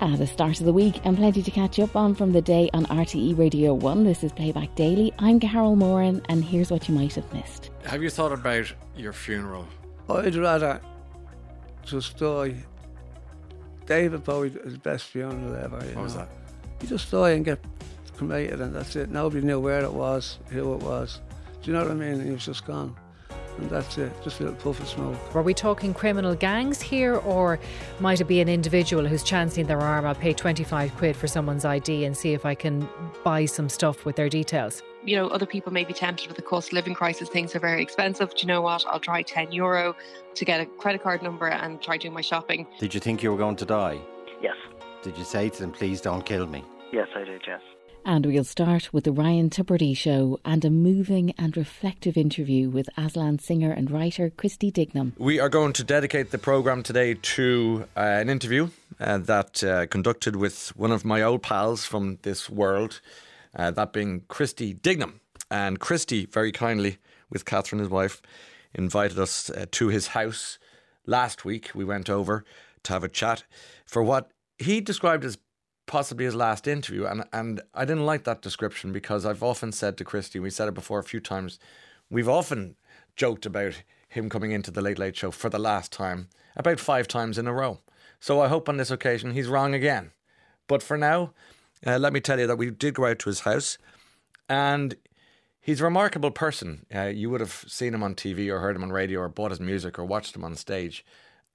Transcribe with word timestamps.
At 0.00 0.18
the 0.18 0.26
start 0.26 0.58
of 0.60 0.66
the 0.66 0.72
week, 0.72 1.00
and 1.04 1.16
plenty 1.16 1.42
to 1.42 1.50
catch 1.50 1.78
up 1.78 1.94
on 1.94 2.14
from 2.14 2.32
the 2.32 2.42
day 2.42 2.68
on 2.74 2.84
RTE 2.86 3.38
Radio 3.38 3.72
1. 3.74 4.04
This 4.04 4.24
is 4.24 4.32
Playback 4.32 4.74
Daily. 4.74 5.12
I'm 5.18 5.38
Carol 5.38 5.76
Moran, 5.76 6.20
and 6.28 6.44
here's 6.44 6.70
what 6.70 6.88
you 6.88 6.94
might 6.94 7.14
have 7.14 7.32
missed. 7.32 7.70
Have 7.84 8.02
you 8.02 8.10
thought 8.10 8.32
about 8.32 8.72
your 8.96 9.12
funeral? 9.12 9.66
I'd 10.10 10.34
rather 10.34 10.80
just 11.84 12.18
die. 12.18 12.56
David 13.86 14.24
Bowie 14.24 14.50
his 14.50 14.76
best 14.78 15.06
funeral 15.06 15.54
ever. 15.54 15.76
What 15.76 15.94
know. 15.94 16.02
was 16.02 16.16
that? 16.16 16.28
You 16.82 16.88
just 16.88 17.10
die 17.10 17.30
and 17.30 17.44
get 17.44 17.64
cremated, 18.16 18.60
and 18.60 18.74
that's 18.74 18.96
it. 18.96 19.10
Nobody 19.10 19.46
knew 19.46 19.60
where 19.60 19.82
it 19.82 19.92
was, 19.92 20.38
who 20.50 20.74
it 20.74 20.80
was. 20.80 21.20
Do 21.62 21.70
you 21.70 21.76
know 21.76 21.82
what 21.82 21.92
I 21.92 21.94
mean? 21.94 22.14
And 22.14 22.24
he 22.24 22.30
was 22.32 22.44
just 22.44 22.66
gone. 22.66 22.96
And 23.58 23.70
that's 23.70 23.98
it. 23.98 24.12
Just 24.22 24.40
a 24.40 24.44
little 24.44 24.58
puff 24.58 24.80
of 24.80 24.88
smoke. 24.88 25.34
Were 25.34 25.42
we 25.42 25.54
talking 25.54 25.94
criminal 25.94 26.34
gangs 26.34 26.82
here, 26.82 27.16
or 27.16 27.60
might 28.00 28.20
it 28.20 28.24
be 28.24 28.40
an 28.40 28.48
individual 28.48 29.06
who's 29.06 29.22
chancing 29.22 29.66
their 29.66 29.80
arm? 29.80 30.06
I'll 30.06 30.14
pay 30.14 30.32
25 30.32 30.94
quid 30.96 31.14
for 31.16 31.28
someone's 31.28 31.64
ID 31.64 32.04
and 32.04 32.16
see 32.16 32.32
if 32.32 32.44
I 32.44 32.54
can 32.54 32.88
buy 33.22 33.44
some 33.44 33.68
stuff 33.68 34.04
with 34.04 34.16
their 34.16 34.28
details. 34.28 34.82
you 35.04 35.16
know, 35.16 35.28
other 35.28 35.46
people 35.46 35.72
may 35.72 35.84
be 35.84 35.92
tempted 35.92 36.26
with 36.28 36.36
the 36.36 36.42
cost 36.42 36.68
of 36.68 36.72
living 36.72 36.94
crisis. 36.94 37.28
Things 37.28 37.54
are 37.54 37.60
very 37.60 37.82
expensive. 37.82 38.30
Do 38.30 38.36
you 38.40 38.46
know 38.48 38.62
what? 38.62 38.84
I'll 38.88 38.98
try 39.00 39.22
10 39.22 39.52
euro 39.52 39.94
to 40.34 40.44
get 40.44 40.60
a 40.60 40.66
credit 40.66 41.02
card 41.02 41.22
number 41.22 41.46
and 41.46 41.80
try 41.82 41.96
doing 41.98 42.14
my 42.14 42.22
shopping. 42.22 42.66
Did 42.80 42.94
you 42.94 43.00
think 43.00 43.22
you 43.22 43.30
were 43.30 43.36
going 43.36 43.56
to 43.56 43.64
die? 43.66 44.00
Yes. 44.42 44.56
Did 45.02 45.16
you 45.18 45.24
say 45.24 45.48
to 45.50 45.60
them, 45.60 45.72
please 45.72 46.00
don't 46.00 46.24
kill 46.24 46.46
me? 46.46 46.64
Yes, 46.90 47.08
I 47.14 47.24
did, 47.24 47.42
yes. 47.46 47.60
And 48.06 48.26
we'll 48.26 48.44
start 48.44 48.92
with 48.92 49.04
the 49.04 49.12
Ryan 49.12 49.48
Tubridy 49.48 49.96
show 49.96 50.38
and 50.44 50.62
a 50.62 50.68
moving 50.68 51.32
and 51.38 51.56
reflective 51.56 52.18
interview 52.18 52.68
with 52.68 52.90
Aslan 52.98 53.38
singer 53.38 53.72
and 53.72 53.90
writer 53.90 54.28
Christy 54.28 54.70
Dignam. 54.70 55.14
We 55.16 55.40
are 55.40 55.48
going 55.48 55.72
to 55.72 55.84
dedicate 55.84 56.30
the 56.30 56.36
programme 56.36 56.82
today 56.82 57.14
to 57.14 57.86
uh, 57.96 58.00
an 58.00 58.28
interview 58.28 58.68
uh, 59.00 59.18
that 59.18 59.64
uh, 59.64 59.86
conducted 59.86 60.36
with 60.36 60.76
one 60.76 60.92
of 60.92 61.06
my 61.06 61.22
old 61.22 61.42
pals 61.42 61.86
from 61.86 62.18
this 62.22 62.50
world, 62.50 63.00
uh, 63.56 63.70
that 63.70 63.94
being 63.94 64.24
Christy 64.28 64.74
Dignam. 64.74 65.20
And 65.50 65.80
Christy, 65.80 66.26
very 66.26 66.52
kindly, 66.52 66.98
with 67.30 67.46
Catherine, 67.46 67.80
his 67.80 67.88
wife, 67.88 68.20
invited 68.74 69.18
us 69.18 69.48
uh, 69.48 69.64
to 69.70 69.88
his 69.88 70.08
house 70.08 70.58
last 71.06 71.46
week. 71.46 71.70
We 71.74 71.86
went 71.86 72.10
over 72.10 72.44
to 72.82 72.92
have 72.92 73.02
a 73.02 73.08
chat 73.08 73.44
for 73.86 74.02
what 74.02 74.30
he 74.58 74.82
described 74.82 75.24
as 75.24 75.38
possibly 75.86 76.24
his 76.24 76.34
last 76.34 76.66
interview. 76.66 77.04
And, 77.04 77.24
and 77.32 77.60
I 77.74 77.84
didn't 77.84 78.06
like 78.06 78.24
that 78.24 78.42
description 78.42 78.92
because 78.92 79.24
I've 79.26 79.42
often 79.42 79.72
said 79.72 79.96
to 79.98 80.04
Christy, 80.04 80.38
we 80.38 80.50
said 80.50 80.68
it 80.68 80.74
before 80.74 80.98
a 80.98 81.04
few 81.04 81.20
times, 81.20 81.58
we've 82.10 82.28
often 82.28 82.76
joked 83.16 83.46
about 83.46 83.82
him 84.08 84.28
coming 84.28 84.52
into 84.52 84.70
the 84.70 84.82
Late 84.82 84.98
Late 84.98 85.16
Show 85.16 85.30
for 85.30 85.50
the 85.50 85.58
last 85.58 85.92
time, 85.92 86.28
about 86.56 86.80
five 86.80 87.08
times 87.08 87.38
in 87.38 87.46
a 87.46 87.52
row. 87.52 87.80
So 88.20 88.40
I 88.40 88.48
hope 88.48 88.68
on 88.68 88.76
this 88.76 88.90
occasion 88.90 89.32
he's 89.32 89.48
wrong 89.48 89.74
again. 89.74 90.12
But 90.66 90.82
for 90.82 90.96
now, 90.96 91.32
uh, 91.86 91.98
let 91.98 92.12
me 92.12 92.20
tell 92.20 92.40
you 92.40 92.46
that 92.46 92.56
we 92.56 92.70
did 92.70 92.94
go 92.94 93.06
out 93.06 93.18
to 93.20 93.28
his 93.28 93.40
house 93.40 93.76
and 94.48 94.94
he's 95.60 95.80
a 95.80 95.84
remarkable 95.84 96.30
person. 96.30 96.86
Uh, 96.94 97.06
you 97.06 97.28
would 97.30 97.40
have 97.40 97.64
seen 97.66 97.92
him 97.92 98.02
on 98.02 98.14
TV 98.14 98.48
or 98.48 98.60
heard 98.60 98.76
him 98.76 98.82
on 98.82 98.92
radio 98.92 99.20
or 99.20 99.28
bought 99.28 99.50
his 99.50 99.60
music 99.60 99.98
or 99.98 100.04
watched 100.04 100.36
him 100.36 100.44
on 100.44 100.56
stage. 100.56 101.04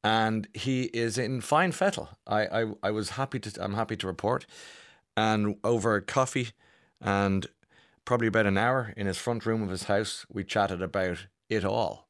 And 0.04 0.48
he 0.54 0.84
is 0.86 1.18
in 1.18 1.42
fine 1.42 1.72
fettle. 1.72 2.10
I, 2.26 2.46
I, 2.46 2.66
I 2.84 2.92
was 2.92 3.12
happy 3.12 3.40
to 3.40 3.64
I'm 3.64 3.74
happy 3.74 3.98
to 3.98 4.08
report. 4.08 4.46
And 5.18 5.58
over 5.64 6.00
coffee 6.00 6.50
and 7.02 7.48
probably 8.06 8.28
about 8.28 8.46
an 8.46 8.58
hour 8.58 8.94
in 8.96 9.08
his 9.08 9.18
front 9.18 9.46
room 9.46 9.62
of 9.62 9.70
his 9.70 9.84
house, 9.84 10.26
we 10.32 10.44
chatted 10.44 10.82
about 10.82 11.28
it 11.50 11.66
all. 11.66 12.08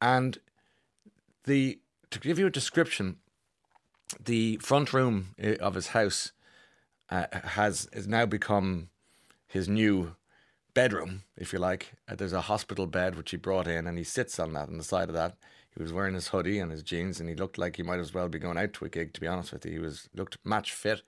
And 0.00 0.38
the 1.44 1.80
to 2.10 2.18
give 2.18 2.38
you 2.38 2.46
a 2.46 2.50
description, 2.50 3.16
the 4.22 4.58
front 4.58 4.92
room 4.92 5.34
of 5.60 5.74
his 5.74 5.88
house 5.88 6.32
uh, 7.08 7.26
has 7.32 7.88
has 7.92 8.06
now 8.06 8.26
become 8.26 8.90
his 9.46 9.68
new 9.68 10.14
bedroom, 10.74 11.22
if 11.36 11.52
you 11.52 11.58
like. 11.58 11.92
Uh, 12.08 12.14
there's 12.14 12.32
a 12.32 12.42
hospital 12.42 12.86
bed 12.86 13.16
which 13.16 13.30
he 13.30 13.36
brought 13.36 13.66
in, 13.66 13.86
and 13.86 13.98
he 13.98 14.04
sits 14.04 14.38
on 14.38 14.52
that. 14.52 14.68
On 14.68 14.78
the 14.78 14.84
side 14.84 15.08
of 15.08 15.14
that, 15.14 15.36
he 15.76 15.82
was 15.82 15.92
wearing 15.92 16.14
his 16.14 16.28
hoodie 16.28 16.58
and 16.58 16.70
his 16.70 16.82
jeans, 16.82 17.20
and 17.20 17.28
he 17.28 17.34
looked 17.34 17.58
like 17.58 17.76
he 17.76 17.82
might 17.82 18.00
as 18.00 18.12
well 18.12 18.28
be 18.28 18.38
going 18.38 18.58
out 18.58 18.72
to 18.74 18.84
a 18.84 18.88
gig. 18.88 19.12
To 19.14 19.20
be 19.20 19.26
honest 19.26 19.52
with 19.52 19.64
you, 19.64 19.72
he 19.72 19.78
was 19.78 20.08
looked 20.14 20.38
match 20.44 20.72
fit. 20.72 21.02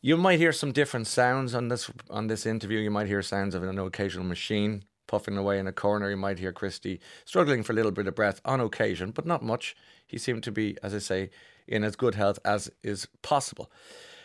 You 0.00 0.16
might 0.16 0.38
hear 0.38 0.52
some 0.52 0.72
different 0.72 1.06
sounds 1.06 1.54
on 1.54 1.68
this 1.68 1.90
on 2.10 2.26
this 2.26 2.46
interview. 2.46 2.78
You 2.78 2.90
might 2.90 3.08
hear 3.08 3.22
sounds 3.22 3.54
of 3.54 3.62
an 3.62 3.78
occasional 3.78 4.24
machine 4.24 4.84
puffing 5.06 5.36
away 5.36 5.58
in 5.58 5.66
a 5.66 5.72
corner. 5.72 6.10
You 6.10 6.16
might 6.16 6.38
hear 6.38 6.52
Christy 6.52 7.00
struggling 7.24 7.64
for 7.64 7.72
a 7.72 7.74
little 7.74 7.90
bit 7.90 8.06
of 8.06 8.14
breath 8.14 8.40
on 8.44 8.60
occasion, 8.60 9.10
but 9.10 9.26
not 9.26 9.42
much. 9.42 9.74
He 10.06 10.18
seemed 10.18 10.44
to 10.44 10.52
be, 10.52 10.76
as 10.82 10.94
I 10.94 10.98
say, 10.98 11.30
in 11.66 11.82
as 11.82 11.96
good 11.96 12.14
health 12.14 12.38
as 12.44 12.70
is 12.82 13.08
possible. 13.22 13.70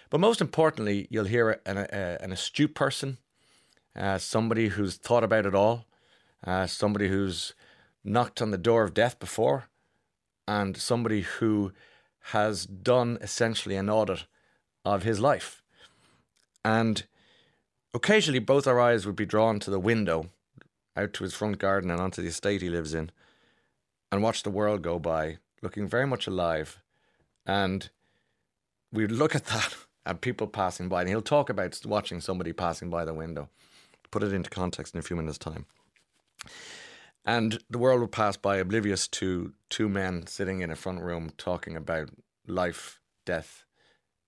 But 0.09 0.19
most 0.19 0.41
importantly, 0.41 1.07
you'll 1.09 1.25
hear 1.25 1.59
an, 1.65 1.77
a, 1.77 2.17
an 2.21 2.31
astute 2.31 2.75
person, 2.75 3.17
uh, 3.95 4.19
somebody 4.19 4.67
who's 4.67 4.95
thought 4.95 5.23
about 5.23 5.47
it 5.47 5.55
all, 5.55 5.87
uh, 6.45 6.67
somebody 6.67 7.07
who's 7.07 7.55
knocked 8.03 8.41
on 8.41 8.51
the 8.51 8.57
door 8.57 8.83
of 8.83 8.93
death 8.93 9.19
before, 9.19 9.65
and 10.47 10.75
somebody 10.77 11.21
who 11.21 11.71
has 12.31 12.65
done 12.65 13.17
essentially 13.21 13.75
an 13.75 13.89
audit 13.89 14.25
of 14.85 15.03
his 15.03 15.19
life. 15.19 15.61
And 16.63 17.03
occasionally, 17.93 18.39
both 18.39 18.67
our 18.67 18.79
eyes 18.79 19.05
would 19.05 19.15
be 19.15 19.25
drawn 19.25 19.59
to 19.61 19.71
the 19.71 19.79
window 19.79 20.29
out 20.95 21.13
to 21.13 21.23
his 21.23 21.33
front 21.33 21.57
garden 21.57 21.89
and 21.89 21.99
onto 21.99 22.21
the 22.21 22.27
estate 22.27 22.61
he 22.61 22.69
lives 22.69 22.93
in 22.93 23.11
and 24.11 24.21
watch 24.21 24.43
the 24.43 24.51
world 24.51 24.83
go 24.83 24.99
by, 24.99 25.37
looking 25.61 25.87
very 25.87 26.05
much 26.05 26.27
alive. 26.27 26.79
And 27.45 27.89
we'd 28.91 29.11
look 29.11 29.35
at 29.35 29.45
that 29.47 29.75
and 30.05 30.21
people 30.21 30.47
passing 30.47 30.89
by, 30.89 31.01
and 31.01 31.09
he'll 31.09 31.21
talk 31.21 31.49
about 31.49 31.79
watching 31.85 32.21
somebody 32.21 32.53
passing 32.53 32.89
by 32.89 33.05
the 33.05 33.13
window. 33.13 33.49
Put 34.11 34.23
it 34.23 34.33
into 34.33 34.49
context 34.49 34.93
in 34.93 34.99
a 34.99 35.03
few 35.03 35.15
minutes' 35.15 35.37
time. 35.37 35.65
And 37.25 37.59
the 37.69 37.77
world 37.77 38.01
would 38.01 38.11
pass 38.11 38.35
by 38.35 38.57
oblivious 38.57 39.07
to 39.09 39.53
two 39.69 39.87
men 39.87 40.27
sitting 40.27 40.61
in 40.61 40.71
a 40.71 40.75
front 40.75 41.01
room 41.01 41.31
talking 41.37 41.77
about 41.77 42.09
life, 42.47 42.99
death, 43.25 43.63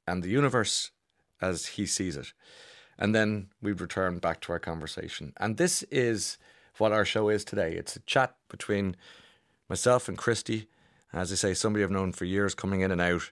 and 0.08 0.24
the 0.24 0.30
universe 0.30 0.92
as 1.42 1.66
he 1.66 1.86
sees 1.86 2.16
it. 2.16 2.34
And 2.98 3.14
then 3.14 3.50
we'd 3.62 3.82
return 3.82 4.20
back 4.20 4.40
to 4.42 4.54
our 4.54 4.60
conversation. 4.60 5.34
And 5.38 5.58
this 5.58 5.84
is 5.84 6.38
what 6.78 6.94
our 6.94 7.04
show 7.04 7.28
is 7.30 7.44
today. 7.44 7.74
It's 7.74 7.98
a 7.98 8.02
chat 8.02 8.36
between 8.50 8.96
myself 9.68 10.08
and 10.08 10.18
Christy, 10.18 10.68
as 11.12 11.32
I 11.32 11.36
say, 11.36 11.54
somebody 11.54 11.84
I've 11.84 11.92
known 11.92 12.14
for 12.14 12.26
years 12.26 12.56
coming 12.56 12.82
in 12.82 12.92
and 12.92 13.02
out 13.02 13.32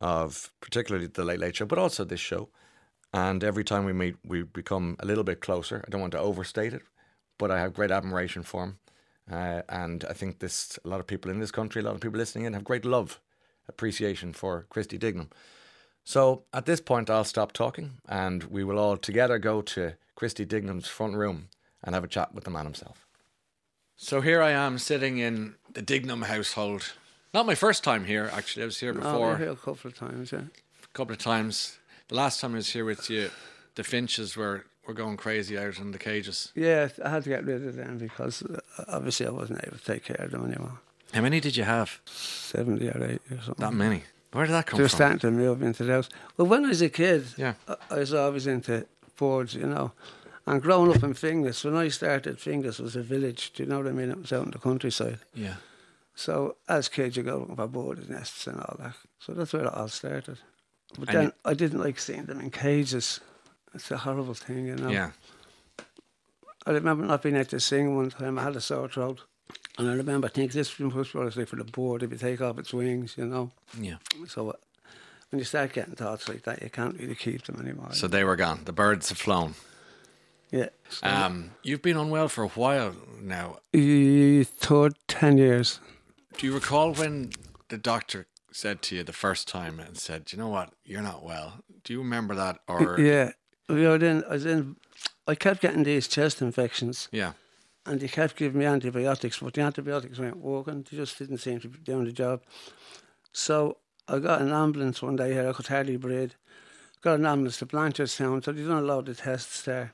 of 0.00 0.52
particularly 0.60 1.06
the 1.06 1.24
Late 1.24 1.38
Late 1.38 1.56
Show, 1.56 1.66
but 1.66 1.78
also 1.78 2.04
this 2.04 2.20
show. 2.20 2.48
And 3.12 3.44
every 3.44 3.64
time 3.64 3.84
we 3.84 3.92
meet, 3.92 4.16
we 4.24 4.42
become 4.42 4.96
a 5.00 5.06
little 5.06 5.24
bit 5.24 5.40
closer. 5.40 5.84
I 5.86 5.90
don't 5.90 6.00
want 6.00 6.12
to 6.12 6.18
overstate 6.18 6.72
it, 6.72 6.82
but 7.38 7.50
I 7.50 7.60
have 7.60 7.74
great 7.74 7.90
admiration 7.90 8.42
for 8.42 8.64
him. 8.64 8.78
Uh, 9.30 9.62
and 9.68 10.04
I 10.08 10.12
think 10.12 10.40
this 10.40 10.78
a 10.84 10.88
lot 10.88 11.00
of 11.00 11.06
people 11.06 11.30
in 11.30 11.38
this 11.38 11.50
country, 11.50 11.80
a 11.80 11.84
lot 11.84 11.94
of 11.94 12.00
people 12.00 12.18
listening 12.18 12.44
in, 12.44 12.52
have 12.52 12.64
great 12.64 12.84
love, 12.84 13.20
appreciation 13.68 14.32
for 14.32 14.66
Christy 14.68 14.98
Dignam. 14.98 15.30
So 16.04 16.44
at 16.52 16.66
this 16.66 16.80
point, 16.80 17.08
I'll 17.08 17.24
stop 17.24 17.52
talking, 17.52 17.98
and 18.08 18.44
we 18.44 18.64
will 18.64 18.78
all 18.78 18.96
together 18.96 19.38
go 19.38 19.62
to 19.62 19.94
Christy 20.16 20.44
Dignam's 20.44 20.88
front 20.88 21.14
room 21.14 21.48
and 21.82 21.94
have 21.94 22.04
a 22.04 22.08
chat 22.08 22.34
with 22.34 22.44
the 22.44 22.50
man 22.50 22.64
himself. 22.64 23.06
So 23.96 24.20
here 24.20 24.42
I 24.42 24.50
am 24.50 24.78
sitting 24.78 25.18
in 25.18 25.54
the 25.72 25.82
Dignam 25.82 26.22
household. 26.22 26.92
Not 27.32 27.46
my 27.46 27.54
first 27.54 27.84
time 27.84 28.04
here, 28.04 28.28
actually. 28.32 28.64
I 28.64 28.66
was 28.66 28.80
here 28.80 28.92
before 28.92 29.20
we're 29.20 29.38
here 29.38 29.50
a 29.50 29.56
couple 29.56 29.88
of 29.88 29.96
times, 29.96 30.32
yeah. 30.32 30.40
a 30.40 30.88
couple 30.92 31.12
of 31.12 31.18
times. 31.18 31.78
The 32.08 32.16
last 32.16 32.40
time 32.40 32.52
I 32.52 32.56
was 32.56 32.70
here 32.70 32.84
with 32.84 33.08
you, 33.08 33.30
the 33.76 33.84
finches 33.84 34.36
were, 34.36 34.66
were 34.86 34.94
going 34.94 35.16
crazy 35.16 35.56
out 35.58 35.78
in 35.78 35.92
the 35.92 35.98
cages. 35.98 36.52
Yeah, 36.54 36.88
I 37.04 37.10
had 37.10 37.22
to 37.24 37.28
get 37.30 37.44
rid 37.44 37.66
of 37.66 37.76
them 37.76 37.98
because 37.98 38.42
uh, 38.42 38.58
obviously 38.88 39.26
I 39.26 39.30
wasn't 39.30 39.64
able 39.64 39.78
to 39.78 39.84
take 39.84 40.04
care 40.04 40.16
of 40.24 40.30
them 40.32 40.44
anymore. 40.44 40.80
How 41.12 41.20
many 41.20 41.40
did 41.40 41.56
you 41.56 41.64
have? 41.64 42.00
70 42.06 42.88
or 42.88 43.04
80 43.04 43.14
or 43.34 43.42
something. 43.42 43.54
That 43.58 43.74
many. 43.74 44.04
Where 44.32 44.46
did 44.46 44.52
that 44.52 44.66
come 44.66 44.78
They 44.78 44.84
were 44.84 44.88
from? 44.88 44.96
starting 44.96 45.18
to 45.20 45.30
move 45.30 45.62
into 45.62 45.84
the 45.84 45.92
house. 45.92 46.08
Well, 46.36 46.48
when 46.48 46.64
I 46.64 46.68
was 46.68 46.80
a 46.82 46.88
kid, 46.88 47.26
Yeah. 47.36 47.54
I, 47.90 47.98
was 47.98 48.14
always 48.14 48.46
into 48.46 48.86
boards, 49.16 49.54
you 49.54 49.66
know. 49.66 49.92
And 50.46 50.60
growing 50.62 50.90
up 50.90 51.02
in 51.04 51.12
Finglas, 51.14 51.64
when 51.64 51.76
I 51.76 51.88
started, 51.88 52.38
Finglas 52.38 52.80
was 52.80 52.96
a 52.96 53.02
village, 53.02 53.52
do 53.52 53.62
you 53.62 53.68
know 53.68 53.78
what 53.78 53.86
I 53.86 53.92
mean? 53.92 54.10
It 54.10 54.18
was 54.22 54.32
out 54.32 54.46
in 54.46 54.50
the 54.50 54.58
countryside. 54.58 55.18
Yeah. 55.34 55.56
So 56.14 56.56
as 56.68 56.88
kids, 56.88 57.16
you 57.16 57.22
go 57.22 57.38
looking 57.38 57.56
for 57.56 57.66
bird 57.68 58.08
nests 58.08 58.46
and 58.46 58.58
all 58.58 58.76
that. 58.78 58.94
So 59.18 59.32
that's 59.34 59.52
where 59.52 59.64
it 59.66 59.72
all 59.72 59.88
started. 59.88 60.38
But 60.98 61.10
And 61.10 61.18
then 61.18 61.32
I 61.44 61.54
didn't 61.54 61.80
like 61.80 61.98
seeing 62.00 62.24
them 62.24 62.40
in 62.40 62.50
cages. 62.50 63.20
It's 63.74 63.90
a 63.90 63.96
horrible 63.98 64.34
thing, 64.34 64.66
you 64.66 64.76
know. 64.76 64.90
Yeah. 64.90 65.10
I 66.66 66.70
remember 66.70 67.04
not 67.04 67.22
being 67.22 67.36
able 67.36 67.46
to 67.46 67.60
sing 67.60 67.96
one 67.96 68.10
time. 68.10 68.38
I 68.38 68.44
had 68.44 68.56
a 68.56 68.60
sore 68.60 68.88
throat. 68.88 69.20
And 69.78 69.88
I 69.88 69.94
remember 69.94 70.28
thinking 70.28 70.56
this 70.58 70.78
was 70.78 71.34
say 71.34 71.44
for 71.44 71.56
the 71.56 71.64
bird, 71.64 72.02
if 72.02 72.10
you 72.12 72.18
take 72.18 72.40
off 72.40 72.58
its 72.58 72.72
wings, 72.74 73.14
you 73.16 73.26
know. 73.26 73.50
Yeah. 73.80 73.96
So 74.28 74.50
uh, 74.50 74.52
when 75.30 75.38
you 75.38 75.44
start 75.44 75.72
getting 75.72 75.94
thoughts 75.94 76.28
like 76.28 76.42
that, 76.42 76.62
you 76.62 76.68
can't 76.70 76.98
really 76.98 77.14
keep 77.14 77.44
them 77.44 77.58
anymore. 77.60 77.92
So 77.92 78.06
they 78.06 78.22
were 78.22 78.36
gone. 78.36 78.60
The 78.64 78.72
birds 78.72 79.08
have 79.08 79.18
flown. 79.18 79.54
yeah. 80.50 80.68
So, 80.90 81.06
Um, 81.06 81.52
you've 81.62 81.82
been 81.82 81.96
unwell 81.96 82.28
for 82.28 82.44
a 82.44 82.48
while 82.48 82.94
now. 83.20 83.58
third 83.72 84.94
10 85.08 85.38
years. 85.38 85.80
Do 86.36 86.46
you 86.46 86.52
recall 86.54 86.92
when 86.92 87.30
the 87.68 87.78
doctor 87.78 88.26
said 88.52 88.82
to 88.82 88.96
you 88.96 89.02
the 89.02 89.12
first 89.12 89.48
time 89.48 89.80
and 89.80 89.96
said, 89.96 90.32
"You 90.32 90.38
know 90.38 90.48
what? 90.48 90.74
You're 90.84 91.02
not 91.02 91.22
well." 91.24 91.62
Do 91.84 91.92
you 91.94 92.00
remember 92.00 92.34
that? 92.34 92.58
Or 92.68 93.00
Yeah, 93.00 93.32
we 93.68 93.86
were 93.86 93.96
in. 93.96 94.24
I 94.24 94.34
was 94.34 94.46
in. 94.46 94.76
I 95.26 95.34
kept 95.34 95.60
getting 95.60 95.84
these 95.84 96.08
chest 96.08 96.42
infections, 96.42 97.08
yeah, 97.12 97.32
and 97.86 98.00
they 98.00 98.08
kept 98.08 98.36
giving 98.36 98.58
me 98.58 98.66
antibiotics, 98.66 99.38
but 99.38 99.54
the 99.54 99.62
antibiotics 99.62 100.18
weren't 100.18 100.38
working. 100.38 100.84
They 100.90 100.96
just 100.96 101.18
didn't 101.18 101.38
seem 101.38 101.60
to 101.60 101.68
be 101.68 101.78
doing 101.78 102.04
the 102.04 102.12
job. 102.12 102.42
So 103.32 103.78
I 104.08 104.18
got 104.18 104.40
an 104.40 104.52
ambulance 104.52 105.00
one 105.00 105.16
day 105.16 105.32
here. 105.32 105.48
I 105.48 105.52
could 105.52 105.68
hardly 105.68 105.96
breathe. 105.96 106.32
Got 107.00 107.18
an 107.18 107.26
ambulance 107.26 107.58
to 107.58 107.66
Blanchardstown, 107.66 108.44
so 108.44 108.52
they 108.52 108.62
done 108.62 108.78
a 108.78 108.82
load 108.82 109.08
of 109.08 109.18
tests 109.18 109.62
there. 109.62 109.92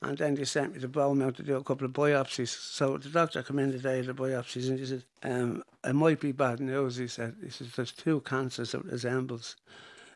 And 0.00 0.16
then 0.16 0.36
they 0.36 0.44
sent 0.44 0.74
me 0.74 0.80
to 0.80 0.88
Beaumont 0.88 1.36
to 1.36 1.42
do 1.42 1.56
a 1.56 1.64
couple 1.64 1.84
of 1.84 1.92
biopsies. 1.92 2.48
So 2.48 2.98
the 2.98 3.08
doctor 3.08 3.42
came 3.42 3.58
in 3.58 3.72
the 3.72 3.78
day 3.78 3.98
of 3.98 4.06
the 4.06 4.14
biopsies 4.14 4.68
and 4.68 4.78
he 4.78 4.86
said, 4.86 5.02
um, 5.24 5.64
it 5.84 5.94
might 5.94 6.20
be 6.20 6.30
bad 6.30 6.60
news, 6.60 6.96
he 6.96 7.08
said. 7.08 7.34
He 7.42 7.50
says, 7.50 7.72
there's 7.74 7.90
two 7.90 8.20
cancers 8.20 8.72
that 8.72 8.84
resembles. 8.84 9.56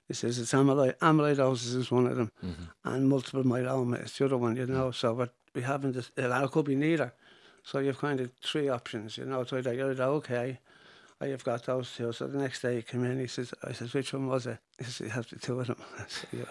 He 0.08 0.14
says, 0.14 0.38
it's 0.38 0.52
amyloid, 0.52 0.96
amyloidosis 0.98 1.76
is 1.76 1.90
one 1.90 2.06
of 2.06 2.16
them 2.16 2.30
mm-hmm. 2.44 2.64
and 2.84 3.08
multiple 3.08 3.44
myeloma 3.44 4.04
is 4.04 4.16
the 4.16 4.24
other 4.24 4.36
one, 4.36 4.56
you 4.56 4.66
know. 4.66 4.90
So 4.90 5.14
but 5.14 5.32
we 5.54 5.62
haven't, 5.62 5.92
this, 5.92 6.10
it 6.16 6.50
could 6.50 6.64
be 6.64 6.76
neither. 6.76 7.12
So 7.62 7.78
you've 7.78 7.98
kind 7.98 8.20
of 8.20 8.30
three 8.42 8.68
options, 8.68 9.16
you 9.16 9.24
know. 9.24 9.44
So 9.44 9.56
you're 9.56 9.90
either 9.90 10.04
okay, 10.04 10.58
or 11.20 11.28
you've 11.28 11.44
got 11.44 11.64
those 11.64 11.94
two. 11.94 12.12
So 12.12 12.26
the 12.26 12.38
next 12.38 12.62
day 12.62 12.76
he 12.76 12.82
came 12.82 13.04
in, 13.04 13.20
he 13.20 13.26
says, 13.26 13.54
I 13.62 13.72
says, 13.72 13.94
which 13.94 14.12
one 14.12 14.26
was 14.26 14.46
it? 14.46 14.58
He 14.78 14.84
says, 14.84 15.00
you 15.00 15.08
have 15.10 15.28
the 15.28 15.38
two 15.38 15.60
of 15.60 15.68
them. 15.68 15.76
I 15.98 16.04
said, 16.08 16.28
yeah. 16.32 16.44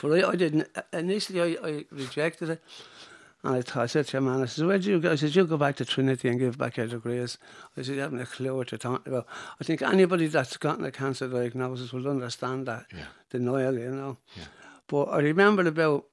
But 0.00 0.24
I, 0.24 0.30
I 0.30 0.36
didn't, 0.36 0.68
initially 0.92 1.58
I, 1.58 1.66
I 1.66 1.84
rejected 1.90 2.50
it. 2.50 2.62
And 3.44 3.54
I, 3.56 3.82
I 3.82 3.86
said 3.86 4.06
to 4.06 4.12
your 4.14 4.22
man, 4.22 4.42
I 4.42 4.46
said, 4.46 4.66
where 4.66 4.78
do 4.78 4.90
you 4.90 4.98
go? 4.98 5.12
I 5.12 5.16
said, 5.16 5.34
you 5.36 5.44
go 5.46 5.58
back 5.58 5.76
to 5.76 5.84
Trinity 5.84 6.28
and 6.28 6.38
give 6.38 6.56
back 6.56 6.78
your 6.78 6.86
degrees. 6.86 7.36
I 7.76 7.82
said, 7.82 7.94
you 7.96 8.00
haven't 8.00 8.20
a 8.20 8.26
clue 8.26 8.56
what 8.56 8.72
you're 8.72 8.78
talking 8.78 9.12
about. 9.12 9.26
I 9.60 9.64
think 9.64 9.82
anybody 9.82 10.26
that's 10.28 10.56
gotten 10.56 10.84
a 10.84 10.90
cancer 10.90 11.28
diagnosis 11.28 11.92
will 11.92 12.08
understand 12.08 12.66
that 12.66 12.86
Yeah. 12.90 13.04
denial, 13.30 13.78
you 13.78 13.90
know. 13.90 14.16
Yeah. 14.34 14.44
But 14.88 15.04
I 15.10 15.18
remember 15.18 15.66
about 15.68 16.06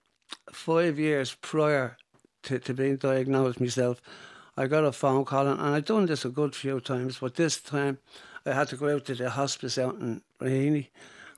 five 0.52 1.00
years 1.00 1.34
prior 1.42 1.98
to, 2.44 2.60
to 2.60 2.74
being 2.74 2.98
diagnosed 2.98 3.62
myself, 3.62 4.02
I 4.58 4.68
got 4.68 4.84
a 4.84 4.92
phone 4.92 5.24
call, 5.24 5.48
and, 5.48 5.60
and 5.60 5.76
I'd 5.76 5.86
done 5.86 6.08
this 6.08 6.26
a 6.26 6.30
good 6.30 6.54
few 6.54 6.82
times, 6.82 7.20
but 7.20 7.36
this 7.36 7.62
time 7.62 8.00
I 8.46 8.52
had 8.52 8.68
to 8.70 8.76
go 8.76 8.94
out 8.94 9.06
to 9.06 9.16
the 9.16 9.30
hospice 9.30 9.78
out 9.78 9.96
in 9.96 10.22
Raheny, 10.42 10.88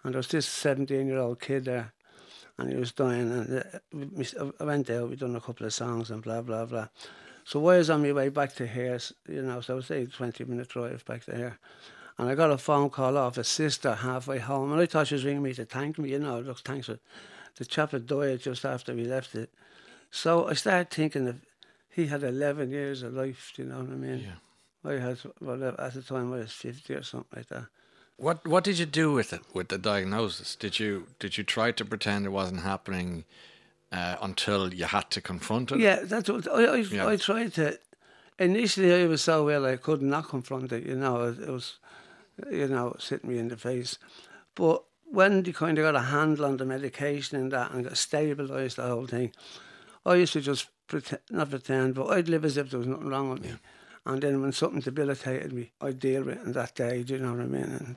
and 0.04 0.14
there 0.14 0.20
was 0.20 0.28
this 0.30 0.48
17 0.48 1.06
year 1.08 1.20
old 1.20 1.40
kid 1.40 1.66
there, 1.66 1.94
and 2.64 2.72
he 2.72 2.80
was 2.80 2.92
dying. 2.92 3.32
And 3.32 3.64
uh, 4.40 4.52
I 4.60 4.64
went 4.64 4.90
out, 4.90 5.10
we 5.10 5.16
done 5.16 5.36
a 5.36 5.42
couple 5.42 5.66
of 5.66 5.74
songs 5.74 6.10
and 6.10 6.22
blah, 6.22 6.42
blah, 6.42 6.66
blah. 6.66 6.88
So 7.46 7.60
I 7.60 7.78
was 7.78 7.90
on 7.90 8.02
my 8.02 8.14
way 8.14 8.30
back 8.30 8.56
to 8.56 8.66
here, 8.66 8.98
you 9.28 9.42
know, 9.42 9.62
so 9.62 9.74
I 9.74 9.76
was 9.76 9.88
say 9.88 10.06
20 10.06 10.46
minute 10.46 10.70
drive 10.70 11.04
back 11.06 11.26
to 11.26 11.36
here. 11.36 11.60
And 12.18 12.30
I 12.30 12.36
got 12.36 12.52
a 12.52 12.58
phone 12.58 12.90
call 12.90 13.18
off 13.18 13.38
a 13.38 13.44
sister 13.44 13.96
halfway 13.96 14.40
home, 14.40 14.72
and 14.72 14.80
I 14.80 14.86
thought 14.86 15.08
she 15.08 15.16
was 15.16 15.26
ringing 15.26 15.44
me 15.44 15.54
to 15.56 15.66
thank 15.66 15.98
me, 15.98 16.12
you 16.12 16.20
know, 16.20 16.40
look, 16.40 16.60
thanks 16.60 16.86
for 16.86 17.00
the 17.58 17.66
chap 17.66 17.92
had 17.92 18.08
died 18.08 18.40
just 18.40 18.66
after 18.66 18.94
we 18.94 19.06
left 19.06 19.36
it. 19.36 19.52
So 20.12 20.48
I 20.48 20.54
started 20.54 20.90
thinking 20.90 21.28
of 21.28 21.42
he 21.90 22.08
had 22.08 22.24
11 22.24 22.72
years 22.72 23.04
of 23.04 23.14
life, 23.14 23.52
do 23.56 23.64
you 23.64 23.70
know 23.70 23.80
what 23.80 23.90
I 23.90 23.96
mean? 23.96 24.20
yeah. 24.20 24.90
I 24.90 24.94
had, 24.94 25.20
well, 25.40 25.64
at 25.64 25.94
the 25.94 26.02
time 26.02 26.34
I 26.34 26.38
was 26.38 26.52
50 26.52 26.94
or 26.94 27.04
something 27.04 27.28
like 27.36 27.48
that. 27.48 27.68
What 28.18 28.48
What 28.48 28.64
did 28.64 28.78
you 28.80 28.86
do 28.86 29.12
with 29.12 29.34
it 29.34 29.42
with 29.54 29.68
the 29.68 29.78
diagnosis? 29.78 30.56
Did 30.56 30.80
you 30.80 31.08
Did 31.20 31.38
you 31.38 31.44
try 31.44 31.72
to 31.72 31.86
pretend 31.86 32.26
it 32.26 32.30
wasn't 32.30 32.62
happening 32.62 33.26
uh, 33.92 34.16
until 34.22 34.74
you 34.74 34.86
had 34.86 35.10
to 35.12 35.22
confront 35.22 35.72
it? 35.72 35.80
Yeah, 35.80 36.00
that's 36.04 36.30
what 36.30 36.48
I, 36.48 36.66
I, 36.66 36.76
Yeah. 36.78 37.08
I 37.08 37.16
tried 37.18 37.54
to. 37.54 37.80
Initially, 38.40 38.94
I 38.94 39.06
was 39.08 39.22
so 39.22 39.46
well 39.46 39.66
I 39.66 39.78
could 39.78 40.02
not 40.02 40.30
confront 40.30 40.72
it. 40.72 40.86
You 40.86 40.96
know, 40.96 41.22
it, 41.24 41.40
it 41.40 41.50
was, 41.50 41.78
you 42.52 42.68
know, 42.68 42.96
hitting 43.00 43.30
me 43.30 43.38
in 43.38 43.50
the 43.50 43.58
face. 43.58 44.00
But 44.56 44.84
when 45.06 45.44
they 45.44 45.52
kind 45.52 45.78
of 45.78 45.84
got 45.84 45.96
a 45.96 46.08
handle 46.08 46.46
on 46.46 46.58
the 46.58 46.66
medication 46.66 47.40
and 47.40 47.52
that 47.52 47.72
and 47.72 47.84
got 47.84 47.94
stabilised 47.94 48.76
the 48.76 48.88
whole 48.88 49.06
thing, 49.06 49.32
I 50.06 50.16
used 50.16 50.34
to 50.34 50.42
just 50.42 50.68
pretend, 50.88 51.22
not 51.30 51.52
pretend, 51.52 51.94
but 51.94 52.08
I'd 52.08 52.28
live 52.28 52.44
as 52.44 52.58
if 52.58 52.72
there 52.72 52.80
was 52.80 52.88
nothing 52.88 53.10
wrong 53.10 53.30
with 53.30 53.44
me. 53.44 53.54
And 54.06 54.22
then 54.22 54.42
when 54.42 54.52
something 54.52 54.82
debilitated 54.82 55.54
me, 55.54 55.72
I'd 55.80 56.00
deal 56.00 56.24
with 56.24 56.38
it 56.38 56.46
in 56.46 56.52
that 56.54 56.76
day. 56.76 57.04
Do 57.04 57.14
you 57.14 57.20
know 57.22 57.32
what 57.32 57.42
I 57.42 57.46
mean? 57.46 57.64
And 57.64 57.96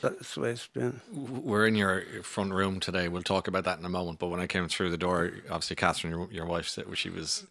that's 0.00 0.34
the 0.34 0.40
way 0.40 0.50
it's 0.50 0.66
been. 0.68 1.02
We're 1.12 1.66
in 1.66 1.74
your 1.74 2.02
front 2.22 2.54
room 2.54 2.80
today. 2.80 3.08
We'll 3.08 3.22
talk 3.22 3.46
about 3.46 3.64
that 3.64 3.78
in 3.78 3.84
a 3.84 3.90
moment. 3.90 4.18
But 4.18 4.28
when 4.28 4.40
I 4.40 4.46
came 4.46 4.68
through 4.68 4.90
the 4.90 4.96
door, 4.96 5.32
obviously 5.50 5.76
Catherine, 5.76 6.14
your, 6.14 6.32
your 6.32 6.46
wife, 6.46 6.68
said 6.68 6.86
she 6.94 7.10
was. 7.10 7.46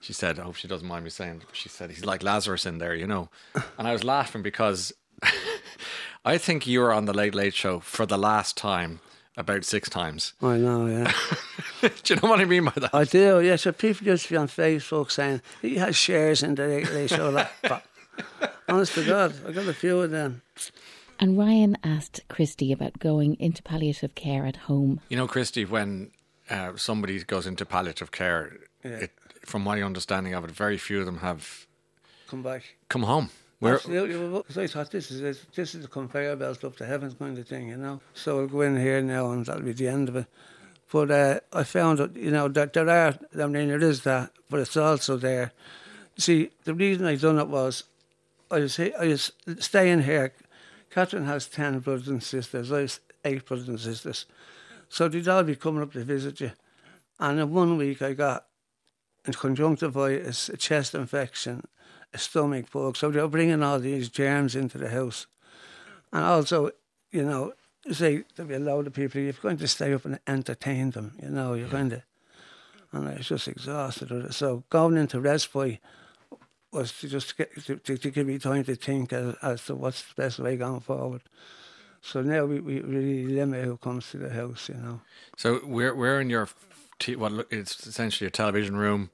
She 0.00 0.12
said, 0.12 0.38
"I 0.38 0.42
hope 0.42 0.56
she 0.56 0.68
doesn't 0.68 0.86
mind 0.86 1.04
me 1.04 1.10
saying." 1.10 1.42
She 1.52 1.68
said, 1.68 1.90
"He's 1.90 2.04
like 2.04 2.22
Lazarus 2.22 2.66
in 2.66 2.78
there, 2.78 2.94
you 2.94 3.06
know," 3.06 3.30
and 3.78 3.88
I 3.88 3.92
was 3.92 4.04
laughing 4.04 4.42
because 4.42 4.92
I 6.24 6.38
think 6.38 6.66
you 6.66 6.80
were 6.80 6.92
on 6.92 7.06
the 7.06 7.14
Late 7.14 7.34
Late 7.34 7.54
Show 7.54 7.80
for 7.80 8.06
the 8.06 8.18
last 8.18 8.56
time 8.56 9.00
about 9.36 9.64
six 9.64 9.88
times. 9.88 10.34
I 10.42 10.56
know, 10.58 10.86
yeah. 10.86 11.12
Do 12.04 12.14
you 12.14 12.20
know 12.20 12.28
what 12.30 12.40
I 12.40 12.44
mean 12.44 12.64
by 12.64 12.72
that? 12.76 12.94
I 12.94 13.04
do, 13.04 13.40
yeah. 13.40 13.56
So 13.56 13.72
people 13.72 14.06
used 14.06 14.24
to 14.26 14.30
be 14.30 14.36
on 14.36 14.48
Facebook 14.48 15.10
saying 15.10 15.42
he 15.62 15.76
has 15.76 15.96
shares 15.96 16.42
in 16.42 16.54
the 16.54 16.66
Late 16.66 16.92
Late 16.92 17.10
Show. 17.10 17.30
Like, 17.30 17.50
but 17.62 17.84
honest 18.68 18.94
to 18.94 19.04
God, 19.04 19.34
I 19.46 19.52
got 19.52 19.66
a 19.66 19.74
few 19.74 20.00
of 20.00 20.10
them. 20.10 20.42
And 21.20 21.38
Ryan 21.38 21.76
asked 21.84 22.20
Christy 22.28 22.72
about 22.72 22.98
going 22.98 23.36
into 23.40 23.62
palliative 23.62 24.14
care 24.14 24.46
at 24.46 24.56
home. 24.56 25.00
You 25.08 25.16
know, 25.16 25.26
Christy, 25.28 25.64
when 25.64 26.10
uh, 26.50 26.72
somebody 26.76 27.22
goes 27.24 27.46
into 27.46 27.64
palliative 27.64 28.10
care, 28.10 28.52
it, 28.82 29.12
from 29.44 29.62
my 29.62 29.80
understanding 29.82 30.34
of 30.34 30.44
it, 30.44 30.50
very 30.50 30.76
few 30.78 31.00
of 31.00 31.06
them 31.06 31.18
have 31.18 31.66
Come 32.28 32.42
back. 32.42 32.62
come 32.88 33.02
home. 33.04 33.30
Where, 33.60 33.74
Absolutely. 33.74 34.16
Well, 34.16 34.44
I 34.56 34.66
thought 34.66 34.90
this 34.90 35.10
is 35.10 35.20
it. 35.20 35.46
This 35.54 35.74
is 35.74 35.82
the 35.82 35.88
conveyor 35.88 36.36
belt 36.36 36.64
up 36.64 36.76
to 36.76 36.86
heaven 36.86 37.14
kind 37.14 37.38
of 37.38 37.46
thing, 37.46 37.68
you 37.68 37.76
know. 37.76 38.00
So 38.12 38.40
I'll 38.40 38.46
go 38.46 38.62
in 38.62 38.76
here 38.76 39.00
now, 39.00 39.30
and 39.30 39.46
that'll 39.46 39.62
be 39.62 39.72
the 39.72 39.88
end 39.88 40.08
of 40.08 40.16
it. 40.16 40.26
But 40.92 41.10
uh, 41.10 41.40
I 41.52 41.64
found 41.64 41.98
that 41.98 42.16
you 42.16 42.30
know 42.30 42.48
that 42.48 42.72
there 42.72 42.88
are. 42.88 43.14
I 43.40 43.46
mean, 43.46 43.68
there 43.68 43.82
is 43.82 44.02
that, 44.02 44.30
but 44.50 44.60
it's 44.60 44.76
also 44.76 45.16
there. 45.16 45.52
See, 46.16 46.50
the 46.64 46.74
reason 46.74 47.06
I 47.06 47.16
done 47.16 47.38
it 47.38 47.48
was, 47.48 47.84
I 48.50 48.60
was 48.60 48.78
I 48.78 49.06
was 49.06 49.32
staying 49.58 50.02
here. 50.02 50.32
Catherine 50.90 51.26
has 51.26 51.48
ten 51.48 51.80
brothers 51.80 52.08
and 52.08 52.22
sisters. 52.22 52.70
I 52.70 52.80
have 52.82 53.00
eight 53.24 53.46
brothers 53.46 53.68
and 53.68 53.80
sisters. 53.80 54.26
So 54.88 55.08
they'd 55.08 55.26
all 55.26 55.42
be 55.42 55.56
coming 55.56 55.82
up 55.82 55.92
to 55.94 56.04
visit 56.04 56.40
you. 56.40 56.52
And 57.18 57.40
in 57.40 57.52
one 57.52 57.76
week, 57.76 58.02
I 58.02 58.12
got 58.12 58.46
in 59.24 59.32
conjunctivitis, 59.32 60.48
a 60.50 60.56
chest 60.56 60.94
infection, 60.94 61.66
stomach 62.18 62.70
bug. 62.70 62.96
So 62.96 63.10
they're 63.10 63.28
bringing 63.28 63.62
all 63.62 63.78
these 63.78 64.08
germs 64.08 64.54
into 64.56 64.78
the 64.78 64.88
house. 64.88 65.26
And 66.12 66.24
also, 66.24 66.70
you 67.10 67.24
know, 67.24 67.54
say 67.92 68.24
there'll 68.34 68.48
be 68.48 68.54
a 68.54 68.58
load 68.58 68.86
of 68.86 68.94
people, 68.94 69.20
you're 69.20 69.32
going 69.32 69.56
to 69.58 69.68
stay 69.68 69.92
up 69.92 70.04
and 70.04 70.18
entertain 70.26 70.90
them, 70.90 71.12
you 71.22 71.28
know, 71.28 71.54
you're 71.54 71.68
going 71.68 71.90
to. 71.90 72.02
And 72.92 73.08
I 73.08 73.14
was 73.14 73.28
just 73.28 73.48
exhausted 73.48 74.10
with 74.10 74.26
it. 74.26 74.34
So 74.34 74.62
going 74.70 74.96
into 74.96 75.20
respite 75.20 75.80
was 76.72 76.92
to 77.00 77.08
just 77.08 77.36
get, 77.36 77.54
to, 77.64 77.76
to, 77.76 77.96
to 77.96 78.10
give 78.10 78.26
me 78.26 78.38
time 78.38 78.64
to 78.64 78.76
think 78.76 79.12
as, 79.12 79.34
as 79.42 79.64
to 79.66 79.74
what's 79.74 80.02
the 80.02 80.22
best 80.22 80.38
way 80.38 80.56
going 80.56 80.80
forward. 80.80 81.22
So 82.02 82.20
now 82.20 82.44
we, 82.44 82.60
we 82.60 82.80
really 82.80 83.26
limit 83.26 83.64
who 83.64 83.76
comes 83.78 84.10
to 84.10 84.18
the 84.18 84.30
house, 84.30 84.68
you 84.68 84.74
know. 84.74 85.00
so 85.36 85.60
we're 85.64 85.94
we're 85.94 86.20
in 86.20 86.28
your 86.28 86.48
t- 86.98 87.16
what 87.16 87.32
look- 87.32 87.52
it's 87.52 87.86
essentially 87.86 88.28
a 88.28 88.30
television 88.30 88.76
room 88.76 89.10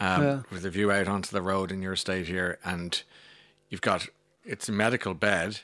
um, 0.00 0.22
Yeah. 0.22 0.42
with 0.50 0.64
a 0.64 0.70
view 0.70 0.90
out 0.90 1.08
onto 1.08 1.30
the 1.30 1.42
road 1.42 1.70
in 1.72 1.82
your 1.82 1.92
estate 1.92 2.26
here, 2.26 2.58
and 2.64 3.02
you've 3.68 3.80
got 3.80 4.08
it's 4.44 4.68
a 4.68 4.72
medical 4.72 5.14
bed, 5.14 5.60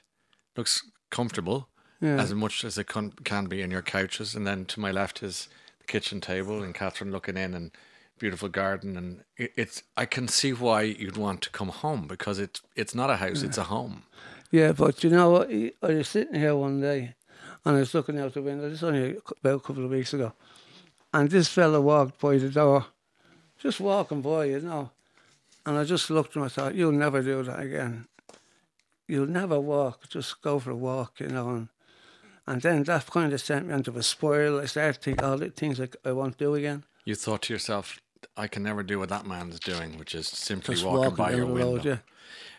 looks 0.57 0.83
comfortable 1.11 1.69
Yeah. 2.01 2.17
as 2.21 2.33
much 2.35 2.65
as 2.65 2.79
it 2.79 2.87
can, 2.87 3.11
can 3.25 3.47
be 3.47 3.61
in 3.61 3.71
your 3.71 3.83
couches, 3.83 4.35
and 4.35 4.47
then 4.47 4.65
to 4.67 4.81
my 4.81 4.91
left 4.91 5.23
is 5.23 5.49
the 5.81 5.87
kitchen 5.87 6.21
table 6.21 6.63
and 6.63 6.75
Catherine 6.75 7.11
looking 7.13 7.37
in 7.37 7.53
and 7.55 7.71
beautiful 8.19 8.49
garden, 8.49 8.97
and 8.97 9.25
it, 9.37 9.53
it's 9.57 9.83
I 9.97 10.07
can 10.07 10.29
see 10.29 10.53
why 10.53 10.83
you'd 10.83 11.17
want 11.17 11.43
to 11.43 11.51
come 11.51 11.69
home 11.69 12.07
because 12.07 12.39
it's 12.39 12.63
it's 12.77 12.95
not 12.95 13.11
a 13.11 13.17
house, 13.17 13.43
it's 13.43 13.59
a 13.59 13.65
home. 13.65 14.05
Yeah, 14.51 14.73
but 14.73 15.05
you 15.05 15.11
know 15.11 15.31
what? 15.31 15.51
I 15.51 15.95
was 15.95 16.09
sitting 16.09 16.35
here 16.41 16.57
one 16.57 16.81
day 16.81 17.15
and 17.65 17.77
I 17.77 17.81
was 17.81 17.95
looking 17.95 18.19
out 18.19 18.35
the 18.35 18.43
window. 18.43 18.69
This 18.69 18.79
is 18.79 18.85
only 18.85 19.11
a 19.13 19.17
about 19.41 19.57
a 19.57 19.61
couple 19.61 19.85
of 19.85 19.91
weeks 19.91 20.13
ago. 20.15 20.33
And 21.13 21.31
this 21.31 21.49
fella 21.49 21.81
walked 21.81 22.21
by 22.21 22.39
the 22.39 22.49
door, 22.49 22.87
just 23.61 23.81
walking 23.81 24.23
by, 24.23 24.47
you 24.47 24.61
know. 24.61 24.91
And 25.67 25.79
I 25.79 25.85
just 25.85 26.11
looked 26.11 26.31
at 26.31 26.37
him. 26.37 26.43
I 26.45 26.49
thought, 26.49 26.75
you'll 26.75 26.93
never 26.93 27.23
do 27.23 27.43
that 27.43 27.61
again. 27.61 28.07
You'll 29.07 29.27
never 29.27 29.61
walk. 29.61 30.09
Just 30.09 30.41
go 30.41 30.59
for 30.59 30.71
a 30.71 30.77
walk, 30.77 31.21
you 31.21 31.29
know. 31.29 31.51
And, 31.51 31.69
and 32.47 32.63
then 32.63 32.83
that 32.85 33.07
kind 33.07 33.33
of 33.33 33.41
sent 33.41 33.67
me 33.67 33.75
into 33.75 33.97
a 33.97 34.03
spiral. 34.03 34.61
I 34.61 34.65
started 34.67 34.95
to 34.95 35.01
think 35.01 35.23
all 35.23 35.37
the 35.37 35.51
things 35.51 35.79
like 35.79 35.97
I 36.05 36.13
won't 36.13 36.39
do 36.39 36.55
again. 36.55 36.85
You 37.05 37.15
thought 37.15 37.43
to 37.43 37.53
yourself, 37.53 38.01
I 38.37 38.47
can 38.49 38.63
never 38.63 38.83
do 38.83 38.99
what 38.99 39.09
that 39.11 39.27
man's 39.27 39.61
doing, 39.61 39.99
which 39.99 40.15
is 40.15 40.29
simply 40.29 40.75
Just 40.75 40.87
walking, 40.87 41.01
walking 41.01 41.17
by 41.17 41.33
your 41.33 41.47
window. 41.47 41.73
road, 41.75 41.85
yeah. 41.85 41.99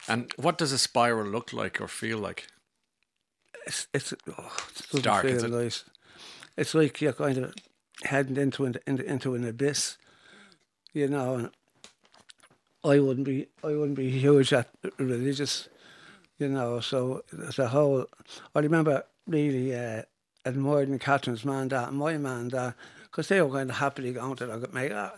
And 0.07 0.31
what 0.35 0.57
does 0.57 0.71
a 0.71 0.77
spiral 0.77 1.27
look 1.27 1.53
like 1.53 1.79
or 1.81 1.87
feel 1.87 2.17
like? 2.17 2.47
it's 3.65 3.87
it's, 3.93 4.13
oh, 4.37 4.51
it 4.93 5.03
dark, 5.03 5.25
feel 5.25 5.35
is 5.35 5.43
it? 5.43 5.51
nice. 5.51 5.83
It's 6.57 6.73
like 6.73 7.01
you're 7.01 7.13
kind 7.13 7.37
of 7.37 7.53
heading 8.03 8.37
into 8.37 8.65
an, 8.65 8.75
into, 8.87 9.05
into 9.05 9.35
an 9.35 9.47
abyss, 9.47 9.97
you 10.93 11.07
know. 11.07 11.49
I 12.83 12.99
wouldn't 12.99 13.25
be 13.25 13.47
I 13.63 13.67
wouldn't 13.67 13.95
be 13.95 14.09
huge 14.09 14.53
at 14.53 14.69
religious, 14.97 15.69
you 16.39 16.49
know. 16.49 16.79
So 16.79 17.23
the 17.31 17.67
whole, 17.67 18.07
I 18.55 18.59
remember 18.59 19.03
really 19.27 19.75
uh, 19.75 20.01
admiring 20.45 20.97
Catherine's 20.99 21.45
man, 21.45 21.67
that 21.69 21.89
and 21.89 21.97
my 21.97 22.17
man, 22.17 22.49
that 22.49 22.75
because 23.03 23.27
they 23.27 23.41
were 23.41 23.49
going 23.49 23.67
to 23.67 23.73
happily 23.73 24.13
going 24.13 24.35
to 24.37 24.47
like, 24.47 24.73
mate, 24.73 24.91
ah, 24.93 25.11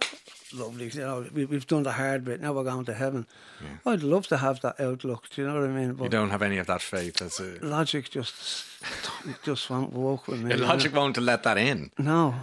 lovely, 0.54 0.90
you 0.90 1.02
know, 1.02 1.26
we, 1.34 1.46
we've 1.46 1.68
done 1.68 1.84
the 1.84 1.92
hard 1.92 2.26
bit, 2.26 2.42
now 2.42 2.52
we're 2.52 2.64
going 2.64 2.86
to 2.86 2.94
heaven. 2.94 3.28
Yeah. 3.62 3.92
I'd 3.94 4.04
love 4.04 4.28
to 4.28 4.38
have 4.38 4.62
that 4.62 4.80
outlook, 4.80 5.30
do 5.30 5.42
you 5.42 5.48
know 5.48 5.62
what 5.62 5.70
I 5.70 5.74
mean? 5.74 5.94
But 5.94 6.06
you 6.06 6.10
don't 6.10 6.32
have 6.32 6.42
any 6.42 6.58
of 6.58 6.68
that 6.68 6.82
faith. 6.82 7.18
That's. 7.18 7.40
Logic 7.62 8.10
just 8.10 8.66
just 9.44 9.70
won't 9.70 9.94
work 9.94 10.28
with 10.28 10.42
me. 10.42 10.56
logic 10.56 10.94
know? 10.94 11.02
won't 11.02 11.18
let 11.18 11.44
that 11.44 11.58
in. 11.58 11.92
No. 11.98 12.36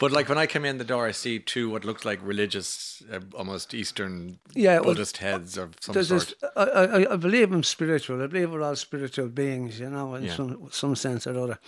But 0.00 0.12
like 0.12 0.30
when 0.30 0.38
I 0.38 0.46
come 0.46 0.64
in 0.64 0.78
the 0.78 0.84
door, 0.84 1.06
I 1.06 1.10
see 1.10 1.38
two 1.38 1.68
what 1.68 1.84
looks 1.84 2.06
like 2.06 2.20
religious, 2.22 3.02
uh, 3.12 3.20
almost 3.34 3.74
Eastern 3.74 4.38
yeah, 4.54 4.80
Buddhist 4.80 5.20
well, 5.20 5.32
heads 5.32 5.58
of 5.58 5.76
some 5.78 6.02
sort. 6.02 6.32
I, 6.56 6.62
I, 6.62 7.12
I, 7.12 7.16
believe 7.16 7.52
I'm 7.52 7.62
spiritual. 7.62 8.22
I 8.22 8.26
believe 8.26 8.50
we're 8.50 8.62
all 8.62 8.76
spiritual 8.76 9.28
beings, 9.28 9.78
you 9.78 9.90
know, 9.90 10.14
in 10.14 10.24
yeah. 10.24 10.34
some 10.34 10.68
some 10.72 10.96
sense 10.96 11.26
or 11.26 11.38
other. 11.38 11.58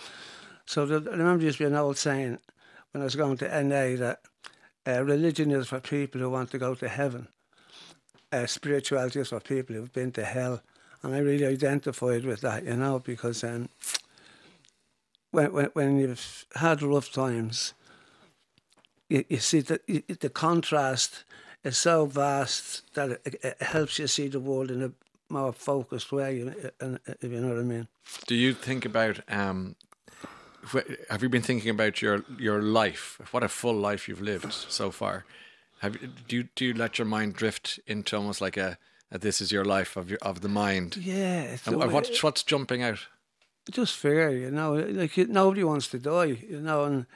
So 0.65 0.87
the, 0.87 1.11
I 1.11 1.15
remember 1.15 1.45
just 1.45 1.59
being 1.59 1.73
an 1.73 1.77
old 1.77 1.99
saying 1.99 2.39
when 2.93 3.03
I 3.03 3.05
was 3.05 3.17
going 3.17 3.37
to 3.37 3.63
NA 3.63 3.97
that 3.97 4.21
uh, 4.87 5.05
religion 5.05 5.51
is 5.51 5.69
for 5.69 5.81
people 5.81 6.23
who 6.23 6.31
want 6.31 6.51
to 6.53 6.59
go 6.59 6.75
to 6.75 6.89
heaven. 6.89 7.29
Uh, 8.33 8.47
spirituality 8.47 9.21
is 9.21 9.29
for 9.29 9.41
people 9.41 9.77
who've 9.77 9.93
been 9.93 10.13
to 10.13 10.25
hell. 10.25 10.63
And 11.03 11.15
I 11.15 11.19
really 11.19 11.45
identified 11.45 12.25
with 12.25 12.41
that, 12.41 12.65
you 12.65 12.77
know, 12.77 12.99
because 12.99 13.45
um, 13.45 13.69
when, 15.33 15.53
when, 15.53 15.67
when 15.75 15.99
you've 15.99 16.47
had 16.55 16.81
rough 16.81 17.13
times, 17.13 17.75
you, 19.13 19.25
you 19.29 19.39
see 19.39 19.61
that 19.61 19.87
the 20.21 20.31
contrast 20.31 21.25
is 21.65 21.77
so 21.77 22.07
vast 22.07 22.95
that 22.95 23.11
it, 23.25 23.35
it, 23.43 23.63
helps 23.63 23.99
you 23.99 24.07
see 24.07 24.29
the 24.29 24.41
world 24.41 24.71
in 24.71 24.83
a 24.83 24.93
more 25.29 25.53
focused 25.53 26.13
way, 26.13 26.39
if 26.41 27.33
you 27.33 27.41
know 27.41 27.49
what 27.49 27.59
I 27.59 27.63
mean. 27.63 27.89
Do 28.27 28.35
you 28.35 28.55
think 28.55 28.85
about 28.85 29.21
um, 29.29 29.77
have 31.11 31.23
you 31.23 31.29
been 31.29 31.43
thinking 31.43 31.71
about 31.71 32.03
your 32.03 32.25
your 32.39 32.63
life? 32.63 33.21
What 33.31 33.43
a 33.43 33.49
full 33.49 33.75
life 33.75 34.09
you've 34.09 34.21
lived 34.21 34.53
so 34.53 34.91
far. 34.91 35.25
Have 35.81 35.99
do 36.29 36.37
you 36.37 36.49
do 36.55 36.65
you 36.65 36.75
let 36.75 36.99
your 36.99 37.07
mind 37.07 37.35
drift 37.35 37.81
into 37.87 38.17
almost 38.17 38.41
like 38.41 38.57
a, 38.57 38.79
a 39.11 39.19
this 39.19 39.41
is 39.41 39.53
your 39.53 39.65
life 39.65 39.97
of 39.97 40.11
your 40.11 40.19
of 40.23 40.41
the 40.41 40.49
mind? 40.49 40.97
Yeah. 40.97 41.57
And 41.67 41.93
what's 41.93 42.23
what's 42.23 42.43
jumping 42.43 42.83
out? 42.83 43.07
Just 43.71 43.97
fear, 43.97 44.31
you 44.31 44.51
know. 44.51 44.75
Like 44.75 45.17
nobody 45.17 45.65
wants 45.65 45.89
to 45.89 45.99
die, 45.99 46.37
you 46.49 46.61
know. 46.61 46.85
And 46.85 47.07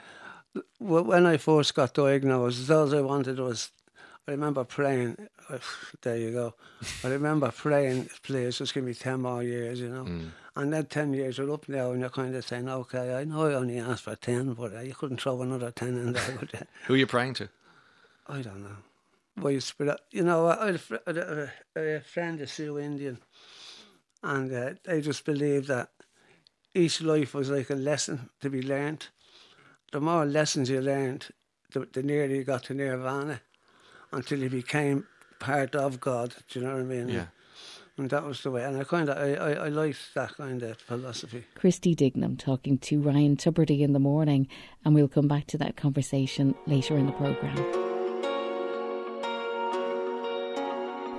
when 0.79 1.27
I 1.27 1.37
first 1.37 1.75
got 1.75 1.95
diagnosed, 1.95 2.71
all 2.71 2.95
I 2.95 3.01
wanted 3.01 3.39
was, 3.39 3.71
I 4.29 4.33
remember 4.33 4.65
praying. 4.65 5.29
There 6.03 6.17
you 6.17 6.33
go. 6.33 6.55
I 7.05 7.09
remember 7.09 7.51
praying, 7.51 8.11
please, 8.23 8.59
just 8.59 8.75
give 8.75 8.85
me 8.85 8.95
ten 8.95 9.23
more 9.23 9.43
years, 9.43 9.81
you 9.81 9.89
know. 9.89 10.05
Mm. 10.05 10.31
And 10.57 10.73
then 10.73 10.87
10 10.87 11.13
years 11.13 11.39
are 11.39 11.53
up 11.53 11.69
now, 11.69 11.91
and 11.91 12.01
you're 12.01 12.09
kind 12.09 12.35
of 12.35 12.47
saying, 12.47 12.67
okay, 12.67 13.15
I 13.15 13.25
know 13.25 13.47
I 13.47 13.55
only 13.55 13.79
asked 13.79 14.05
for 14.05 14.17
10, 14.17 14.55
but 14.55 14.75
uh, 14.75 14.81
you 14.81 14.95
couldn't 14.95 15.21
throw 15.21 15.43
another 15.43 15.71
10 15.71 15.89
in 15.89 16.13
there. 16.15 16.67
Who 16.87 16.95
are 16.95 16.97
you 16.97 17.07
praying 17.07 17.35
to? 17.35 17.51
I 18.27 18.41
don't 18.41 18.63
know. 18.63 18.77
Well, 19.37 19.53
you, 19.53 19.61
spirit, 19.61 20.01
you 20.11 20.25
know, 20.25 20.49
I 20.49 20.67
had 20.67 20.81
a, 21.19 21.53
a, 21.77 21.81
a 21.97 22.01
friend, 22.01 22.41
a 22.41 22.47
Sioux 22.47 22.79
Indian, 22.79 23.19
and 24.23 24.51
uh, 24.51 24.71
they 24.85 25.03
just 25.03 25.27
believed 25.27 25.69
that 25.69 25.91
each 26.75 27.03
life 27.03 27.35
was 27.35 27.51
like 27.51 27.69
a 27.69 27.75
lesson 27.75 28.31
to 28.41 28.49
be 28.49 28.63
learned. 28.63 29.09
The 29.93 30.01
more 30.01 30.25
lessons 30.25 30.69
you 30.69 30.81
learned, 30.81 31.29
the, 31.73 31.89
the 31.93 32.03
nearer 32.03 32.27
you 32.27 32.45
got 32.45 32.65
to 32.65 32.75
nirvana 32.75 33.41
until 34.13 34.41
you 34.41 34.51
became 34.51 35.07
part 35.39 35.75
of 35.75 36.01
God. 36.01 36.35
Do 36.51 36.59
you 36.61 36.67
know 36.67 36.73
what 36.73 36.81
I 36.81 36.85
mean? 36.85 37.09
Yeah 37.09 37.27
and 37.99 38.11
that 38.11 38.25
was 38.25 38.43
the 38.43 38.51
way. 38.51 38.65
And 38.65 38.77
I 38.77 38.85
kind 38.85 39.09
of 39.09 39.17
I, 39.17 39.35
I, 39.35 39.53
I 39.67 39.69
liked 39.69 40.15
that 40.15 40.37
kind 40.37 40.63
of 40.63 40.79
philosophy. 40.79 41.45
Christy 41.55 41.95
Dignam 41.95 42.37
talking 42.37 42.79
to 42.79 43.01
Ryan 43.01 43.37
Tubridy 43.37 43.81
in 43.81 43.93
the 43.93 43.99
morning, 43.99 44.49
and 44.85 44.95
we'll 44.95 45.09
come 45.09 45.29
back 45.29 45.47
to 45.49 45.59
that 45.59 45.77
conversation 45.77 46.55
later 46.67 46.97
in 46.97 47.07
the 47.07 47.13
programme. 47.13 47.86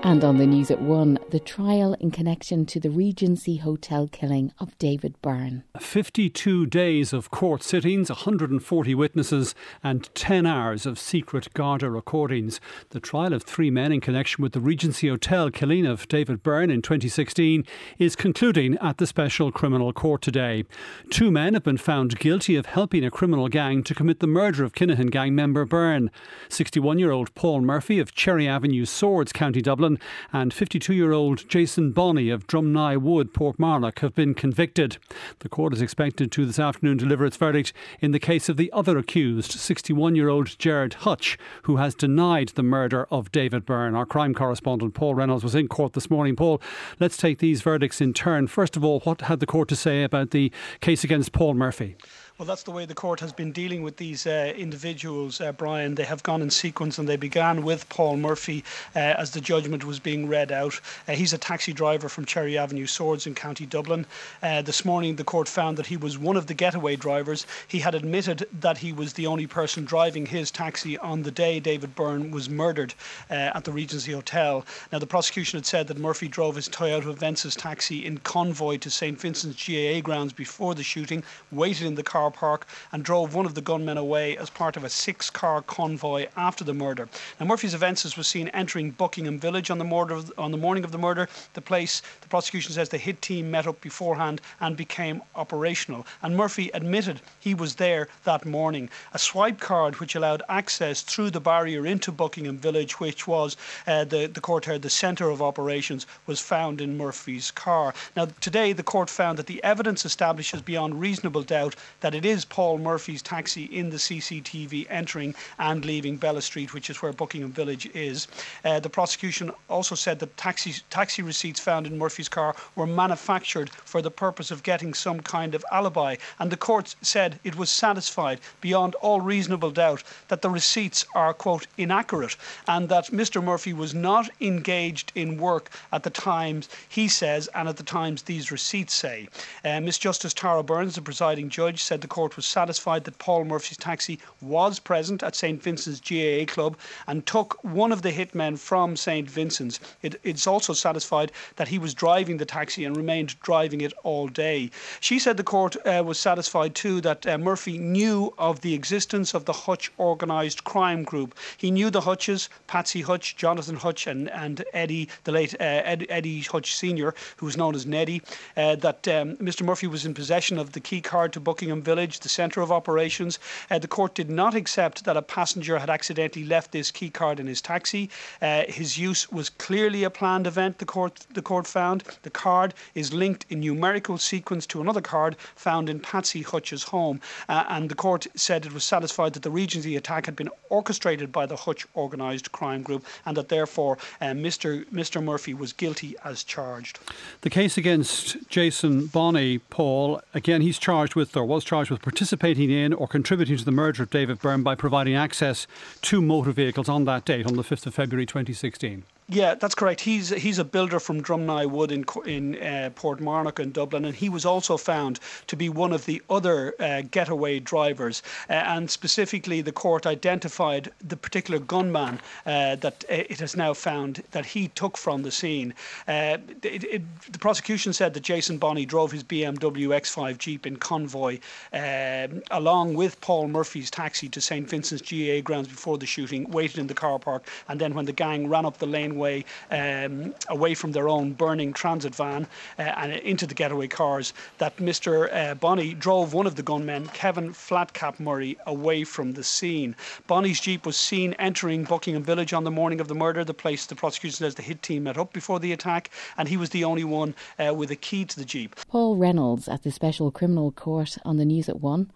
And 0.07 0.23
on 0.23 0.37
the 0.37 0.47
news 0.47 0.71
at 0.71 0.81
one, 0.81 1.19
the 1.31 1.39
trial 1.41 1.93
in 1.95 2.11
connection 2.11 2.65
to 2.67 2.79
the 2.79 2.89
Regency 2.89 3.57
Hotel 3.57 4.07
killing 4.07 4.53
of 4.57 4.77
David 4.77 5.21
Byrne. 5.21 5.65
52 5.77 6.65
days 6.65 7.11
of 7.11 7.29
court 7.29 7.61
sittings, 7.61 8.09
140 8.09 8.95
witnesses, 8.95 9.53
and 9.83 10.09
10 10.15 10.45
hours 10.45 10.85
of 10.85 10.97
secret 10.97 11.53
Garda 11.53 11.89
recordings. 11.89 12.61
The 12.91 13.01
trial 13.01 13.33
of 13.33 13.43
three 13.43 13.69
men 13.69 13.91
in 13.91 13.99
connection 13.99 14.41
with 14.41 14.53
the 14.53 14.61
Regency 14.61 15.09
Hotel 15.09 15.51
killing 15.51 15.85
of 15.85 16.07
David 16.07 16.41
Byrne 16.41 16.71
in 16.71 16.81
2016 16.81 17.65
is 17.99 18.15
concluding 18.15 18.77
at 18.77 18.99
the 18.99 19.07
Special 19.07 19.51
Criminal 19.51 19.91
Court 19.91 20.21
today. 20.21 20.63
Two 21.09 21.31
men 21.31 21.53
have 21.53 21.63
been 21.63 21.75
found 21.75 22.17
guilty 22.17 22.55
of 22.55 22.67
helping 22.67 23.03
a 23.03 23.11
criminal 23.11 23.49
gang 23.49 23.83
to 23.83 23.93
commit 23.93 24.21
the 24.21 24.27
murder 24.27 24.63
of 24.63 24.71
Kinahan 24.71 25.11
gang 25.11 25.35
member 25.35 25.65
Byrne. 25.65 26.09
61 26.47 26.97
year 26.97 27.11
old 27.11 27.35
Paul 27.35 27.59
Murphy 27.59 27.99
of 27.99 28.15
Cherry 28.15 28.47
Avenue 28.47 28.85
Swords, 28.85 29.33
County 29.33 29.61
Dublin 29.61 29.96
and 30.33 30.53
52 30.53 30.93
year 30.93 31.11
old 31.11 31.47
Jason 31.49 31.91
Bonney 31.91 32.29
of 32.29 32.47
Drumnigh 32.47 32.95
Wood, 32.95 33.33
Portmarnock, 33.33 33.99
have 33.99 34.15
been 34.15 34.33
convicted. 34.33 34.97
The 35.39 35.49
court 35.49 35.73
is 35.73 35.81
expected 35.81 36.31
to 36.31 36.45
this 36.45 36.59
afternoon 36.59 36.97
deliver 36.97 37.25
its 37.25 37.37
verdict 37.37 37.73
in 37.99 38.11
the 38.11 38.19
case 38.19 38.49
of 38.49 38.57
the 38.57 38.71
other 38.71 38.97
accused, 38.97 39.51
61 39.51 40.15
year 40.15 40.29
old 40.29 40.57
Gerard 40.59 40.93
Hutch, 40.95 41.37
who 41.63 41.77
has 41.77 41.95
denied 41.95 42.49
the 42.49 42.63
murder 42.63 43.07
of 43.11 43.31
David 43.31 43.65
Byrne. 43.65 43.95
Our 43.95 44.05
crime 44.05 44.33
correspondent 44.33 44.93
Paul 44.93 45.15
Reynolds 45.15 45.43
was 45.43 45.55
in 45.55 45.67
court 45.67 45.93
this 45.93 46.09
morning. 46.09 46.35
Paul, 46.35 46.61
let's 46.99 47.17
take 47.17 47.39
these 47.39 47.61
verdicts 47.61 48.01
in 48.01 48.13
turn. 48.13 48.47
First 48.47 48.77
of 48.77 48.83
all, 48.83 48.99
what 49.01 49.21
had 49.21 49.39
the 49.39 49.45
court 49.45 49.69
to 49.69 49.75
say 49.75 50.03
about 50.03 50.31
the 50.31 50.51
case 50.81 51.03
against 51.03 51.31
Paul 51.31 51.53
Murphy? 51.53 51.95
Well, 52.39 52.45
that's 52.45 52.61
the 52.61 52.71
way 52.71 52.85
the 52.85 52.93
court 52.93 53.19
has 53.21 53.33
been 53.33 53.51
dealing 53.51 53.81
with 53.81 53.97
these 53.97 54.27
uh, 54.27 54.53
individuals, 54.55 55.41
uh, 55.41 55.53
Brian. 55.53 55.95
They 55.95 56.03
have 56.03 56.21
gone 56.21 56.43
in 56.43 56.51
sequence 56.51 56.99
and 56.99 57.09
they 57.09 57.15
began 57.15 57.63
with 57.63 57.89
Paul 57.89 58.15
Murphy 58.15 58.63
uh, 58.95 58.99
as 58.99 59.31
the 59.31 59.41
judgment 59.41 59.83
was 59.83 59.99
being 59.99 60.27
read 60.27 60.51
out. 60.51 60.79
Uh, 61.07 61.13
he's 61.13 61.33
a 61.33 61.39
taxi 61.39 61.73
driver 61.73 62.07
from 62.07 62.25
Cherry 62.25 62.55
Avenue 62.55 62.85
Swords 62.85 63.25
in 63.25 63.33
County 63.33 63.65
Dublin. 63.65 64.05
Uh, 64.43 64.61
this 64.61 64.85
morning, 64.85 65.15
the 65.15 65.23
court 65.23 65.47
found 65.47 65.77
that 65.77 65.87
he 65.87 65.97
was 65.97 66.19
one 66.19 66.37
of 66.37 66.45
the 66.45 66.53
getaway 66.53 66.95
drivers. 66.95 67.47
He 67.67 67.79
had 67.79 67.95
admitted 67.95 68.47
that 68.59 68.77
he 68.77 68.93
was 68.93 69.13
the 69.13 69.25
only 69.25 69.47
person 69.47 69.83
driving 69.83 70.27
his 70.27 70.51
taxi 70.51 70.95
on 70.99 71.23
the 71.23 71.31
day 71.31 71.59
David 71.59 71.95
Byrne 71.95 72.29
was 72.29 72.51
murdered 72.51 72.93
uh, 73.31 73.33
at 73.55 73.63
the 73.63 73.71
Regency 73.71 74.11
Hotel. 74.11 74.63
Now, 74.91 74.99
the 74.99 75.07
prosecution 75.07 75.57
had 75.57 75.65
said 75.65 75.87
that 75.87 75.97
Murphy 75.97 76.27
drove 76.27 76.55
his 76.55 76.69
Toyota 76.69 77.15
Avensis 77.15 77.59
taxi 77.59 78.05
in 78.05 78.19
convoy 78.19 78.77
to 78.77 78.91
St. 78.91 79.19
Vincent's 79.19 79.67
GAA 79.67 80.01
grounds 80.01 80.33
before 80.33 80.75
the 80.75 80.83
shooting, 80.83 81.23
waited 81.51 81.87
in 81.87 81.95
the 81.95 82.03
car 82.03 82.26
car 82.27 82.47
park 82.47 82.67
and 82.91 83.03
drove 83.03 83.35
one 83.35 83.45
of 83.45 83.55
the 83.55 83.61
gunmen 83.61 83.97
away 83.97 84.37
as 84.37 84.49
part 84.49 84.75
of 84.77 84.83
a 84.83 84.89
six 84.89 85.29
car 85.29 85.61
convoy 85.61 86.27
after 86.35 86.63
the 86.63 86.73
murder. 86.73 87.07
Now, 87.39 87.45
Murphy's 87.45 87.73
Avensis 87.73 88.17
was 88.17 88.27
seen 88.27 88.49
entering 88.49 88.91
Buckingham 88.91 89.39
Village 89.39 89.71
on 89.71 89.77
the, 89.77 89.85
murder 89.85 90.21
on 90.37 90.51
the 90.51 90.57
morning 90.57 90.83
of 90.83 90.91
the 90.91 90.97
murder. 90.97 91.29
The 91.53 91.61
place, 91.61 92.01
the 92.21 92.27
prosecution 92.27 92.73
says 92.73 92.89
the 92.89 92.97
hit 92.97 93.21
team 93.21 93.51
met 93.51 93.67
up 93.67 93.79
beforehand 93.81 94.41
and 94.59 94.75
became 94.75 95.21
operational. 95.35 96.05
And 96.21 96.35
Murphy 96.35 96.69
admitted 96.73 97.21
he 97.39 97.53
was 97.53 97.75
there 97.75 98.09
that 98.23 98.45
morning. 98.45 98.89
A 99.13 99.19
swipe 99.19 99.59
card 99.59 99.99
which 99.99 100.15
allowed 100.15 100.43
access 100.49 101.01
through 101.01 101.31
the 101.31 101.39
barrier 101.39 101.85
into 101.85 102.11
Buckingham 102.11 102.57
Village, 102.57 102.99
which 102.99 103.27
was 103.27 103.55
uh, 103.85 104.03
the, 104.03 104.27
the 104.27 104.41
court 104.41 104.65
heard 104.65 104.81
the 104.81 104.89
centre 104.89 105.29
of 105.29 105.41
operations, 105.41 106.05
was 106.25 106.39
found 106.39 106.81
in 106.81 106.97
Murphy's 106.97 107.51
car. 107.51 107.93
Now, 108.15 108.27
today 108.41 108.73
the 108.73 108.83
court 108.83 109.09
found 109.09 109.37
that 109.39 109.47
the 109.47 109.63
evidence 109.63 110.05
establishes 110.05 110.61
beyond 110.61 110.99
reasonable 110.99 111.43
doubt 111.43 111.75
that 112.01 112.15
it 112.17 112.25
is 112.25 112.45
Paul 112.45 112.79
Murphy's 112.79 113.21
taxi 113.21 113.65
in 113.65 113.91
the 113.91 113.97
CCTV 113.97 114.87
entering 114.89 115.35
and 115.59 115.85
leaving 115.85 116.17
Bella 116.17 116.41
Street, 116.41 116.73
which 116.73 116.89
is 116.89 116.99
where 117.01 117.13
Buckingham 117.13 117.51
Village 117.51 117.85
is. 117.93 118.27
Uh, 118.65 118.79
the 118.79 118.89
prosecution 118.89 119.51
also 119.69 119.93
said 119.93 120.17
that 120.19 120.35
taxi, 120.35 120.73
taxi 120.89 121.21
receipts 121.21 121.59
found 121.59 121.85
in 121.85 121.97
Murphy's 121.97 122.27
car 122.27 122.55
were 122.75 122.87
manufactured 122.87 123.69
for 123.69 124.01
the 124.01 124.09
purpose 124.09 124.49
of 124.49 124.63
getting 124.63 124.95
some 124.95 125.19
kind 125.19 125.53
of 125.53 125.63
alibi. 125.71 126.15
And 126.39 126.51
the 126.51 126.57
court 126.57 126.95
said 127.03 127.39
it 127.43 127.55
was 127.55 127.69
satisfied 127.69 128.39
beyond 128.61 128.95
all 128.95 129.21
reasonable 129.21 129.69
doubt 129.69 130.03
that 130.29 130.41
the 130.41 130.49
receipts 130.49 131.05
are, 131.13 131.35
quote, 131.35 131.67
inaccurate 131.77 132.35
and 132.67 132.89
that 132.89 133.11
Mr. 133.11 133.43
Murphy 133.43 133.73
was 133.73 133.93
not 133.93 134.29
engaged 134.41 135.11
in 135.13 135.37
work 135.37 135.69
at 135.91 136.01
the 136.01 136.09
times 136.09 136.67
he 136.89 137.07
says 137.07 137.47
and 137.53 137.69
at 137.69 137.77
the 137.77 137.83
times 137.83 138.23
these 138.23 138.51
receipts 138.51 138.95
say. 138.95 139.27
Uh, 139.63 139.79
Miss 139.81 139.99
Justice 139.99 140.33
Tara 140.33 140.63
Burns, 140.63 140.95
the 140.95 141.01
presiding 141.01 141.49
judge, 141.49 141.83
said 141.83 142.01
the 142.07 142.13
court 142.13 142.37
was 142.37 142.45
satisfied 142.45 143.03
that 143.03 143.19
Paul 143.19 143.43
Murphy's 143.43 143.75
taxi 143.75 144.17
was 144.39 144.79
present 144.79 145.23
at 145.23 145.35
St 145.35 145.61
Vincent's 145.61 145.99
GAA 145.99 146.45
club 146.45 146.77
and 147.05 147.25
took 147.25 147.61
one 147.65 147.91
of 147.91 148.01
the 148.01 148.13
hitmen 148.13 148.57
from 148.57 148.95
St 148.95 149.29
Vincent's. 149.29 149.81
It, 150.01 150.15
it's 150.23 150.47
also 150.47 150.71
satisfied 150.71 151.33
that 151.57 151.67
he 151.67 151.77
was 151.77 151.93
driving 151.93 152.37
the 152.37 152.45
taxi 152.45 152.85
and 152.85 152.95
remained 152.95 153.37
driving 153.41 153.81
it 153.81 153.91
all 154.03 154.29
day. 154.29 154.71
She 155.01 155.19
said 155.19 155.35
the 155.35 155.43
court 155.43 155.75
uh, 155.85 156.01
was 156.05 156.17
satisfied 156.17 156.75
too 156.75 157.01
that 157.01 157.27
uh, 157.27 157.37
Murphy 157.37 157.77
knew 157.77 158.33
of 158.37 158.61
the 158.61 158.73
existence 158.73 159.33
of 159.33 159.43
the 159.43 159.51
Hutch 159.51 159.91
organised 159.99 160.63
crime 160.63 161.03
group. 161.03 161.35
He 161.57 161.71
knew 161.71 161.89
the 161.89 162.01
Hutches, 162.01 162.47
Patsy 162.67 163.01
Hutch, 163.01 163.35
Jonathan 163.35 163.75
Hutch, 163.75 164.07
and, 164.07 164.29
and 164.29 164.63
Eddie, 164.71 165.09
the 165.25 165.33
late 165.33 165.55
uh, 165.55 165.91
Ed, 165.91 166.05
Eddie 166.07 166.41
Hutch 166.41 166.73
Sr., 166.73 167.13
who 167.35 167.45
was 167.45 167.57
known 167.57 167.75
as 167.75 167.85
Neddy, 167.85 168.21
uh, 168.55 168.77
that 168.77 169.05
um, 169.09 169.35
Mr. 169.37 169.65
Murphy 169.65 169.87
was 169.87 170.05
in 170.05 170.13
possession 170.13 170.57
of 170.57 170.71
the 170.71 170.79
key 170.79 171.01
card 171.01 171.33
to 171.33 171.39
Buckingham 171.39 171.81
Village, 171.97 172.19
the 172.19 172.29
centre 172.29 172.61
of 172.61 172.71
operations. 172.71 173.39
Uh, 173.71 173.79
the 173.79 173.87
court 173.87 174.13
did 174.13 174.29
not 174.29 174.53
accept 174.53 175.03
that 175.05 175.17
a 175.17 175.21
passenger 175.23 175.79
had 175.79 175.89
accidentally 175.89 176.45
left 176.45 176.71
this 176.71 176.91
key 176.91 177.09
card 177.09 177.39
in 177.39 177.47
his 177.47 177.59
taxi. 177.59 178.07
Uh, 178.39 178.65
his 178.67 178.99
use 178.99 179.31
was 179.31 179.49
clearly 179.49 180.03
a 180.03 180.11
planned 180.11 180.45
event, 180.45 180.77
the 180.77 180.85
court, 180.85 181.25
the 181.33 181.41
court 181.41 181.65
found. 181.65 182.03
The 182.21 182.29
card 182.29 182.75
is 182.93 183.13
linked 183.13 183.47
in 183.49 183.61
numerical 183.61 184.19
sequence 184.19 184.67
to 184.67 184.79
another 184.79 185.01
card 185.01 185.37
found 185.55 185.89
in 185.89 185.99
Patsy 185.99 186.43
Hutch's 186.43 186.83
home. 186.83 187.19
Uh, 187.49 187.63
and 187.67 187.89
the 187.89 187.95
court 187.95 188.27
said 188.35 188.67
it 188.67 188.73
was 188.73 188.83
satisfied 188.83 189.33
that 189.33 189.41
the 189.41 189.49
Regency 189.49 189.95
attack 189.95 190.27
had 190.27 190.35
been 190.35 190.49
orchestrated 190.69 191.31
by 191.31 191.47
the 191.47 191.55
Hutch 191.55 191.87
organised 191.95 192.51
crime 192.51 192.83
group 192.83 193.03
and 193.25 193.35
that 193.37 193.49
therefore 193.49 193.97
uh, 194.21 194.25
Mr. 194.27 194.85
Mr. 194.93 195.23
Murphy 195.23 195.55
was 195.55 195.73
guilty 195.73 196.15
as 196.23 196.43
charged. 196.43 196.99
The 197.41 197.49
case 197.49 197.75
against 197.75 198.47
Jason 198.49 199.07
Bonney, 199.07 199.57
Paul, 199.57 200.21
again, 200.35 200.61
he's 200.61 200.77
charged 200.77 201.15
with 201.15 201.35
or 201.35 201.43
was 201.43 201.63
charged 201.63 201.86
with 201.89 202.01
participating 202.01 202.69
in 202.69 202.93
or 202.93 203.07
contributing 203.07 203.57
to 203.57 203.65
the 203.65 203.71
murder 203.71 204.03
of 204.03 204.09
David 204.09 204.39
Byrne 204.39 204.63
by 204.63 204.75
providing 204.75 205.15
access 205.15 205.67
to 206.03 206.21
motor 206.21 206.51
vehicles 206.51 206.89
on 206.89 207.05
that 207.05 207.25
date, 207.25 207.45
on 207.45 207.55
the 207.55 207.63
5th 207.63 207.85
of 207.85 207.95
February 207.95 208.25
2016. 208.25 209.03
Yeah, 209.29 209.55
that's 209.55 209.75
correct. 209.75 209.99
He's 209.99 210.29
he's 210.29 210.57
a 210.57 210.63
builder 210.63 211.01
from 211.01 211.21
Drumnigh 211.21 211.65
Wood 211.65 211.91
in 211.91 212.05
in 212.25 212.55
uh, 212.55 212.91
Portmarnock 212.95 213.59
in 213.59 213.73
Dublin, 213.73 214.05
and 214.05 214.15
he 214.15 214.29
was 214.29 214.45
also 214.45 214.77
found 214.77 215.19
to 215.47 215.57
be 215.57 215.67
one 215.67 215.91
of 215.91 216.05
the 216.05 216.21
other 216.29 216.73
uh, 216.79 217.01
getaway 217.11 217.59
drivers. 217.59 218.23
Uh, 218.49 218.53
and 218.53 218.89
specifically, 218.89 219.59
the 219.59 219.73
court 219.73 220.05
identified 220.05 220.93
the 221.05 221.17
particular 221.17 221.59
gunman 221.59 222.21
uh, 222.45 222.77
that 222.77 223.03
uh, 223.09 223.15
it 223.29 223.41
has 223.41 223.57
now 223.57 223.73
found 223.73 224.23
that 224.31 224.45
he 224.45 224.69
took 224.69 224.95
from 224.97 225.23
the 225.23 225.31
scene. 225.31 225.73
Uh, 226.07 226.37
it, 226.63 226.85
it, 226.85 227.01
the 227.29 227.39
prosecution 227.39 227.91
said 227.91 228.13
that 228.13 228.23
Jason 228.23 228.57
Bonney 228.57 228.85
drove 228.85 229.11
his 229.11 229.25
BMW 229.25 229.89
X5 229.89 230.37
Jeep 230.37 230.65
in 230.65 230.77
convoy 230.77 231.37
um, 231.73 232.41
along 232.51 232.93
with 232.93 233.19
Paul 233.19 233.49
Murphy's 233.49 233.91
taxi 233.91 234.29
to 234.29 234.39
St 234.39 234.69
Vincent's 234.69 235.01
GAA 235.01 235.41
grounds 235.41 235.67
before 235.67 235.97
the 235.97 236.05
shooting, 236.05 236.49
waited 236.49 236.77
in 236.77 236.87
the 236.87 236.93
car 236.93 237.19
park, 237.19 237.43
and 237.67 237.81
then 237.81 237.93
when 237.93 238.05
the 238.05 238.13
gang 238.13 238.47
ran 238.47 238.65
up 238.65 238.77
the 238.77 238.87
lane 238.87 239.16
way 239.17 239.45
um, 239.71 240.33
away 240.49 240.73
from 240.73 240.91
their 240.91 241.09
own 241.09 241.33
burning 241.33 241.73
transit 241.73 242.15
van 242.15 242.47
uh, 242.79 242.81
and 242.81 243.13
into 243.13 243.45
the 243.45 243.53
getaway 243.53 243.87
cars 243.87 244.33
that 244.57 244.77
Mr. 244.77 245.33
Uh, 245.33 245.55
Bonney 245.55 245.93
drove 245.93 246.33
one 246.33 246.47
of 246.47 246.55
the 246.55 246.63
gunmen, 246.63 247.07
Kevin 247.07 247.51
Flatcap 247.51 248.19
Murray, 248.19 248.57
away 248.65 249.03
from 249.03 249.33
the 249.33 249.43
scene. 249.43 249.95
Bonney's 250.27 250.59
Jeep 250.59 250.85
was 250.85 250.97
seen 250.97 251.33
entering 251.33 251.83
Buckingham 251.83 252.23
Village 252.23 252.53
on 252.53 252.63
the 252.63 252.71
morning 252.71 252.99
of 252.99 253.07
the 253.07 253.15
murder, 253.15 253.43
the 253.43 253.53
place 253.53 253.85
the 253.85 253.95
prosecution 253.95 254.37
says 254.37 254.55
the 254.55 254.61
hit 254.61 254.81
team 254.81 255.03
met 255.03 255.17
up 255.17 255.33
before 255.33 255.59
the 255.59 255.71
attack, 255.71 256.09
and 256.37 256.47
he 256.47 256.57
was 256.57 256.69
the 256.69 256.83
only 256.83 257.03
one 257.03 257.35
uh, 257.59 257.73
with 257.73 257.91
a 257.91 257.95
key 257.95 258.25
to 258.25 258.37
the 258.37 258.45
Jeep. 258.45 258.75
Paul 258.89 259.17
Reynolds 259.17 259.67
at 259.67 259.83
the 259.83 259.91
Special 259.91 260.31
Criminal 260.31 260.71
Court 260.71 261.17
on 261.25 261.37
the 261.37 261.45
news 261.45 261.69
at 261.69 261.81
1 261.81 262.11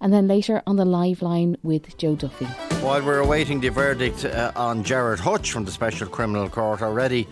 and 0.00 0.12
then 0.12 0.28
later 0.28 0.62
on 0.66 0.76
the 0.76 0.84
live 0.84 1.22
line 1.22 1.56
with 1.62 1.96
Joe 1.96 2.14
Duffy. 2.14 2.46
While 2.84 3.02
we're 3.02 3.20
awaiting 3.20 3.60
the 3.60 3.70
verdict 3.70 4.24
uh, 4.24 4.52
on 4.56 4.84
Gerard 4.84 5.20
Hutch 5.20 5.52
from 5.52 5.64
the 5.64 5.70
Special 5.70 6.06
Criminal 6.06 6.48
Court 6.48 6.82
already, 6.82 7.26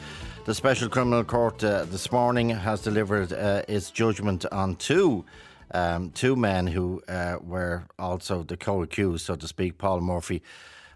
the 0.44 0.54
Special 0.54 0.88
Criminal 0.88 1.24
Court 1.24 1.62
uh, 1.62 1.84
this 1.84 2.10
morning 2.10 2.50
has 2.50 2.82
delivered 2.82 3.32
uh, 3.32 3.62
its 3.68 3.90
judgment 3.90 4.44
on 4.50 4.76
two. 4.76 5.24
Um, 5.74 6.10
two 6.10 6.36
men 6.36 6.66
who 6.66 7.02
uh, 7.08 7.38
were 7.42 7.84
also 7.98 8.42
the 8.42 8.58
co-accused, 8.58 9.24
so 9.24 9.36
to 9.36 9.48
speak, 9.48 9.78
Paul 9.78 10.02
Murphy 10.02 10.42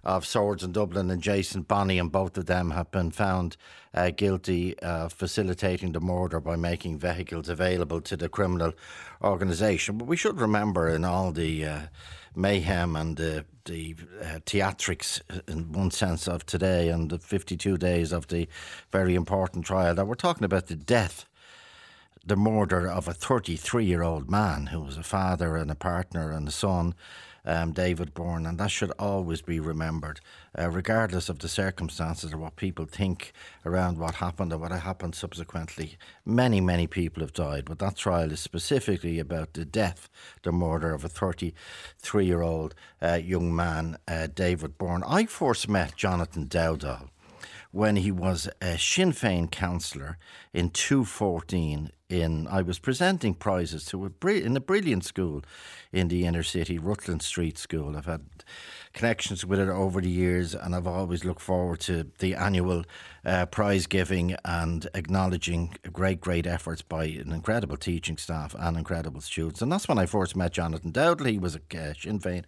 of 0.07 0.25
Swords 0.25 0.63
in 0.63 0.71
Dublin 0.71 1.11
and 1.11 1.21
Jason 1.21 1.63
Bonney, 1.63 1.99
and 1.99 2.13
both 2.13 2.39
of 2.39 2.47
them 2.47 2.71
have 2.71 2.91
been 2.93 3.11
found 3.11 3.57
uh, 3.93 4.11
guilty 4.11 4.79
of 4.79 5.13
facilitating 5.13 5.93
the 5.93 6.01
murder 6.01 6.39
by 6.39 6.55
making 6.55 6.99
vehicles 6.99 7.49
available 7.49 8.01
to 8.03 8.17
the 8.17 8.29
criminal 8.29 8.73
organisation. 9.21 9.99
But 9.99 10.07
we 10.07 10.17
should 10.17 10.41
remember 10.41 10.89
in 10.89 11.05
all 11.05 11.33
the 11.33 11.65
uh, 11.65 11.81
mayhem 12.37 12.95
and 12.95 13.17
the, 13.17 13.45
the 13.65 13.97
uh, 14.23 14.39
theatrics, 14.47 15.21
in 15.49 15.73
one 15.73 15.91
sense, 15.91 16.29
of 16.29 16.47
today 16.47 16.89
and 16.89 17.11
the 17.11 17.19
52 17.19 17.77
days 17.77 18.13
of 18.13 18.29
the 18.29 18.49
very 18.93 19.17
important 19.17 19.67
trial 19.67 19.97
that 19.97 20.07
we're 20.07 20.15
talking 20.15 20.45
about 20.45 20.69
the 20.69 20.77
death 20.77 21.27
the 22.25 22.37
murder 22.37 22.89
of 22.89 23.07
a 23.07 23.15
33 23.15 23.85
year 23.85 24.03
old 24.03 24.29
man 24.29 24.67
who 24.67 24.81
was 24.81 24.97
a 24.97 25.03
father 25.05 25.57
and 25.57 25.71
a 25.71 25.77
partner 25.77 26.33
and 26.33 26.49
a 26.49 26.51
son 26.51 26.93
um, 27.47 27.73
David 27.73 28.13
Byrne, 28.13 28.47
and 28.47 28.59
that 28.59 28.71
should 28.71 28.91
always 28.99 29.41
be 29.41 29.61
remembered, 29.61 30.21
uh, 30.59 30.69
regardless 30.71 31.29
of 31.29 31.39
the 31.39 31.49
circumstances 31.49 32.33
or 32.33 32.39
what 32.39 32.57
people 32.57 32.85
think 32.85 33.33
around 33.65 33.99
what 33.99 34.17
happened 34.17 34.53
or 34.53 34.59
what 34.59 34.73
happened 34.73 35.15
subsequently. 35.15 35.97
Many, 36.25 36.61
many 36.61 36.87
people 36.87 37.23
have 37.23 37.33
died, 37.33 37.65
but 37.67 37.79
that 37.79 37.97
trial 37.97 38.33
is 38.33 38.41
specifically 38.41 39.19
about 39.19 39.55
the 39.55 39.65
death, 39.65 40.09
the 40.43 40.53
murder 40.53 40.93
of 40.93 41.05
a 41.05 41.09
33 41.09 42.27
year 42.27 42.43
old 42.43 42.75
uh, 43.01 43.15
young 43.15 43.55
man, 43.55 43.97
uh, 44.09 44.27
David 44.27 44.77
Byrne. 44.79 45.05
I 45.07 45.27
first 45.27 45.69
met 45.69 45.97
Jonathan 45.97 46.47
Dowdall 46.47 47.09
when 47.77 47.97
he 47.97 48.11
was 48.11 48.49
a 48.63 48.79
Sinn 48.79 49.13
Féin 49.13 49.51
councillor 49.51 50.17
in 50.55 50.71
2014 50.71 51.91
in 52.09 52.47
I 52.47 52.63
was 52.63 52.79
presenting 52.79 53.35
prizes 53.35 53.85
to 53.87 54.07
a 54.07 54.29
in 54.29 54.57
a 54.57 54.61
brilliant 54.61 55.05
school 55.05 55.43
in 55.93 56.09
the 56.09 56.25
inner 56.25 56.43
city, 56.43 56.79
Rutland 56.79 57.21
Street 57.21 57.59
School. 57.59 57.95
I've 57.95 58.07
had 58.07 58.23
connections 58.95 59.45
with 59.45 59.61
it 59.61 59.69
over 59.69 60.01
the 60.01 60.09
years, 60.09 60.55
and 60.55 60.75
I've 60.75 60.87
always 60.87 61.23
looked 61.23 61.43
forward 61.43 61.81
to 61.81 62.11
the 62.19 62.35
annual 62.35 62.87
uh, 63.27 63.45
prize 63.47 63.87
giving 63.87 64.37
and 64.45 64.89
acknowledging 64.95 65.75
great, 65.93 66.21
great 66.21 66.47
efforts 66.47 66.81
by 66.81 67.05
an 67.05 67.33
incredible 67.33 67.77
teaching 67.77 68.17
staff 68.17 68.55
and 68.59 68.79
incredible 68.79 69.21
students. 69.21 69.61
And 69.61 69.71
that's 69.71 69.89
when 69.89 69.99
I 69.99 70.07
first 70.07 70.37
met 70.37 70.53
Jonathan 70.53 70.93
Dowdall. 70.93 71.31
He 71.31 71.39
was 71.39 71.57
a 71.57 71.61
uh, 71.79 71.93
Sinn 71.93 72.21
Féin 72.21 72.45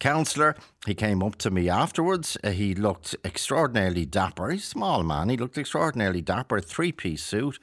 councillor. 0.00 0.56
He 0.86 0.94
came 0.94 1.22
up 1.22 1.36
to 1.36 1.50
me 1.50 1.68
afterwards. 1.68 2.36
Uh, 2.42 2.50
he 2.50 2.74
looked 2.74 3.14
extraordinarily 3.24 4.06
dapper. 4.06 4.50
He's 4.50 4.64
a 4.64 4.66
small 4.66 5.02
man. 5.02 5.28
He 5.28 5.36
looked 5.36 5.58
extraordinarily 5.58 6.22
dapper, 6.22 6.60
three 6.60 6.90
piece 6.90 7.22
suit 7.22 7.58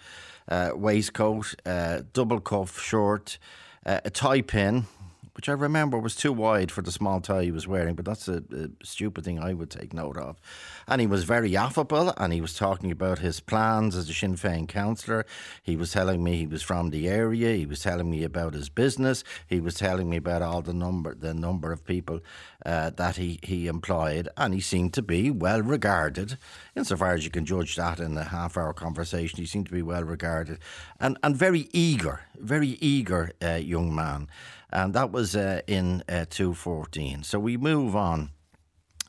uh, 0.47 0.71
waistcoat, 0.75 1.55
uh, 1.65 2.01
double 2.13 2.39
cuff 2.39 2.79
shirt, 2.79 3.39
uh, 3.85 4.01
a 4.05 4.09
tie 4.09 4.41
pin, 4.41 4.85
which 5.33 5.47
I 5.47 5.53
remember 5.53 5.97
was 5.97 6.15
too 6.15 6.33
wide 6.33 6.71
for 6.71 6.81
the 6.81 6.91
small 6.91 7.21
tie 7.21 7.43
he 7.43 7.51
was 7.51 7.67
wearing, 7.67 7.95
but 7.95 8.05
that's 8.05 8.27
a, 8.27 8.43
a, 8.51 8.69
stupid 8.83 9.23
thing 9.23 9.39
I 9.39 9.53
would 9.53 9.69
take 9.69 9.93
note 9.93 10.17
of. 10.17 10.39
And 10.87 10.99
he 10.99 11.07
was 11.07 11.23
very 11.23 11.55
affable 11.55 12.13
and 12.17 12.33
he 12.33 12.41
was 12.41 12.53
talking 12.53 12.91
about 12.91 13.19
his 13.19 13.39
plans 13.39 13.95
as 13.95 14.09
a 14.09 14.13
Sinn 14.13 14.35
Féin 14.35 14.67
councillor. 14.67 15.25
He 15.63 15.75
was 15.75 15.91
telling 15.91 16.23
me 16.23 16.37
he 16.37 16.47
was 16.47 16.63
from 16.63 16.89
the 16.89 17.07
area, 17.07 17.55
he 17.55 17.65
was 17.65 17.81
telling 17.81 18.09
me 18.09 18.23
about 18.23 18.53
his 18.53 18.69
business, 18.69 19.23
he 19.47 19.59
was 19.59 19.75
telling 19.75 20.09
me 20.09 20.17
about 20.17 20.41
all 20.41 20.61
the 20.61 20.73
number 20.73 21.15
the 21.15 21.33
number 21.33 21.71
of 21.71 21.85
people 21.85 22.19
uh, 22.65 22.89
that 22.91 23.17
he, 23.17 23.39
he 23.43 23.67
employed, 23.67 24.27
and 24.37 24.53
he 24.53 24.59
seemed 24.59 24.93
to 24.93 25.01
be 25.01 25.31
well 25.31 25.61
regarded, 25.61 26.37
insofar 26.75 27.13
as 27.13 27.25
you 27.25 27.31
can 27.31 27.45
judge 27.45 27.75
that 27.75 27.99
in 27.99 28.17
a 28.17 28.23
half 28.23 28.57
hour 28.57 28.73
conversation. 28.73 29.37
He 29.37 29.45
seemed 29.45 29.67
to 29.67 29.71
be 29.71 29.81
well 29.81 30.03
regarded 30.03 30.59
and, 30.99 31.17
and 31.23 31.35
very 31.35 31.69
eager, 31.71 32.21
very 32.37 32.77
eager 32.79 33.31
uh, 33.43 33.55
young 33.55 33.93
man 33.93 34.27
and 34.71 34.93
that 34.93 35.11
was 35.11 35.35
uh, 35.35 35.61
in 35.67 36.03
uh, 36.07 36.25
214. 36.29 37.23
So 37.23 37.39
we 37.39 37.57
move 37.57 37.95
on 37.95 38.31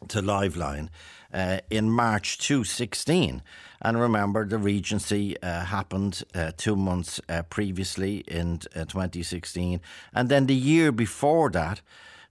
to 0.08 0.20
Liveline 0.20 0.88
uh, 1.32 1.58
in 1.70 1.90
March 1.90 2.38
2016. 2.38 3.42
And 3.80 4.00
remember, 4.00 4.44
the 4.46 4.58
Regency 4.58 5.40
uh, 5.40 5.64
happened 5.64 6.22
uh, 6.34 6.52
two 6.56 6.76
months 6.76 7.20
uh, 7.28 7.42
previously 7.42 8.18
in 8.28 8.60
uh, 8.74 8.84
2016. 8.84 9.80
And 10.12 10.28
then 10.28 10.46
the 10.46 10.54
year 10.54 10.90
before 10.90 11.50
that, 11.50 11.80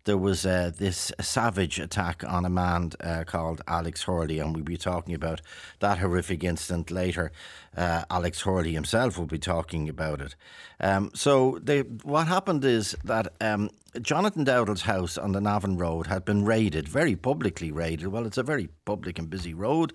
there 0.06 0.18
was 0.18 0.46
uh, 0.46 0.72
this 0.76 1.12
savage 1.20 1.80
attack 1.80 2.24
on 2.28 2.46
a 2.46 2.50
man 2.50 2.92
uh, 3.00 3.24
called 3.26 3.62
Alex 3.68 4.04
Hurley, 4.04 4.40
and 4.40 4.56
we'll 4.56 4.64
be 4.64 4.78
talking 4.78 5.14
about 5.14 5.42
that 5.80 6.00
horrific 6.00 6.44
incident 6.44 6.92
later. 6.92 7.32
Uh, 7.76 8.04
Alex 8.10 8.42
Hurley 8.42 8.74
himself 8.74 9.18
will 9.18 9.28
be 9.28 9.40
talking 9.40 9.88
about 9.88 10.22
it. 10.22 10.36
Um, 10.80 11.12
so 11.14 11.60
they, 11.62 11.82
what 11.82 12.28
happened 12.28 12.66
is 12.66 12.96
that 13.04 13.34
um, 13.40 13.70
Jonathan 14.02 14.44
Dowdall's 14.44 14.82
house 14.84 15.18
on 15.18 15.34
the 15.34 15.42
Navan 15.42 15.78
Road 15.78 16.08
had 16.08 16.26
been 16.26 16.46
raided, 16.46 16.88
very 16.88 17.16
publicly 17.16 17.72
raided. 17.72 18.08
Well, 18.08 18.26
it's 18.26 18.38
a 18.38 18.44
very 18.44 18.70
public 18.86 19.20
and 19.20 19.30
busy 19.30 19.54
road, 19.54 19.94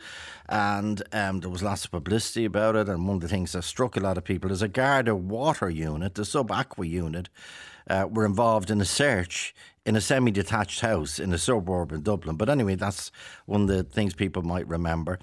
and 0.48 1.02
um, 1.12 1.40
there 1.40 1.50
was 1.50 1.62
lots 1.62 1.84
of 1.84 1.90
publicity 1.90 2.44
about 2.44 2.76
it. 2.76 2.88
And 2.88 3.06
one 3.06 3.16
of 3.16 3.22
the 3.22 3.28
things 3.28 3.52
that 3.52 3.62
struck 3.62 3.96
a 3.96 4.00
lot 4.00 4.18
of 4.18 4.24
people 4.24 4.52
is 4.52 4.62
a 4.62 4.68
Garda 4.68 5.16
water 5.16 5.68
unit, 5.68 6.14
the 6.14 6.24
sub 6.24 6.52
aqua 6.52 6.86
unit, 6.86 7.28
uh, 7.88 8.06
were 8.10 8.26
involved 8.26 8.70
in 8.70 8.80
a 8.80 8.84
search 8.84 9.54
in 9.86 9.96
a 9.96 10.00
semi 10.00 10.32
detached 10.32 10.80
house 10.80 11.18
in 11.18 11.32
a 11.32 11.38
suburb 11.38 11.92
in 11.92 12.02
Dublin. 12.02 12.36
But 12.36 12.48
anyway, 12.48 12.74
that's 12.74 13.12
one 13.46 13.62
of 13.62 13.68
the 13.68 13.84
things 13.84 14.14
people 14.14 14.42
might 14.42 14.66
remember. 14.68 15.18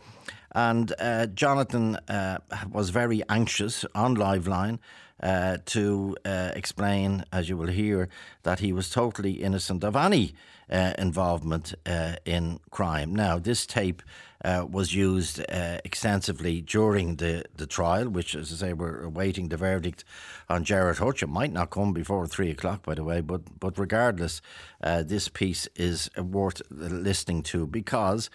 And 0.55 0.93
uh, 0.99 1.27
Jonathan 1.27 1.97
uh, 2.07 2.37
was 2.71 2.89
very 2.89 3.21
anxious 3.27 3.85
on 3.93 4.15
Liveline 4.15 4.79
uh, 5.21 5.57
to 5.65 6.15
uh, 6.25 6.51
explain, 6.55 7.25
as 7.31 7.49
you 7.49 7.57
will 7.57 7.67
hear, 7.67 8.07
that 8.43 8.59
he 8.59 8.71
was 8.71 8.89
totally 8.89 9.33
innocent 9.33 9.83
of 9.83 9.95
any 9.95 10.33
uh, 10.69 10.93
involvement 10.97 11.73
uh, 11.85 12.15
in 12.25 12.59
crime. 12.71 13.13
Now, 13.13 13.39
this 13.39 13.65
tape 13.65 14.01
uh, 14.43 14.65
was 14.69 14.93
used 14.93 15.39
uh, 15.49 15.77
extensively 15.85 16.61
during 16.61 17.15
the, 17.15 17.43
the 17.55 17.65
trial, 17.65 18.09
which, 18.09 18.35
as 18.35 18.51
I 18.51 18.55
say, 18.55 18.73
we're 18.73 19.03
awaiting 19.03 19.49
the 19.49 19.57
verdict 19.57 20.03
on 20.49 20.63
Gerard 20.63 20.97
Hutch. 20.97 21.23
It 21.23 21.29
might 21.29 21.53
not 21.53 21.69
come 21.69 21.93
before 21.93 22.27
three 22.27 22.51
o'clock, 22.51 22.83
by 22.83 22.95
the 22.95 23.03
way, 23.03 23.21
but, 23.21 23.59
but 23.59 23.77
regardless, 23.77 24.41
this 24.81 25.29
piece 25.29 25.67
is 25.75 26.09
worth 26.17 26.61
listening 26.69 27.43
to 27.43 27.65
because, 27.65 28.29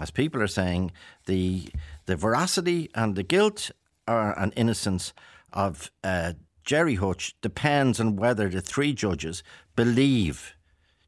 as 0.00 0.10
people 0.10 0.42
are 0.42 0.46
saying, 0.46 0.92
the, 1.26 1.68
the 2.06 2.16
veracity 2.16 2.90
and 2.94 3.16
the 3.16 3.22
guilt 3.22 3.70
or, 4.06 4.38
and 4.38 4.52
innocence 4.56 5.12
of 5.52 5.90
uh, 6.02 6.34
Gerry 6.64 6.96
Hutch 6.96 7.34
depends 7.40 8.00
on 8.00 8.16
whether 8.16 8.48
the 8.48 8.60
three 8.60 8.92
judges 8.92 9.42
believe 9.76 10.56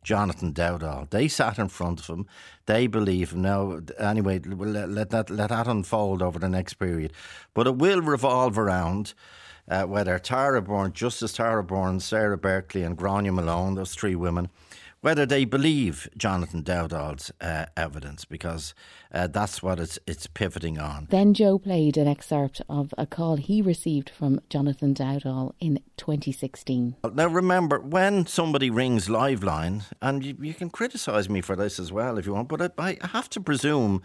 Jonathan 0.07 0.53
Dowdall. 0.53 1.11
They 1.11 1.27
sat 1.27 1.59
in 1.59 1.67
front 1.67 1.99
of 1.99 2.07
him. 2.07 2.27
They 2.67 2.87
believe 2.87 3.33
him. 3.33 3.43
Now, 3.43 3.81
anyway, 3.99 4.39
let, 4.39 4.89
let, 4.89 5.11
that, 5.11 5.31
let 5.31 5.49
that 5.49 5.67
unfold 5.67 6.23
over 6.23 6.39
the 6.39 6.49
next 6.49 6.75
period. 6.75 7.13
But 7.55 7.67
it 7.67 7.75
will 7.75 8.01
revolve 8.01 8.57
around 8.57 9.15
uh, 9.69 9.83
whether 9.83 10.17
Tara 10.21 10.63
Byrne, 10.63 10.93
Justice 10.93 11.33
Tara 11.33 11.65
Byrne, 11.65 11.99
Sarah 11.99 12.39
Berkeley, 12.39 12.85
and 12.85 12.97
Gráinne 12.97 13.35
Malone, 13.35 13.75
those 13.75 13.97
three 13.97 14.15
women, 14.15 14.49
whether 15.07 15.25
they 15.25 15.45
believe 15.45 16.09
Jonathan 16.17 16.65
Dowdall's 16.65 17.31
uh, 17.41 17.67
evidence, 17.77 18.25
because 18.25 18.75
uh, 19.15 19.29
that's 19.29 19.63
what 19.63 19.79
it's 19.79 20.01
it's 20.05 20.27
pivoting 20.27 20.81
on. 20.81 21.07
Then 21.11 21.33
Joe 21.33 21.61
played 21.61 21.97
an 21.97 22.09
excerpt 22.09 22.61
of 22.69 22.93
a 22.99 23.07
call 23.07 23.37
he 23.37 23.63
received 23.63 24.11
from 24.11 24.41
Jonathan 24.51 24.95
Dowdall 24.95 25.53
in 25.61 25.79
2016. 25.97 26.97
Now 27.15 27.29
remember, 27.29 27.79
when 27.79 28.27
somebody 28.27 28.69
rings 28.69 29.07
Liveline, 29.07 29.85
and 30.03 30.25
you, 30.25 30.37
you 30.41 30.55
can 30.55 30.71
criticise 30.71 31.29
me 31.31 31.41
for 31.41 31.55
this 31.55 31.79
as 31.79 31.93
well 31.93 32.19
if 32.19 32.27
you 32.27 32.35
want, 32.35 32.49
but 32.49 32.73
I, 32.77 32.99
I 33.01 33.07
have 33.07 33.31
to 33.31 33.41
presume 33.41 34.03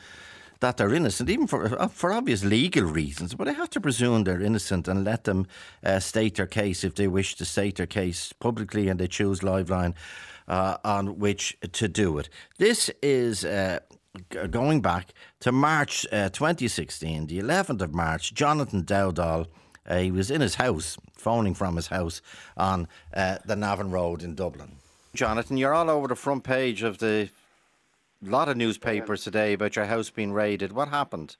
that 0.59 0.77
they're 0.77 0.93
innocent, 0.93 1.31
even 1.31 1.47
for 1.47 1.81
uh, 1.81 1.87
for 1.87 2.13
obvious 2.13 2.43
legal 2.43 2.83
reasons. 2.83 3.33
But 3.33 3.47
I 3.47 3.53
have 3.53 3.71
to 3.71 3.81
presume 3.81 4.23
they're 4.23 4.39
innocent 4.39 4.87
and 4.87 5.03
let 5.03 5.23
them 5.23 5.47
uh, 5.83 5.99
state 5.99 6.35
their 6.35 6.45
case 6.45 6.83
if 6.83 6.93
they 6.93 7.07
wish 7.07 7.33
to 7.37 7.45
state 7.45 7.77
their 7.77 7.87
case 7.87 8.33
publicly 8.33 8.87
and 8.87 8.99
they 8.99 9.07
choose 9.07 9.39
Liveline 9.39 9.95
uh, 10.51 10.77
on 10.83 11.17
which 11.17 11.57
to 11.71 11.87
do 11.87 12.19
it. 12.19 12.29
This 12.59 12.91
is. 13.01 13.43
Uh, 13.43 13.79
going 14.49 14.81
back 14.81 15.13
to 15.39 15.53
March 15.53 16.05
uh, 16.11 16.27
2016, 16.27 17.27
the 17.27 17.39
11th 17.39 17.81
of 17.81 17.93
March, 17.93 18.33
Jonathan 18.33 18.83
Dowdall, 18.83 19.47
uh, 19.87 19.99
he 19.99 20.11
was 20.11 20.29
in 20.29 20.41
his 20.41 20.55
house, 20.55 20.97
phoning 21.13 21.53
from 21.53 21.77
his 21.77 21.87
house 21.87 22.21
on 22.57 22.89
uh, 23.13 23.37
the 23.45 23.55
Navan 23.55 23.89
Road 23.89 24.21
in 24.21 24.35
Dublin. 24.35 24.73
Jonathan, 25.13 25.55
you're 25.55 25.73
all 25.73 25.89
over 25.89 26.09
the 26.09 26.17
front 26.17 26.43
page 26.43 26.83
of 26.83 26.97
the 26.97 27.29
lot 28.21 28.49
of 28.49 28.57
newspapers 28.57 29.23
today 29.23 29.53
about 29.53 29.77
your 29.77 29.85
house 29.85 30.09
being 30.09 30.33
raided. 30.33 30.73
What 30.73 30.89
happened? 30.89 31.37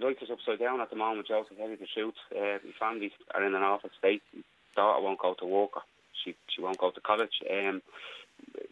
Life 0.00 0.18
is 0.22 0.30
upside 0.30 0.60
down 0.60 0.80
at 0.80 0.90
the 0.90 0.96
moment, 0.96 1.26
Joseph. 1.26 1.58
Heavy 1.58 1.76
to 1.78 1.86
shoot. 1.92 2.14
Uh, 2.32 2.58
my 2.64 2.72
family 2.78 3.12
are 3.34 3.44
in 3.44 3.56
an 3.56 3.62
awful 3.62 3.90
state. 3.98 4.22
Daughter 4.76 5.02
won't 5.02 5.18
go 5.18 5.34
to 5.34 5.44
work 5.44 5.72
she 6.24 6.34
she 6.48 6.62
won't 6.62 6.78
go 6.78 6.90
to 6.90 7.00
college. 7.00 7.42
Um, 7.50 7.82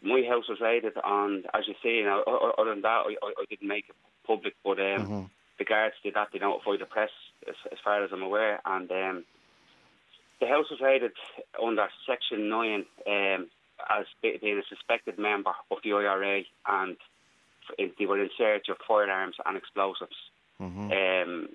my 0.01 0.23
house 0.27 0.47
was 0.49 0.59
raided, 0.61 0.93
and 1.03 1.45
as 1.53 1.67
you 1.67 1.75
see, 1.83 1.97
you 1.97 2.05
know, 2.05 2.23
other 2.57 2.71
than 2.71 2.81
that, 2.81 3.03
I, 3.05 3.15
I, 3.23 3.45
didn't 3.49 3.67
make 3.67 3.85
it 3.89 3.95
public, 4.25 4.55
but 4.63 4.79
um, 4.79 5.01
mm-hmm. 5.01 5.23
the 5.57 5.65
guards 5.65 5.95
did 6.03 6.15
that. 6.15 6.29
They 6.33 6.39
notify 6.39 6.77
the 6.79 6.85
press, 6.85 7.11
as, 7.47 7.55
as 7.71 7.77
far 7.83 8.03
as 8.03 8.09
I'm 8.11 8.23
aware, 8.23 8.59
and 8.65 8.89
um, 8.91 9.25
the 10.39 10.47
house 10.47 10.65
was 10.71 10.81
raided 10.81 11.11
under 11.61 11.87
Section 12.07 12.49
Nine 12.49 12.85
um, 13.07 13.47
as 13.89 14.05
being 14.21 14.57
a 14.57 14.75
suspected 14.75 15.19
member 15.19 15.51
of 15.71 15.77
the 15.83 15.93
IRA, 15.93 16.43
and 16.67 16.97
they 17.77 18.05
were 18.05 18.21
in 18.21 18.29
search 18.37 18.69
of 18.69 18.77
firearms 18.87 19.35
and 19.45 19.57
explosives. 19.57 20.15
Mm-hmm. 20.61 20.91
Um, 20.91 21.49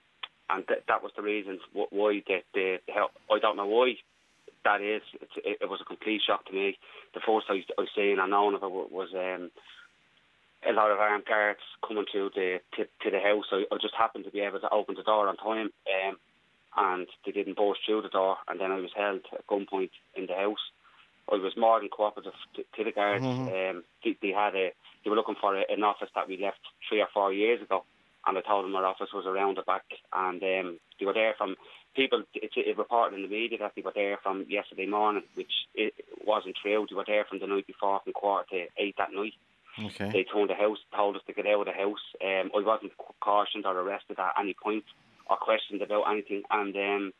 and 0.50 0.66
th- 0.68 0.84
that 0.88 1.02
was 1.02 1.12
the 1.16 1.22
reason 1.22 1.58
why 1.72 2.22
the, 2.26 2.42
the, 2.52 2.78
the 2.86 2.92
help. 2.92 3.12
I 3.30 3.38
don't 3.38 3.56
know 3.56 3.66
why 3.66 3.94
that 4.64 4.80
is, 4.80 5.02
it, 5.44 5.58
it, 5.60 5.68
was 5.68 5.80
a 5.80 5.84
complete 5.84 6.22
shock 6.26 6.46
to 6.46 6.52
me. 6.52 6.78
The 7.14 7.20
first 7.20 7.46
I, 7.48 7.64
I 7.78 7.86
seeing, 7.94 8.18
and 8.18 8.30
known 8.30 8.54
of 8.54 8.62
it 8.62 8.70
was 8.70 9.08
um, 9.14 9.50
a 10.68 10.72
lot 10.72 10.90
of 10.90 10.98
armed 10.98 11.26
guards 11.26 11.60
coming 11.86 12.06
to 12.12 12.30
the 12.34 12.60
to, 12.76 12.84
to 12.84 13.10
the 13.10 13.20
house. 13.20 13.44
I, 13.52 13.64
I, 13.70 13.76
just 13.80 13.94
happened 13.94 14.24
to 14.24 14.30
be 14.30 14.40
able 14.40 14.60
to 14.60 14.70
open 14.72 14.94
the 14.96 15.02
door 15.02 15.28
on 15.28 15.36
time, 15.36 15.70
um, 16.08 16.16
and 16.76 17.06
they 17.24 17.32
didn't 17.32 17.56
burst 17.56 17.80
through 17.86 18.02
the 18.02 18.08
door. 18.08 18.36
And 18.48 18.58
then 18.58 18.72
I 18.72 18.80
was 18.80 18.90
held 18.96 19.20
at 19.32 19.46
gunpoint 19.46 19.90
in 20.16 20.26
the 20.26 20.34
house. 20.34 20.64
I 21.30 21.36
was 21.36 21.56
more 21.56 21.80
than 21.80 21.88
cooperative 21.88 22.32
to, 22.56 22.62
to 22.76 22.84
the 22.84 22.92
guards. 22.92 23.24
Mm-hmm. 23.24 23.76
Um, 23.76 23.84
they, 24.04 24.16
they, 24.20 24.32
had 24.32 24.54
a 24.54 24.72
they 25.04 25.10
were 25.10 25.16
looking 25.16 25.36
for 25.40 25.56
a, 25.56 25.64
an 25.70 25.82
office 25.82 26.10
that 26.14 26.28
we 26.28 26.40
left 26.40 26.60
three 26.88 27.00
or 27.00 27.08
four 27.12 27.32
years 27.32 27.62
ago, 27.62 27.84
and 28.26 28.36
I 28.36 28.40
told 28.40 28.64
them 28.64 28.76
our 28.76 28.84
office 28.84 29.12
was 29.12 29.26
around 29.26 29.56
the 29.56 29.62
back, 29.62 29.84
and 30.12 30.42
um, 30.42 30.78
they 30.98 31.06
were 31.06 31.14
there 31.14 31.34
from 31.36 31.56
people, 31.94 32.22
it, 32.34 32.50
it 32.56 32.78
reported 32.78 33.16
in 33.16 33.22
the 33.22 33.28
media 33.28 33.58
that 33.58 33.72
they 33.74 33.82
were 33.82 33.92
there 33.94 34.18
from 34.22 34.46
yesterday 34.48 34.86
morning, 34.86 35.22
which 35.34 35.52
it 35.74 35.94
wasn't 36.24 36.56
true. 36.60 36.86
They 36.88 36.96
were 36.96 37.04
there 37.06 37.24
from 37.24 37.38
the 37.38 37.46
night 37.46 37.66
before, 37.66 38.00
from 38.02 38.12
quarter 38.12 38.46
to 38.50 38.66
eight 38.78 38.96
that 38.98 39.12
night. 39.12 39.34
Okay. 39.78 40.10
They 40.12 40.24
told 40.30 40.50
the 40.50 40.54
house, 40.54 40.78
told 40.94 41.16
us 41.16 41.22
to 41.26 41.32
get 41.32 41.46
out 41.46 41.60
of 41.60 41.66
the 41.66 41.72
house. 41.72 42.04
Um, 42.22 42.50
I 42.56 42.62
wasn't 42.64 42.92
cautioned 43.20 43.66
or 43.66 43.78
arrested 43.78 44.18
at 44.18 44.34
any 44.38 44.54
point 44.54 44.84
or 45.28 45.36
questioned 45.36 45.82
about 45.82 46.10
anything, 46.10 46.42
and 46.50 46.76
um, 46.76 47.12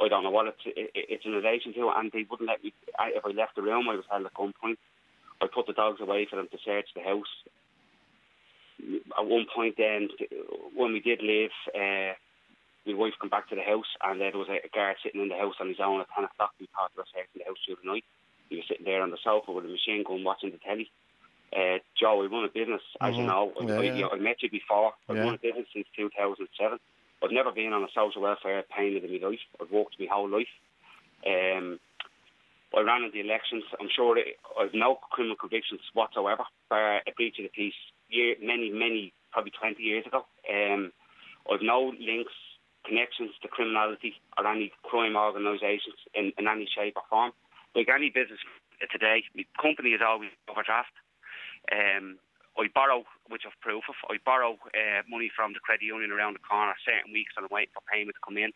I 0.00 0.08
don't 0.08 0.24
know 0.24 0.30
what 0.30 0.48
it's, 0.48 0.60
it, 0.66 0.90
it's 0.94 1.24
in 1.24 1.32
relation 1.32 1.72
to. 1.74 1.92
And 1.96 2.10
they 2.12 2.26
wouldn't 2.28 2.48
let 2.48 2.62
me. 2.62 2.74
I, 2.98 3.12
if 3.14 3.24
I 3.24 3.30
left 3.30 3.56
the 3.56 3.62
room, 3.62 3.88
I 3.88 3.94
was 3.94 4.04
held 4.10 4.26
at 4.26 4.34
gunpoint. 4.34 4.76
I 5.40 5.46
put 5.52 5.66
the 5.66 5.72
dogs 5.72 6.00
away 6.00 6.26
for 6.28 6.36
them 6.36 6.48
to 6.50 6.58
search 6.64 6.88
the 6.94 7.02
house. 7.02 7.32
At 9.18 9.26
one 9.26 9.46
point, 9.54 9.76
then, 9.78 10.08
when 10.74 10.92
we 10.92 11.00
did 11.00 11.22
leave, 11.22 11.50
uh, 11.74 12.14
my 12.86 12.94
wife 12.94 13.14
come 13.20 13.30
back 13.30 13.48
to 13.48 13.56
the 13.56 13.62
house 13.62 13.88
and 14.02 14.20
uh, 14.20 14.30
there 14.30 14.38
was 14.38 14.48
a, 14.48 14.60
guard 14.74 14.96
sitting 15.02 15.22
in 15.22 15.28
the 15.28 15.40
house 15.40 15.54
on 15.60 15.68
his 15.68 15.80
own 15.80 16.00
at 16.00 16.08
10 16.14 16.24
o'clock. 16.24 16.52
We 16.60 16.68
thought 16.72 16.92
he 16.92 17.00
was 17.00 17.08
in 17.16 17.40
the 17.40 17.44
house 17.44 17.56
through 17.64 17.80
the 17.82 17.90
night. 17.90 18.04
He 18.50 18.56
was 18.56 18.64
sitting 18.68 18.84
there 18.84 19.02
on 19.02 19.10
the 19.10 19.18
sofa 19.24 19.52
with 19.52 19.64
a 19.64 19.68
machine 19.68 20.04
gun 20.04 20.24
watching 20.24 20.52
the 20.52 20.60
telly. 20.60 20.90
Uh, 21.54 21.78
Joe, 21.98 22.18
we 22.18 22.26
run 22.26 22.44
a 22.44 22.52
business, 22.52 22.82
as 23.00 23.12
mm-hmm. 23.12 23.20
you 23.20 23.26
know. 23.26 23.52
Yeah, 23.60 23.78
I, 23.78 23.82
yeah. 23.82 23.94
You 23.94 24.02
know. 24.02 24.10
I 24.10 24.16
met 24.18 24.42
you 24.42 24.50
before. 24.50 24.92
I've 25.08 25.16
yeah. 25.16 25.22
run 25.22 25.34
a 25.34 25.38
business 25.38 25.66
since 25.72 25.86
2007. 25.96 26.78
I've 27.22 27.30
never 27.30 27.52
been 27.52 27.72
on 27.72 27.84
a 27.84 27.92
social 27.94 28.22
welfare 28.22 28.62
payment 28.68 29.04
in 29.04 29.12
my 29.12 29.28
life. 29.28 29.44
I've 29.60 29.70
worked 29.70 29.96
my 29.98 30.06
whole 30.10 30.28
life. 30.28 30.50
Um, 31.24 31.80
I 32.76 32.80
ran 32.80 33.04
in 33.04 33.12
the 33.14 33.20
elections. 33.20 33.64
I'm 33.80 33.88
sure 33.88 34.18
I've 34.60 34.74
no 34.74 34.98
criminal 35.10 35.36
convictions 35.36 35.80
whatsoever, 35.94 36.44
bar 36.68 37.00
a 37.06 37.12
breach 37.16 37.38
of 37.38 37.44
the 37.44 37.54
peace 37.54 37.78
year, 38.08 38.34
many, 38.42 38.68
many, 38.70 39.12
probably 39.32 39.52
20 39.58 39.80
years 39.82 40.04
ago. 40.06 40.26
Um, 40.50 40.92
I've 41.50 41.62
no 41.62 41.92
links 42.00 42.32
connections 42.84 43.32
to 43.42 43.48
criminality 43.48 44.14
or 44.38 44.46
any 44.46 44.72
crime 44.82 45.16
organisations 45.16 45.96
in, 46.14 46.32
in 46.38 46.48
any 46.48 46.68
shape 46.68 46.94
or 46.96 47.02
form. 47.08 47.32
Like 47.74 47.88
any 47.88 48.10
business 48.10 48.40
today, 48.90 49.24
the 49.34 49.46
company 49.60 49.90
is 49.90 50.00
always 50.04 50.30
overdraft. 50.48 50.92
Um, 51.72 52.18
I 52.56 52.68
borrow, 52.72 53.04
which 53.28 53.42
I've 53.46 53.58
proof 53.60 53.84
of, 53.88 53.96
I 54.08 54.18
borrow 54.24 54.54
uh, 54.74 55.02
money 55.08 55.30
from 55.34 55.54
the 55.54 55.60
credit 55.60 55.84
union 55.84 56.12
around 56.12 56.34
the 56.34 56.44
corner 56.46 56.74
certain 56.86 57.12
weeks 57.12 57.34
and 57.36 57.44
I'm 57.44 57.50
waiting 57.50 57.74
for 57.74 57.82
payment 57.90 58.14
to 58.14 58.22
come 58.24 58.38
in 58.38 58.52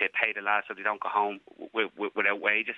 to 0.00 0.08
pay 0.12 0.32
the 0.32 0.42
lads 0.44 0.66
so 0.68 0.74
they 0.74 0.82
don't 0.82 1.00
go 1.00 1.08
home 1.08 1.40
w- 1.72 1.88
w- 1.96 2.12
without 2.14 2.40
wages. 2.40 2.76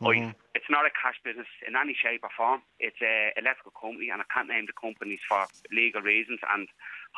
Mm-hmm. 0.00 0.30
I, 0.30 0.34
it's 0.54 0.70
not 0.70 0.86
a 0.86 0.90
cash 0.90 1.20
business 1.22 1.46
in 1.66 1.76
any 1.76 1.94
shape 1.94 2.22
or 2.24 2.30
form. 2.34 2.62
It's 2.80 2.98
a 3.02 3.30
electrical 3.38 3.72
company, 3.78 4.10
and 4.10 4.20
I 4.20 4.26
can't 4.32 4.48
name 4.48 4.66
the 4.66 4.74
companies 4.74 5.22
for 5.28 5.46
legal 5.70 6.02
reasons. 6.02 6.40
And 6.50 6.68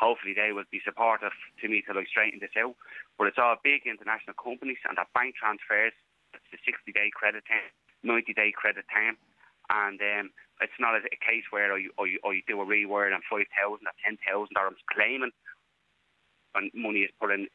hopefully, 0.01 0.33
they 0.33 0.51
will 0.51 0.67
be 0.73 0.81
supportive 0.83 1.31
to 1.61 1.69
me 1.69 1.85
to 1.85 1.93
I 1.93 2.03
straighten 2.09 2.41
this 2.41 2.57
out. 2.57 2.73
But 3.17 3.29
it's 3.29 3.37
all 3.37 3.55
big 3.61 3.85
international 3.85 4.33
companies, 4.33 4.81
and 4.89 4.97
that 4.97 5.13
bank 5.13 5.37
transfers. 5.37 5.93
It's 6.33 6.49
the 6.49 6.59
60 6.65 6.91
day 6.91 7.13
credit 7.13 7.45
term, 7.45 7.69
90 8.03 8.33
day 8.33 8.51
credit 8.51 8.85
term. 8.89 9.15
And 9.69 10.01
um, 10.01 10.25
it's 10.59 10.75
not 10.79 10.97
a, 10.97 11.05
a 11.05 11.19
case 11.21 11.47
where 11.51 11.71
I, 11.71 11.87
I, 11.95 12.17
I 12.25 12.41
do 12.47 12.59
a 12.59 12.65
reword 12.65 13.13
on 13.13 13.21
5,000 13.29 13.47
or 13.47 13.95
10,000 14.03 14.57
or 14.57 14.67
I'm 14.67 14.75
claiming 14.91 15.31
and 16.55 16.71
money 16.73 17.07
is 17.07 17.11
put 17.19 17.31
in 17.31 17.47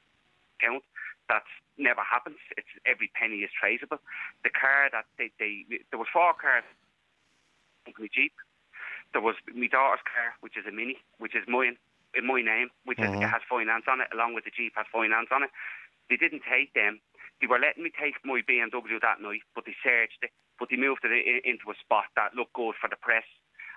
account. 0.57 0.83
That's 1.29 1.51
never 1.77 2.01
happens. 2.01 2.41
It's 2.57 2.71
every 2.87 3.11
penny 3.13 3.45
is 3.45 3.51
traceable. 3.53 4.01
The 4.45 4.51
car 4.51 4.89
that 4.93 5.05
they, 5.19 5.31
they 5.39 5.67
there 5.91 5.99
was 5.99 6.09
four 6.13 6.33
cars 6.33 6.65
company 7.85 8.09
Jeep. 8.13 8.33
There 9.13 9.23
was 9.23 9.37
my 9.55 9.69
daughter's 9.69 10.03
car, 10.03 10.35
which 10.41 10.57
is 10.57 10.67
a 10.67 10.73
Mini, 10.73 10.99
which 11.19 11.37
is 11.37 11.47
mine, 11.47 11.77
in 12.17 12.27
my 12.27 12.41
name, 12.43 12.71
which 12.85 12.99
Mhm. 12.99 13.23
has 13.23 13.43
finance 13.45 13.87
on 13.87 14.01
it, 14.01 14.09
along 14.13 14.35
with 14.35 14.45
the 14.45 14.51
Jeep 14.51 14.75
has 14.77 14.87
finance 14.89 15.31
on 15.31 15.43
it. 15.45 15.51
They 16.09 16.17
didn't 16.17 16.43
take 16.49 16.73
them. 16.73 17.01
They 17.41 17.47
were 17.47 17.59
letting 17.59 17.83
me 17.85 17.91
take 17.91 18.25
my 18.25 18.41
BMW 18.41 18.99
that 19.01 19.21
night, 19.21 19.43
but 19.55 19.65
they 19.67 19.77
searched 19.83 20.23
it. 20.23 20.33
But 20.59 20.71
they 20.71 20.77
moved 20.77 21.05
it 21.05 21.45
into 21.45 21.71
a 21.71 21.75
spot 21.75 22.07
that 22.17 22.35
looked 22.35 22.55
good 22.55 22.75
for 22.77 22.89
the 22.89 22.97
press. 22.97 23.27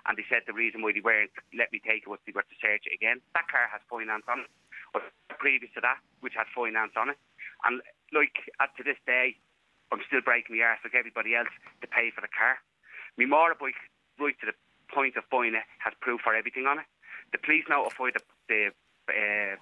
And 0.06 0.16
they 0.16 0.24
said 0.30 0.44
the 0.46 0.54
reason 0.54 0.80
why 0.80 0.92
they 0.92 1.00
weren't 1.00 1.30
let 1.52 1.70
me 1.72 1.78
take 1.78 2.04
it 2.04 2.08
was 2.08 2.18
they 2.24 2.32
were 2.32 2.42
to 2.42 2.54
search 2.60 2.86
it 2.86 2.94
again. 2.94 3.20
That 3.34 3.48
car 3.48 3.68
has 3.68 3.82
finance 3.90 4.24
on 4.28 4.40
it. 4.40 4.50
But 4.94 5.12
previous 5.38 5.72
to 5.74 5.80
that, 5.82 5.98
which 6.20 6.34
had 6.34 6.46
finance 6.48 6.96
on 6.96 7.10
it. 7.10 7.18
And 7.64 7.82
like 8.12 8.50
at 8.60 8.74
to 8.76 8.82
this 8.82 8.98
day, 9.04 9.36
I'm 9.92 10.02
still 10.06 10.22
breaking 10.22 10.56
the 10.56 10.62
arse 10.62 10.80
like 10.82 10.94
everybody 10.94 11.34
else 11.34 11.52
to 11.82 11.86
pay 11.86 12.10
for 12.10 12.22
the 12.22 12.28
car. 12.28 12.60
My 13.18 13.24
motorbike, 13.24 13.76
right 14.18 14.38
to 14.40 14.46
the 14.46 14.54
point 14.88 15.16
of 15.16 15.28
buying 15.28 15.54
it, 15.54 15.64
has 15.78 15.92
proof 16.00 16.20
for 16.22 16.34
everything 16.34 16.66
on 16.66 16.78
it. 16.78 16.86
The 17.32 17.38
police 17.38 17.64
notified 17.68 18.14
the 18.14 18.22
the, 18.48 18.66
uh, 19.08 19.56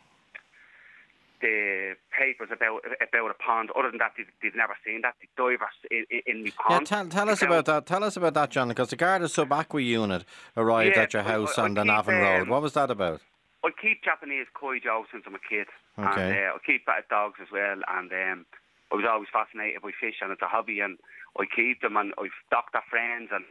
the 1.40 1.94
papers 2.18 2.48
about 2.50 2.80
about 3.00 3.30
a 3.30 3.34
pond. 3.34 3.70
Other 3.78 3.90
than 3.90 3.98
that, 3.98 4.12
they, 4.16 4.24
they've 4.42 4.54
never 4.56 4.76
seen 4.84 5.02
that. 5.02 5.14
The 5.20 5.28
divers 5.36 5.68
in, 5.90 6.04
in, 6.10 6.20
in 6.26 6.44
my 6.44 6.50
Yeah, 6.70 6.80
tell, 6.80 7.06
tell 7.06 7.28
us 7.30 7.42
about 7.42 7.66
that. 7.66 7.86
Tell 7.86 8.02
us 8.02 8.16
about 8.16 8.34
that, 8.34 8.50
John, 8.50 8.68
because 8.68 8.88
the 8.90 8.96
Garda 8.96 9.28
Sub 9.28 9.52
Aqua 9.52 9.80
unit 9.80 10.24
arrived 10.56 10.96
Yeah, 10.96 11.02
at 11.02 11.12
your 11.12 11.22
house 11.22 11.58
I- 11.58 11.62
I 11.62 11.64
on 11.66 11.74
the 11.74 11.82
keep, 11.82 11.92
Navan 11.92 12.20
Road. 12.20 12.42
um, 12.42 12.48
What 12.48 12.62
was 12.62 12.72
that 12.72 12.90
about? 12.90 13.20
I 13.64 13.70
keep 13.80 14.02
Japanese 14.04 14.46
koi 14.54 14.78
joe 14.80 15.04
since 15.12 15.24
I'm 15.26 15.34
a 15.34 15.38
kid, 15.38 15.66
Okay. 15.98 16.08
and 16.08 16.32
uh, 16.32 16.54
I 16.54 16.58
keep 16.64 16.86
dogs 17.10 17.38
as 17.42 17.48
well. 17.52 17.80
And 17.88 18.10
um, 18.12 18.46
I 18.92 18.96
was 18.96 19.04
always 19.08 19.28
fascinated 19.32 19.82
by 19.82 19.90
fish, 20.00 20.16
and 20.22 20.32
it's 20.32 20.42
a 20.42 20.46
hobby. 20.48 20.80
And 20.80 20.98
I 21.38 21.44
keep 21.54 21.82
them, 21.82 21.96
and 21.96 22.14
I've 22.18 22.34
doctor 22.50 22.80
friends 22.90 23.30
and 23.32 23.44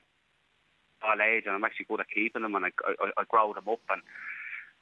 all 1.03 1.21
age, 1.21 1.43
and 1.45 1.55
I'm 1.55 1.63
actually 1.63 1.85
good 1.89 1.99
at 2.01 2.09
keeping 2.13 2.41
them, 2.41 2.55
and 2.55 2.65
I, 2.65 2.71
I, 2.87 3.11
I 3.17 3.23
grow 3.27 3.53
them 3.53 3.67
up, 3.69 3.81
and 3.89 4.01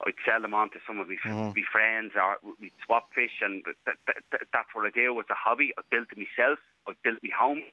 I'd 0.05 0.19
sell 0.25 0.41
them 0.41 0.53
on 0.53 0.69
to 0.71 0.79
some 0.85 0.99
of 0.99 1.07
my, 1.07 1.15
Mhm. 1.23 1.55
my 1.55 1.63
friends, 1.71 2.13
or 2.15 2.37
we'd 2.59 2.71
swap 2.85 3.13
fish, 3.13 3.41
and 3.41 3.63
that, 3.85 3.97
that, 4.07 4.23
that, 4.31 4.41
that's 4.51 4.71
what 4.73 4.85
I 4.85 4.91
do. 4.91 5.19
It's 5.19 5.29
a 5.29 5.35
hobby. 5.35 5.73
I 5.77 5.81
built 5.89 6.11
it 6.11 6.17
myself. 6.17 6.59
I 6.87 6.93
built 7.03 7.19
my 7.23 7.31
home. 7.35 7.63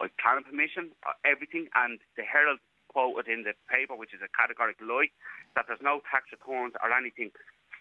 I 0.00 0.08
planning 0.20 0.44
permission, 0.44 0.92
uh, 1.06 1.12
everything, 1.24 1.68
and 1.74 1.98
the 2.16 2.22
Herald 2.22 2.60
quoted 2.88 3.28
in 3.28 3.42
the 3.42 3.54
paper, 3.68 3.96
which 3.96 4.14
is 4.14 4.20
a 4.22 4.28
categorical 4.28 4.86
lie, 4.86 5.10
that 5.56 5.66
there's 5.66 5.82
no 5.82 6.00
tax 6.10 6.30
returns 6.32 6.74
or 6.82 6.92
anything 6.92 7.30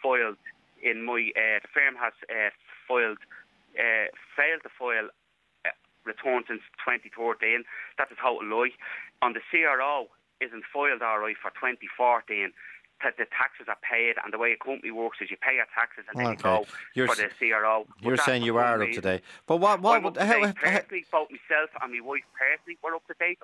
filed 0.01 0.37
in 0.81 1.03
my. 1.03 1.31
Uh, 1.35 1.59
the 1.61 1.67
firm 1.73 1.95
has 1.95 2.13
uh, 2.29 2.49
filed, 2.87 3.19
uh, 3.77 4.07
failed 4.35 4.63
to 4.63 4.69
file 4.79 5.09
return 6.07 6.43
since 6.47 6.61
2013. 6.83 7.63
That's 7.97 8.11
a 8.11 8.15
total 8.15 8.47
lie. 8.47 8.71
On 9.21 9.33
the 9.33 9.41
CRO, 9.51 10.07
isn't 10.41 10.63
filed 10.73 11.01
all 11.01 11.19
right 11.19 11.35
for 11.41 11.51
2014. 11.51 12.51
That 13.03 13.13
the 13.21 13.25
taxes 13.29 13.67
are 13.69 13.77
paid, 13.85 14.15
and 14.23 14.33
the 14.33 14.39
way 14.41 14.53
a 14.53 14.57
company 14.57 14.89
works 14.89 15.19
is 15.21 15.29
you 15.29 15.37
pay 15.37 15.53
your 15.61 15.69
taxes 15.69 16.05
and 16.09 16.17
then 16.17 16.33
Okay. 16.33 16.49
you 16.49 16.65
go 16.65 16.65
You're 16.95 17.07
for 17.07 17.15
the 17.15 17.29
CRO. 17.37 17.85
But 18.01 18.07
You're 18.07 18.17
saying 18.17 18.41
you 18.41 18.57
are 18.57 18.81
up 18.81 18.89
to 18.89 19.01
date. 19.01 19.21
But 19.45 19.57
what? 19.57 19.81
what 19.81 19.97
I'm 19.97 20.05
up 20.05 20.15
would- 20.17 20.19
to 20.19 20.25
how, 20.25 20.43
how- 20.45 20.51
personally, 20.53 21.05
both 21.11 21.29
myself 21.29 21.69
and 21.79 21.93
my 21.93 22.01
wife 22.01 22.25
personally 22.33 22.77
were 22.81 22.95
up 22.95 23.05
to 23.05 23.13
date. 23.19 23.37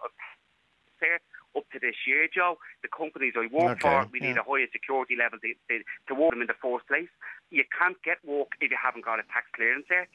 Up 1.56 1.69
to 1.71 1.78
this 1.80 1.95
year, 2.08 2.28
Joe. 2.34 2.58
The 2.82 2.88
companies 2.88 3.34
I 3.38 3.45
work 3.54 3.78
Okay, 3.78 3.82
for, 3.82 4.10
we 4.12 4.19
need 4.21 4.36
yeah. 4.36 4.41
a 4.41 4.49
higher 4.49 4.65
security 4.71 5.15
level 5.15 5.38
to, 5.38 5.54
to, 5.69 5.84
to 6.08 6.15
work 6.15 6.32
them 6.32 6.41
in 6.41 6.47
the 6.47 6.56
first 6.62 6.88
place. 6.88 7.10
You 7.52 7.63
can't 7.78 8.02
get 8.02 8.17
work 8.26 8.56
if 8.62 8.71
you 8.71 8.78
haven't 8.82 9.06
got 9.06 9.19
a 9.19 9.23
tax 9.30 9.45
clearance 9.54 9.86
there. 9.89 10.08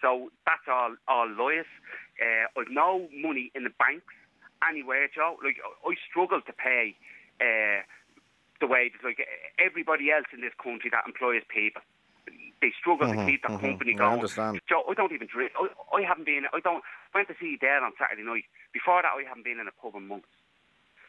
So 0.00 0.30
that's 0.46 0.64
all 0.68 0.96
all 1.08 1.28
lies. 1.28 1.68
Uh, 2.20 2.48
I've 2.60 2.70
no 2.72 3.08
money 3.14 3.52
in 3.54 3.64
the 3.64 3.74
banks 3.78 4.14
anywhere, 4.64 5.08
Joe. 5.12 5.36
Like 5.44 5.56
I 5.60 5.92
I 5.92 5.94
struggle 6.08 6.40
to 6.40 6.52
pay 6.52 6.96
uh, 7.40 7.84
the 8.60 8.66
wages 8.66 9.00
like 9.04 9.20
everybody 9.60 10.10
else 10.10 10.26
in 10.32 10.40
this 10.40 10.56
country 10.56 10.90
that 10.90 11.04
employs 11.06 11.42
people. 11.48 11.82
They 12.60 12.72
struggle 12.78 13.08
Mhm, 13.08 13.16
to 13.16 13.24
keep 13.24 13.42
their 13.42 13.56
mhm. 13.56 13.60
company 13.60 13.92
I 13.94 13.96
going. 13.96 14.12
understand. 14.20 14.60
Joe, 14.68 14.84
I 14.88 14.94
don't 14.94 15.12
even 15.12 15.26
drink. 15.28 15.52
I, 15.56 15.68
I 15.96 16.02
haven't 16.02 16.24
been. 16.24 16.44
I 16.52 16.60
don't. 16.60 16.84
Went 17.14 17.28
to 17.28 17.36
see 17.40 17.56
Dale 17.56 17.82
on 17.84 17.92
Saturday 17.98 18.22
night. 18.22 18.44
Before 18.72 19.00
that, 19.02 19.12
I 19.16 19.24
haven't 19.26 19.44
been 19.44 19.58
in 19.60 19.68
a 19.68 19.72
pub 19.72 19.96
in 19.96 20.06
months. 20.06 20.28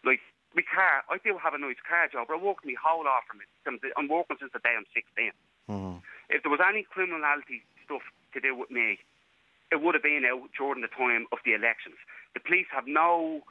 Like 0.03 0.19
my 0.55 0.63
car, 0.63 1.03
I 1.11 1.17
do 1.19 1.37
have 1.37 1.53
a 1.53 1.59
nice 1.59 1.79
car, 1.87 2.07
Joe, 2.11 2.25
but 2.27 2.35
I 2.35 2.41
worked 2.41 2.65
my 2.65 2.75
whole 2.79 3.07
off 3.07 3.23
from 3.27 3.39
it. 3.39 3.47
I'm 3.95 4.07
working 4.07 4.37
since 4.39 4.51
the 4.51 4.59
day 4.59 4.75
I'm 4.75 4.87
16. 4.95 5.31
Mhm. 5.69 6.01
If 6.29 6.43
there 6.43 6.51
was 6.51 6.59
any 6.63 6.83
criminality 6.83 7.63
stuff 7.85 8.01
to 8.33 8.39
do 8.39 8.55
with 8.55 8.71
me, 8.71 8.99
it 9.71 9.81
would 9.81 9.95
have 9.95 10.03
been 10.03 10.23
out 10.25 10.49
during 10.57 10.81
the 10.81 10.87
time 10.87 11.25
of 11.31 11.39
the 11.45 11.53
elections. 11.53 11.95
The 12.33 12.39
police 12.39 12.67
have 12.71 12.85
no. 12.87 13.41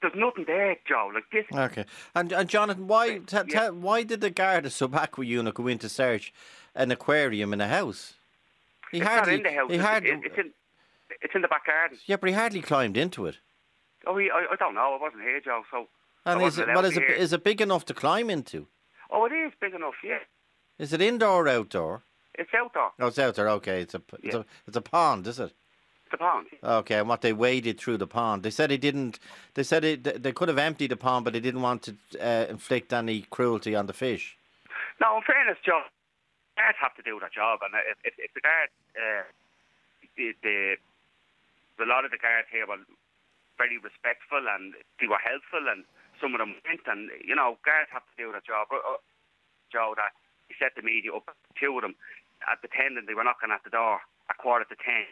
There's 0.00 0.14
nothing 0.14 0.44
there, 0.46 0.76
Joe. 0.86 1.10
Like 1.12 1.24
this. 1.32 1.44
Okay. 1.52 1.84
And, 2.14 2.30
and 2.32 2.48
Jonathan, 2.48 2.86
why 2.86 3.18
t- 3.18 3.36
Yeah. 3.36 3.42
tell- 3.48 3.74
why 3.74 4.04
did 4.04 4.20
the 4.20 4.30
Garda 4.30 4.70
Sub 4.70 4.94
Aqua 4.94 5.24
unit 5.24 5.54
go 5.54 5.66
in 5.66 5.78
to 5.78 5.88
search 5.88 6.32
an 6.74 6.90
aquarium 6.92 7.52
in 7.52 7.60
a 7.60 7.66
house? 7.68 8.14
He 8.92 8.98
it's 8.98 9.06
hardly. 9.06 9.38
not 9.38 9.38
in 9.38 9.42
the 9.42 9.58
house. 9.58 9.70
He 9.70 9.76
It's, 9.76 9.84
hardly. 9.84 10.10
it- 10.10 10.20
it's 10.24 10.38
in. 10.38 10.50
It's 11.20 11.34
in 11.34 11.42
the 11.42 11.48
back 11.48 11.66
garden. 11.66 11.98
yeah, 12.06 12.14
but 12.16 12.28
he 12.28 12.34
hardly 12.34 12.60
climbed 12.62 12.96
into 12.96 13.26
it. 13.26 13.38
Oh, 14.06 14.16
he, 14.16 14.30
I, 14.30 14.46
I 14.52 14.56
don't 14.56 14.74
know. 14.74 14.96
I 14.96 15.02
wasn't 15.02 15.22
here, 15.22 15.40
Joe. 15.40 15.64
So. 15.68 15.88
And 16.24 16.40
is 16.42 16.58
it, 16.58 16.68
well, 16.68 16.84
is 16.84 16.96
it, 16.96 17.02
is 17.10 17.32
it 17.32 17.42
big 17.42 17.60
enough 17.60 17.84
to 17.86 17.94
climb 17.94 18.30
into? 18.30 18.68
Oh, 19.10 19.24
it 19.24 19.32
is 19.32 19.52
big 19.60 19.74
enough. 19.74 19.94
Yeah, 20.04 20.18
Is 20.78 20.92
it 20.92 21.00
indoor 21.02 21.46
or 21.46 21.48
outdoor? 21.48 22.02
It's 22.38 22.50
outdoor. 22.54 22.92
Oh, 22.98 23.08
it's 23.08 23.18
outdoor. 23.18 23.48
Okay, 23.60 23.82
it's 23.82 23.94
a 23.94 24.02
it's 24.22 24.34
Yeah. 24.34 24.40
a 24.40 24.44
it's 24.66 24.76
a 24.76 24.80
pond, 24.80 25.26
is 25.26 25.38
it? 25.38 25.52
The 26.10 26.16
pond. 26.16 26.46
Okay, 26.64 26.98
and 26.98 27.08
what 27.08 27.20
they 27.20 27.34
waded 27.34 27.78
through 27.78 27.98
the 27.98 28.06
pond. 28.06 28.42
They 28.42 28.50
said 28.50 28.70
they 28.70 28.78
didn't. 28.78 29.18
They 29.54 29.62
said 29.62 29.84
it, 29.84 30.22
they 30.22 30.32
could 30.32 30.48
have 30.48 30.56
emptied 30.58 30.90
the 30.90 30.96
pond, 30.96 31.24
but 31.24 31.34
they 31.34 31.40
didn't 31.40 31.60
want 31.60 31.82
to 31.82 31.96
uh, 32.18 32.46
inflict 32.48 32.92
any 32.94 33.26
cruelty 33.28 33.74
on 33.76 33.86
the 33.86 33.92
fish. 33.92 34.36
No, 35.00 35.16
in 35.18 35.22
fairness, 35.22 35.58
Joe, 35.64 35.82
guards 36.56 36.78
have 36.80 36.94
to 36.96 37.02
do 37.02 37.20
their 37.20 37.28
job, 37.28 37.60
and 37.62 37.74
if, 37.92 37.98
if, 38.04 38.14
if 38.18 38.32
the 38.34 38.40
guards, 38.40 38.72
uh, 38.96 39.22
the, 40.16 40.32
the 40.42 40.76
a 41.84 41.86
lot 41.86 42.04
of 42.04 42.10
the 42.10 42.18
guards 42.18 42.48
here 42.50 42.66
were 42.66 42.82
very 43.58 43.78
respectful 43.78 44.42
and 44.48 44.74
they 45.00 45.06
were 45.06 45.20
helpful, 45.22 45.62
and 45.70 45.84
some 46.20 46.34
of 46.34 46.38
them 46.40 46.54
weren't, 46.64 46.86
and 46.86 47.10
you 47.22 47.36
know, 47.36 47.58
guards 47.64 47.90
have 47.92 48.02
to 48.02 48.14
do 48.16 48.32
their 48.32 48.42
job. 48.42 48.66
Uh, 48.72 48.80
uh, 48.82 48.96
Joe, 49.70 49.92
that 50.00 50.16
he 50.48 50.54
set 50.58 50.72
the 50.74 50.82
media 50.82 51.12
up, 51.12 51.28
two 51.60 51.76
of 51.76 51.82
them, 51.82 51.94
at 52.46 52.62
the 52.62 52.68
ten, 52.68 52.94
they 52.94 53.14
were 53.14 53.24
knocking 53.24 53.50
at 53.50 53.64
the 53.64 53.70
door 53.70 54.00
at 54.30 54.38
quarter 54.38 54.64
to 54.68 54.76
ten. 54.78 55.08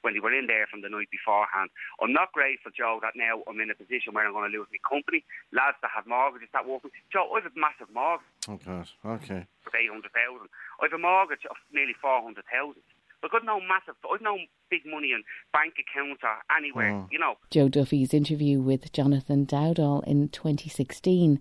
When 0.00 0.16
they 0.16 0.24
were 0.24 0.32
in 0.32 0.48
there 0.48 0.64
from 0.64 0.80
the 0.80 0.88
night 0.88 1.12
beforehand, 1.12 1.68
I'm 2.00 2.16
not 2.16 2.32
grateful, 2.32 2.72
Joe, 2.72 3.04
that 3.04 3.12
now 3.20 3.44
I'm 3.44 3.60
in 3.60 3.68
a 3.68 3.76
position 3.76 4.16
where 4.16 4.24
I'm 4.24 4.32
going 4.32 4.48
to 4.48 4.56
lose 4.56 4.72
my 4.72 4.80
company. 4.80 5.28
Lads 5.52 5.76
that 5.84 5.92
have 5.92 6.08
mortgages 6.08 6.48
that 6.56 6.64
work 6.64 6.80
with 6.80 6.96
Joe, 7.12 7.28
I 7.36 7.44
have 7.44 7.52
a 7.52 7.60
massive 7.60 7.92
mortgage. 7.92 8.24
Okay, 8.48 8.80
okay. 9.04 9.42
for 9.60 9.76
eight 9.76 9.92
hundred 9.92 10.16
thousand. 10.16 10.48
I 10.80 10.88
have 10.88 10.96
a 10.96 10.98
mortgage 10.98 11.44
of 11.44 11.60
nearly 11.68 11.92
four 12.00 12.24
hundred 12.24 12.48
thousand. 12.48 12.80
I've 13.22 13.30
got 13.30 13.44
no 13.44 13.60
massive, 13.60 13.94
I've 14.10 14.20
no 14.22 14.38
big 14.70 14.82
money 14.86 15.12
in 15.12 15.22
bank 15.52 15.74
accounts 15.76 16.22
or 16.24 16.40
anywhere. 16.56 16.92
Mm. 16.92 17.08
You 17.12 17.18
know, 17.18 17.34
Joe 17.50 17.68
Duffy's 17.68 18.14
interview 18.14 18.60
with 18.60 18.92
Jonathan 18.92 19.46
Dowdall 19.46 20.06
in 20.06 20.28
2016. 20.30 21.40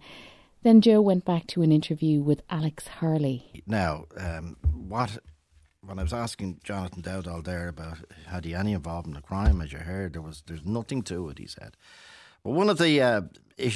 Then 0.62 0.82
Joe 0.82 1.00
went 1.02 1.24
back 1.24 1.48
to 1.48 1.62
an 1.62 1.72
interview 1.72 2.22
with 2.22 2.42
Alex 2.50 2.88
Hurley. 2.88 3.64
Now, 3.66 4.06
um, 4.18 4.58
what 4.62 5.20
when 5.82 6.00
I 6.00 6.04
was 6.04 6.14
asking 6.14 6.60
Jonathan 6.64 7.02
Dowdall 7.02 7.44
there 7.44 7.70
about 7.70 8.00
had 8.28 8.44
he 8.44 8.54
any 8.54 8.74
involvement 8.74 9.16
in 9.16 9.22
the 9.22 9.28
crime, 9.28 9.62
as 9.62 9.72
you 9.72 9.80
heard, 9.80 10.14
there 10.14 10.22
was 10.22 10.44
there's 10.46 10.66
nothing 10.66 11.02
to 11.04 11.30
it. 11.30 11.40
He 11.40 11.48
said, 11.48 11.78
but 12.44 12.52
one 12.52 12.70
of 12.70 12.78
the 12.78 13.02
uh, 13.02 13.22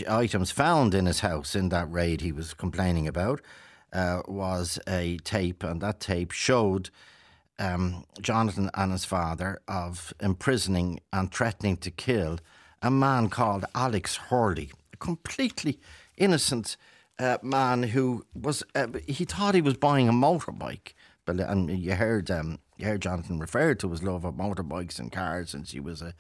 items 0.09 0.51
found 0.51 0.93
in 0.93 1.05
his 1.05 1.21
house 1.21 1.55
in 1.55 1.69
that 1.69 1.91
raid 1.91 2.21
he 2.21 2.33
was 2.33 2.53
complaining 2.53 3.07
about 3.07 3.41
uh, 3.93 4.21
was 4.27 4.77
a 4.87 5.17
tape, 5.23 5.63
and 5.63 5.81
that 5.81 5.99
tape 5.99 6.31
showed. 6.31 6.89
Um, 7.59 8.05
Jonathan 8.19 8.71
and 8.73 8.91
his 8.91 9.05
father 9.05 9.61
of 9.67 10.11
imprisoning 10.19 10.99
and 11.13 11.31
threatening 11.31 11.77
to 11.77 11.91
kill 11.91 12.39
a 12.81 12.89
man 12.89 13.29
called 13.29 13.63
Alex 13.75 14.15
Hurley, 14.15 14.71
completely 14.99 15.79
innocent 16.17 16.77
uh, 17.19 17.37
man 17.41 17.83
who 17.83 18.25
was 18.33 18.63
uh, 18.75 18.87
he 19.07 19.25
thought 19.25 19.55
he 19.55 19.61
was 19.61 19.77
buying 19.77 20.09
a 20.09 20.13
motorbike, 20.13 20.93
but 21.25 21.39
and 21.39 21.69
you 21.69 21.95
heard 21.95 22.31
um, 22.31 22.59
you 22.77 22.85
heard 22.85 23.01
Jonathan 23.01 23.39
refer 23.39 23.75
to 23.75 23.89
his 23.91 24.03
love 24.03 24.25
of 24.25 24.35
motorbikes 24.35 24.99
and 24.99 25.11
cars 25.11 25.51
since 25.51 25.71
he 25.71 25.79
was 25.79 26.01
a 26.01 26.13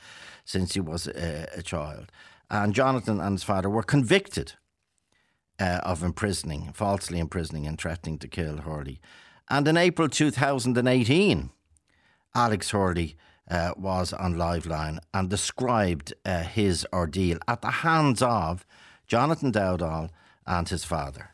since 0.45 0.73
he 0.73 0.79
was 0.79 1.07
a, 1.07 1.47
a 1.55 1.61
child, 1.61 2.11
and 2.49 2.75
Jonathan 2.75 3.19
and 3.19 3.33
his 3.33 3.43
father 3.43 3.69
were 3.69 3.83
convicted 3.83 4.53
uh, 5.59 5.79
of 5.83 6.03
imprisoning, 6.03 6.71
falsely 6.73 7.19
imprisoning 7.19 7.67
and 7.67 7.79
threatening 7.79 8.17
to 8.19 8.27
kill 8.27 8.57
Hurley. 8.57 8.99
And 9.49 9.67
in 9.67 9.77
April 9.77 10.09
2018, 10.09 11.49
Alex 12.35 12.71
Hurley 12.71 13.15
uh, 13.49 13.73
was 13.77 14.13
on 14.13 14.35
Liveline 14.35 14.99
and 15.13 15.29
described 15.29 16.13
uh, 16.25 16.43
his 16.43 16.87
ordeal 16.93 17.37
at 17.47 17.61
the 17.61 17.69
hands 17.69 18.21
of 18.21 18.65
Jonathan 19.07 19.51
Dowdall 19.51 20.09
and 20.45 20.67
his 20.67 20.83
father. 20.83 21.29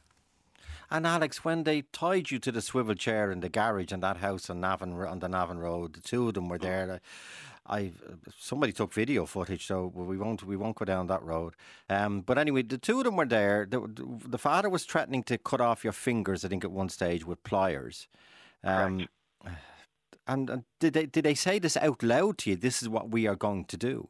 And 0.92 1.06
Alex, 1.06 1.44
when 1.46 1.64
they 1.64 1.84
tied 1.84 2.32
you 2.32 2.40
to 2.40 2.52
the 2.52 2.62
swivel 2.62 2.96
chair 2.96 3.32
in 3.32 3.42
the 3.42 3.50
garage 3.50 3.92
in 3.92 4.00
that 4.00 4.18
house 4.18 4.50
on 4.50 4.60
Navan 4.60 4.94
on 4.94 5.20
the 5.20 5.30
Navan 5.30 5.60
Road, 5.60 5.94
the 5.94 6.02
two 6.02 6.28
of 6.28 6.34
them 6.34 6.50
were 6.50 6.58
there. 6.58 7.00
I 7.68 7.92
somebody 8.40 8.72
took 8.72 8.92
video 8.92 9.28
footage, 9.28 9.68
so 9.68 9.92
we 9.94 10.18
won't 10.18 10.44
we 10.44 10.58
won't 10.58 10.76
go 10.76 10.86
down 10.86 11.06
that 11.08 11.22
road. 11.22 11.54
Um, 11.90 12.22
but 12.22 12.40
anyway, 12.40 12.64
the 12.64 12.80
two 12.80 12.98
of 12.98 13.04
them 13.04 13.16
were 13.16 13.28
there. 13.28 13.68
The, 13.70 13.88
the, 14.28 14.40
father 14.40 14.70
was 14.70 14.86
threatening 14.86 15.22
to 15.24 15.38
cut 15.38 15.62
off 15.62 15.84
your 15.84 15.94
fingers. 15.94 16.44
I 16.44 16.48
think 16.48 16.64
at 16.64 16.72
one 16.72 16.90
stage 16.90 17.26
with 17.26 17.44
pliers. 17.44 18.08
Um, 18.64 19.08
and, 20.28 20.50
and 20.50 20.64
did 20.80 20.94
they 20.94 21.06
did 21.06 21.24
they 21.26 21.36
say 21.36 21.60
this 21.60 21.78
out 21.78 22.02
loud 22.02 22.40
to 22.40 22.52
you? 22.52 22.56
This 22.56 22.82
is 22.82 22.90
what 22.90 23.12
we 23.12 23.28
are 23.28 23.36
going 23.36 23.66
to 23.66 23.78
do. 23.78 24.10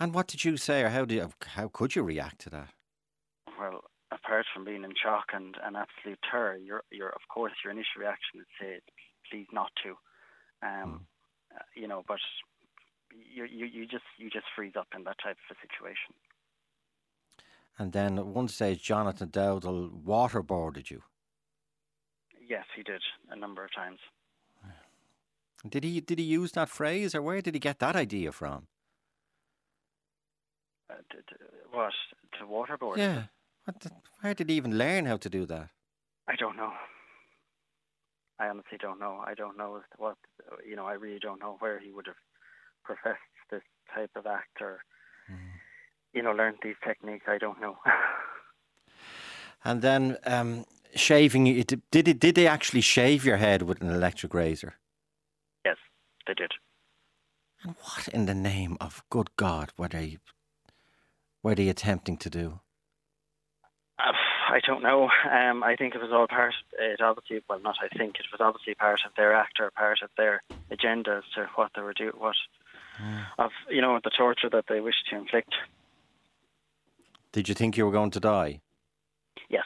And 0.00 0.14
what 0.14 0.26
did 0.26 0.44
you 0.44 0.56
say, 0.56 0.82
or 0.82 0.88
how 0.88 1.04
did 1.04 1.16
you, 1.16 1.30
how 1.46 1.68
could 1.68 1.94
you 1.94 2.02
react 2.02 2.40
to 2.40 2.50
that? 2.50 2.70
Well, 3.58 3.84
apart 4.10 4.46
from 4.52 4.64
being 4.64 4.82
in 4.82 4.94
shock 5.00 5.26
and, 5.34 5.54
and 5.62 5.76
absolute 5.76 6.18
terror, 6.30 6.56
your 6.56 6.82
your 6.90 7.10
of 7.10 7.20
course 7.32 7.52
your 7.62 7.72
initial 7.72 8.00
reaction 8.00 8.40
is 8.40 8.46
say, 8.58 8.80
please 9.30 9.46
not 9.52 9.70
to, 9.84 9.90
um, 10.66 11.06
mm. 11.52 11.58
you 11.76 11.86
know, 11.86 12.02
but 12.08 12.18
you, 13.12 13.44
you 13.44 13.66
you 13.66 13.86
just 13.86 14.04
you 14.16 14.30
just 14.30 14.46
freeze 14.56 14.72
up 14.78 14.88
in 14.96 15.04
that 15.04 15.16
type 15.22 15.36
of 15.50 15.56
a 15.56 15.60
situation. 15.60 16.14
And 17.78 17.92
then 17.92 18.18
at 18.18 18.26
one 18.26 18.48
stage, 18.48 18.82
Jonathan 18.82 19.28
Dowdall 19.28 20.02
waterboarded 20.04 20.90
you. 20.90 21.02
Yes, 22.48 22.64
he 22.74 22.82
did 22.82 23.02
a 23.30 23.36
number 23.36 23.64
of 23.64 23.70
times. 23.74 23.98
Did 25.68 25.84
he 25.84 26.00
did 26.00 26.18
he 26.18 26.24
use 26.24 26.52
that 26.52 26.70
phrase, 26.70 27.14
or 27.14 27.20
where 27.20 27.42
did 27.42 27.54
he 27.54 27.60
get 27.60 27.80
that 27.80 27.96
idea 27.96 28.32
from? 28.32 28.66
Uh, 30.90 30.96
what 31.70 31.92
to 32.38 32.46
waterboard? 32.46 32.98
Yeah. 32.98 33.24
The, 33.66 33.90
where 34.20 34.34
did 34.34 34.50
he 34.50 34.56
even 34.56 34.76
learn 34.76 35.06
how 35.06 35.16
to 35.18 35.30
do 35.30 35.46
that? 35.46 35.68
I 36.28 36.34
don't 36.36 36.56
know. 36.56 36.72
I 38.38 38.48
honestly 38.48 38.78
don't 38.80 38.98
know. 38.98 39.22
I 39.24 39.34
don't 39.34 39.58
know 39.58 39.82
what 39.98 40.16
you 40.66 40.74
know. 40.74 40.86
I 40.86 40.94
really 40.94 41.18
don't 41.18 41.40
know 41.40 41.56
where 41.58 41.78
he 41.78 41.92
would 41.92 42.06
have 42.06 42.16
professed 42.82 43.20
this 43.50 43.62
type 43.94 44.10
of 44.16 44.26
act 44.26 44.60
or 44.60 44.80
mm. 45.30 45.36
you 46.14 46.22
know 46.22 46.32
learned 46.32 46.56
these 46.62 46.76
techniques. 46.82 47.26
I 47.28 47.36
don't 47.36 47.60
know. 47.60 47.76
and 49.64 49.82
then 49.82 50.16
um, 50.24 50.64
shaving. 50.94 51.44
Did 51.90 52.08
it? 52.08 52.18
Did 52.18 52.34
they 52.34 52.46
actually 52.46 52.80
shave 52.80 53.26
your 53.26 53.36
head 53.36 53.62
with 53.62 53.82
an 53.82 53.90
electric 53.90 54.32
razor? 54.32 54.74
Yes, 55.64 55.76
they 56.26 56.34
did. 56.34 56.52
And 57.62 57.76
what 57.82 58.08
in 58.08 58.24
the 58.24 58.34
name 58.34 58.78
of 58.80 59.04
good 59.10 59.30
God 59.36 59.72
were 59.76 59.88
they? 59.88 60.16
Were 61.42 61.54
you 61.54 61.70
attempting 61.70 62.16
to 62.18 62.30
do? 62.30 62.60
Uh, 63.98 64.12
I 64.50 64.60
don't 64.66 64.82
know. 64.82 65.08
Um, 65.30 65.62
I 65.62 65.76
think 65.76 65.94
it 65.94 66.02
was 66.02 66.12
all 66.12 66.26
part. 66.26 66.54
It 66.78 67.00
obviously, 67.00 67.42
well, 67.48 67.60
not. 67.60 67.76
I 67.82 67.88
think 67.96 68.16
it 68.16 68.26
was 68.32 68.40
obviously 68.40 68.74
part 68.74 69.00
of 69.06 69.12
their 69.16 69.34
act 69.34 69.58
or 69.60 69.70
part 69.70 70.02
of 70.02 70.10
their 70.16 70.42
agenda 70.70 71.18
as 71.18 71.34
to 71.34 71.48
what 71.54 71.70
they 71.74 71.82
were 71.82 71.94
doing, 71.94 72.12
what 72.18 72.36
mm. 73.02 73.24
of 73.38 73.50
you 73.68 73.80
know 73.80 73.98
the 74.02 74.10
torture 74.10 74.50
that 74.50 74.64
they 74.68 74.80
wished 74.80 75.06
to 75.10 75.16
inflict. 75.16 75.54
Did 77.32 77.48
you 77.48 77.54
think 77.54 77.76
you 77.76 77.86
were 77.86 77.92
going 77.92 78.10
to 78.10 78.20
die? 78.20 78.60
Yes. 79.48 79.64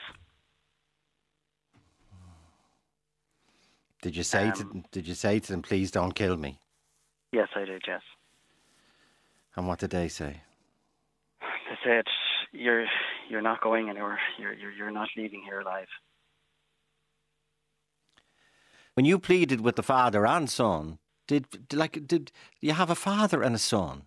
Did 4.02 4.16
you 4.16 4.22
say 4.22 4.48
um, 4.48 4.52
to 4.52 4.84
Did 4.92 5.08
you 5.08 5.14
say 5.14 5.40
to 5.40 5.52
them, 5.52 5.62
"Please 5.62 5.90
don't 5.90 6.14
kill 6.14 6.36
me"? 6.36 6.58
Yes, 7.32 7.48
I 7.56 7.64
did. 7.64 7.82
Yes. 7.86 8.02
And 9.56 9.66
what 9.66 9.78
did 9.78 9.90
they 9.90 10.08
say? 10.08 10.42
Said, 11.84 12.04
"You're 12.52 12.86
you're 13.28 13.42
not 13.42 13.60
going 13.60 13.90
anywhere. 13.90 14.18
You're 14.38 14.54
you're 14.54 14.72
you're 14.72 14.90
not 14.90 15.08
leaving 15.16 15.42
here 15.44 15.60
alive." 15.60 15.88
When 18.94 19.04
you 19.04 19.18
pleaded 19.18 19.60
with 19.60 19.76
the 19.76 19.82
father 19.82 20.26
and 20.26 20.48
son, 20.48 20.98
did 21.26 21.46
like 21.72 22.06
did 22.06 22.32
you 22.60 22.72
have 22.72 22.90
a 22.90 22.94
father 22.94 23.42
and 23.42 23.54
a 23.54 23.58
son? 23.58 24.04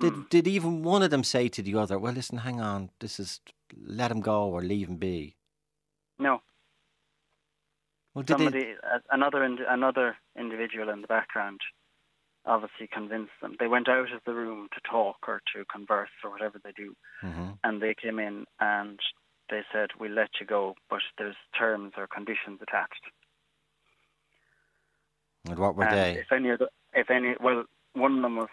Did 0.00 0.12
mm. 0.14 0.28
did 0.28 0.48
even 0.48 0.82
one 0.82 1.02
of 1.02 1.10
them 1.10 1.24
say 1.24 1.48
to 1.48 1.62
the 1.62 1.74
other, 1.74 1.98
"Well, 1.98 2.12
listen, 2.12 2.38
hang 2.38 2.60
on, 2.60 2.90
this 3.00 3.20
is 3.20 3.40
let 3.76 4.10
him 4.10 4.20
go 4.20 4.44
or 4.48 4.62
leave 4.62 4.88
him 4.88 4.96
be"? 4.96 5.36
No. 6.18 6.42
Well, 8.14 8.24
somebody, 8.28 8.60
they... 8.60 8.74
another 9.10 9.42
another 9.42 10.16
individual 10.38 10.88
in 10.90 11.00
the 11.00 11.08
background, 11.08 11.60
obviously 12.46 12.88
convinced 12.92 13.32
them. 13.40 13.56
They 13.58 13.68
went 13.68 13.88
out 13.88 14.12
of 14.12 14.20
the 14.26 14.34
room 14.34 14.68
to 14.74 14.80
talk 14.88 15.16
or 15.28 15.42
to 15.54 15.64
converse 15.64 16.10
or 16.24 16.30
whatever 16.30 16.60
they 16.62 16.72
do, 16.72 16.94
mm-hmm. 17.22 17.50
and 17.64 17.82
they 17.82 17.94
came 17.94 18.18
in 18.18 18.46
and 18.60 18.98
they 19.50 19.62
said, 19.72 19.90
"We'll 19.98 20.12
let 20.12 20.30
you 20.40 20.46
go, 20.46 20.74
but 20.90 21.00
there's 21.18 21.36
terms 21.58 21.92
or 21.96 22.06
conditions 22.06 22.60
attached." 22.62 23.04
And 25.48 25.58
what 25.58 25.76
were 25.76 25.84
and 25.84 25.96
they? 25.96 26.20
If 26.20 26.32
any, 26.32 26.50
the, 26.50 26.68
if 26.92 27.10
any, 27.10 27.34
well, 27.40 27.64
one 27.94 28.16
of 28.16 28.22
them 28.22 28.36
was 28.36 28.48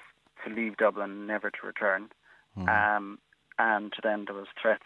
to 0.46 0.54
leave 0.54 0.78
Dublin, 0.78 1.28
never 1.28 1.50
to 1.50 1.68
return, 1.68 2.10
mm. 2.58 2.68
um, 2.68 3.20
and 3.58 3.94
then 4.04 4.26
there 4.26 4.36
was 4.36 4.48
threats 4.62 4.84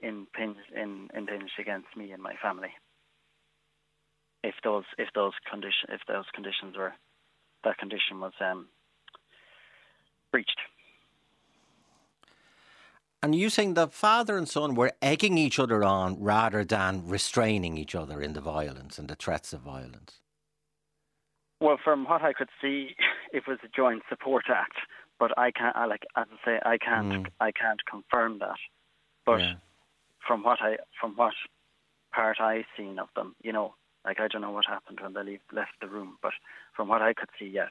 impinged, 0.00 0.72
in, 0.74 1.08
impinged 1.14 1.58
against 1.58 1.96
me 1.96 2.12
and 2.12 2.22
my 2.22 2.34
family 2.42 2.70
if 4.46 4.54
those 4.62 4.84
if 4.98 5.08
those 5.14 5.32
condition 5.50 5.88
if 5.88 6.00
those 6.06 6.24
conditions 6.32 6.76
were 6.76 6.92
that 7.66 7.78
condition 7.78 8.20
was 8.20 8.32
um, 8.40 8.68
breached. 10.32 10.60
And 13.22 13.34
you 13.34 13.50
saying 13.50 13.74
the 13.74 13.88
father 13.88 14.36
and 14.36 14.48
son 14.48 14.74
were 14.74 14.92
egging 15.02 15.36
each 15.36 15.58
other 15.58 15.82
on 15.82 16.20
rather 16.20 16.64
than 16.64 17.08
restraining 17.08 17.76
each 17.76 17.94
other 17.94 18.22
in 18.22 18.34
the 18.34 18.40
violence 18.40 18.98
and 18.98 19.08
the 19.08 19.16
threats 19.16 19.52
of 19.52 19.60
violence? 19.60 20.20
Well, 21.60 21.78
from 21.82 22.04
what 22.04 22.22
I 22.22 22.32
could 22.32 22.50
see, 22.60 22.94
it 23.32 23.42
was 23.48 23.58
a 23.64 23.68
joint 23.74 24.02
support 24.08 24.44
act. 24.48 24.76
But 25.18 25.36
I 25.38 25.50
can't, 25.50 25.74
I 25.74 25.86
like 25.86 26.04
as 26.16 26.26
I 26.30 26.44
say, 26.44 26.60
I 26.64 26.76
can't, 26.76 27.26
mm. 27.26 27.26
I 27.40 27.50
can't 27.50 27.80
confirm 27.90 28.38
that. 28.40 28.58
But 29.24 29.40
yeah. 29.40 29.54
from 30.26 30.42
what 30.42 30.58
I, 30.60 30.76
from 31.00 31.16
what 31.16 31.32
part 32.14 32.38
I've 32.38 32.66
seen 32.76 32.98
of 32.98 33.08
them, 33.16 33.34
you 33.42 33.52
know, 33.52 33.74
like 34.06 34.20
I 34.20 34.28
don't 34.28 34.40
know 34.40 34.52
what 34.52 34.64
happened 34.66 35.00
when 35.02 35.12
they 35.12 35.22
leave, 35.22 35.40
left 35.52 35.72
the 35.80 35.88
room, 35.88 36.16
but 36.22 36.32
from 36.74 36.88
what 36.88 37.02
I 37.02 37.12
could 37.12 37.28
see, 37.38 37.46
yes. 37.46 37.70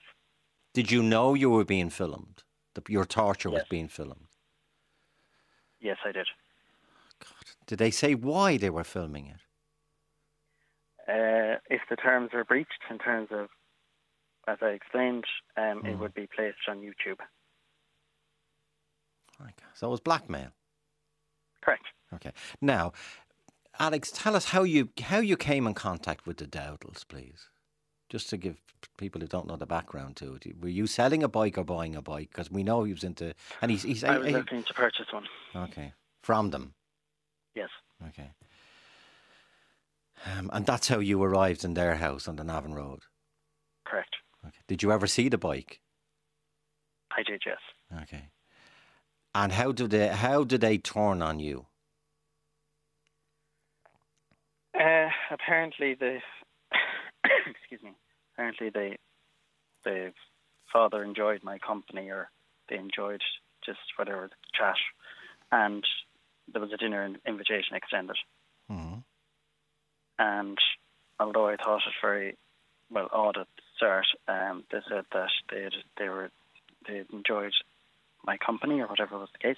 Did 0.73 0.91
you 0.91 1.01
know 1.01 1.33
you 1.33 1.49
were 1.49 1.63
being 1.63 1.89
filmed? 1.89 2.43
That 2.75 2.89
your 2.89 3.05
torture 3.05 3.49
yes. 3.49 3.61
was 3.61 3.67
being 3.69 3.87
filmed? 3.87 4.27
Yes, 5.79 5.97
I 6.05 6.11
did. 6.11 6.27
God. 7.23 7.55
Did 7.65 7.79
they 7.79 7.91
say 7.91 8.13
why 8.15 8.57
they 8.57 8.69
were 8.69 8.83
filming 8.83 9.27
it? 9.27 9.39
Uh, 11.07 11.59
if 11.69 11.81
the 11.89 11.95
terms 11.95 12.31
were 12.33 12.43
breached 12.43 12.83
in 12.89 12.97
terms 12.97 13.29
of, 13.31 13.47
as 14.47 14.57
I 14.61 14.69
explained, 14.69 15.23
um, 15.55 15.63
mm. 15.63 15.85
it 15.85 15.93
hmm. 15.93 15.99
would 16.01 16.13
be 16.13 16.27
placed 16.35 16.57
on 16.67 16.79
YouTube. 16.79 17.21
Okay. 19.39 19.53
So 19.73 19.87
it 19.87 19.91
was 19.91 20.01
blackmail? 20.01 20.49
Correct. 21.63 21.85
Okay. 22.13 22.31
Now, 22.61 22.93
Alex, 23.79 24.11
tell 24.11 24.35
us 24.35 24.45
how 24.45 24.63
you 24.63 24.89
how 25.01 25.19
you 25.19 25.37
came 25.37 25.67
in 25.67 25.73
contact 25.73 26.25
with 26.25 26.37
the 26.37 26.45
Dowdalls, 26.45 27.07
please. 27.07 27.49
Just 28.09 28.29
to 28.29 28.37
give 28.37 28.57
people 28.97 29.19
who 29.19 29.27
don't 29.27 29.47
know 29.47 29.57
the 29.57 29.65
background 29.65 30.15
to 30.17 30.35
it, 30.35 30.61
were 30.61 30.69
you 30.69 30.87
selling 30.87 31.23
a 31.23 31.27
bike 31.27 31.57
or 31.57 31.63
buying 31.63 31.95
a 31.95 32.01
bike? 32.01 32.29
Because 32.29 32.51
we 32.51 32.63
know 32.63 32.83
he 32.83 32.93
was 32.93 33.03
into, 33.03 33.33
and 33.61 33.71
he's. 33.71 33.83
he's 33.83 34.03
I 34.03 34.17
was 34.17 34.31
looking 34.31 34.63
to 34.63 34.73
purchase 34.73 35.07
one. 35.11 35.25
Okay, 35.55 35.93
from 36.21 36.51
them. 36.51 36.73
Yes. 37.55 37.69
Okay. 38.07 38.31
Um, 40.25 40.49
and 40.53 40.65
that's 40.65 40.87
how 40.87 40.99
you 40.99 41.21
arrived 41.21 41.63
in 41.63 41.73
their 41.73 41.95
house 41.95 42.27
on 42.27 42.35
the 42.35 42.43
Navan 42.43 42.73
Road. 42.73 43.01
Correct. 43.85 44.15
Okay. 44.45 44.61
Did 44.67 44.81
you 44.81 44.91
ever 44.91 45.07
see 45.07 45.29
the 45.29 45.37
bike? 45.37 45.81
I 47.15 47.23
did, 47.23 47.43
yes. 47.45 47.57
Okay. 48.03 48.29
And 49.33 49.51
how 49.51 49.71
did 49.71 49.91
they 49.91 50.07
how 50.07 50.43
did 50.43 50.61
they 50.61 50.77
turn 50.77 51.21
on 51.21 51.39
you? 51.39 51.67
Uh, 54.79 55.09
apparently, 55.31 55.93
the 55.93 56.19
excuse 57.47 57.81
me. 57.83 57.91
Apparently, 58.33 58.69
the 58.69 58.95
the 59.83 60.13
father 60.71 61.03
enjoyed 61.03 61.43
my 61.43 61.57
company, 61.59 62.09
or 62.09 62.29
they 62.69 62.77
enjoyed 62.77 63.21
just 63.65 63.79
whatever 63.97 64.29
chat, 64.53 64.75
and 65.51 65.85
there 66.51 66.61
was 66.61 66.73
a 66.73 66.77
dinner 66.77 67.09
invitation 67.25 67.75
extended. 67.75 68.17
Mm-hmm. 68.69 68.99
And 70.19 70.57
although 71.19 71.47
I 71.47 71.55
thought 71.55 71.81
it 71.87 71.93
very 72.01 72.37
well 72.89 73.09
odd 73.11 73.37
at 73.37 73.47
the 73.55 73.63
start, 73.77 74.05
um, 74.27 74.63
they 74.71 74.79
said 74.89 75.05
that 75.13 75.29
they 75.49 75.69
they 75.97 76.09
were 76.09 76.29
they 76.87 77.03
enjoyed 77.11 77.53
my 78.25 78.37
company 78.37 78.81
or 78.81 78.87
whatever 78.87 79.17
was 79.17 79.29
the 79.33 79.47
case 79.47 79.57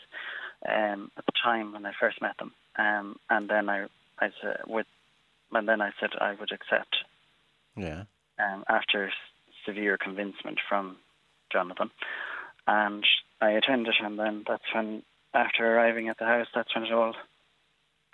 um, 0.68 1.12
at 1.18 1.26
the 1.26 1.32
time 1.44 1.74
when 1.74 1.86
I 1.86 1.92
first 2.00 2.22
met 2.22 2.38
them. 2.38 2.54
Um, 2.78 3.16
and 3.30 3.50
then 3.50 3.70
I, 3.70 3.86
I 4.20 4.30
said, 4.42 4.58
with 4.68 4.86
and 5.52 5.68
then 5.68 5.82
I 5.82 5.92
said 6.00 6.12
I 6.20 6.36
would 6.40 6.52
accept. 6.52 6.98
Yeah. 7.76 8.04
Um, 8.40 8.64
after 8.70 9.12
severe 9.66 9.98
convincement 9.98 10.60
from 10.68 10.98
Jonathan, 11.52 11.90
and 12.68 13.06
I 13.42 13.52
attended, 13.52 13.96
and 14.02 14.20
then 14.20 14.44
that's 14.48 14.64
when, 14.74 15.04
after 15.34 15.66
arriving 15.66 16.10
at 16.10 16.18
the 16.18 16.26
house, 16.26 16.48
that's 16.54 16.74
when 16.76 16.86
it 16.86 16.94
all 16.94 17.14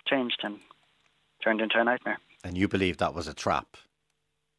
changed 0.06 0.40
and 0.42 0.58
turned 1.42 1.60
into 1.60 1.80
a 1.80 1.84
nightmare. 1.84 2.18
And 2.42 2.56
you 2.56 2.68
believe 2.68 2.98
that 2.98 3.14
was 3.14 3.26
a 3.26 3.34
trap? 3.34 3.76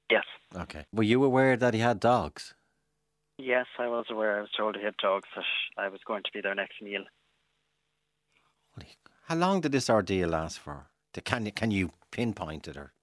Yes. 0.09 0.25
Okay. 0.55 0.85
Were 0.93 1.03
you 1.03 1.23
aware 1.23 1.55
that 1.57 1.73
he 1.73 1.79
had 1.79 1.99
dogs? 1.99 2.53
Yes, 3.37 3.65
I 3.79 3.87
was 3.87 4.05
aware. 4.09 4.37
I 4.37 4.41
was 4.41 4.51
told 4.55 4.75
he 4.75 4.83
had 4.83 4.97
dogs 4.97 5.27
that 5.35 5.45
I 5.77 5.89
was 5.89 5.99
going 6.05 6.23
to 6.23 6.29
be 6.33 6.41
their 6.41 6.55
next 6.55 6.81
meal. 6.81 7.03
How 9.27 9.35
long 9.35 9.59
did 9.59 9.71
this 9.71 9.89
ordeal 9.89 10.29
last 10.29 10.59
for? 10.59 10.85
Can 11.23 11.47
you, 11.47 11.51
can 11.51 11.71
you 11.71 11.89
pinpoint 12.15 12.67
it 12.69 12.77
or? 12.77 12.93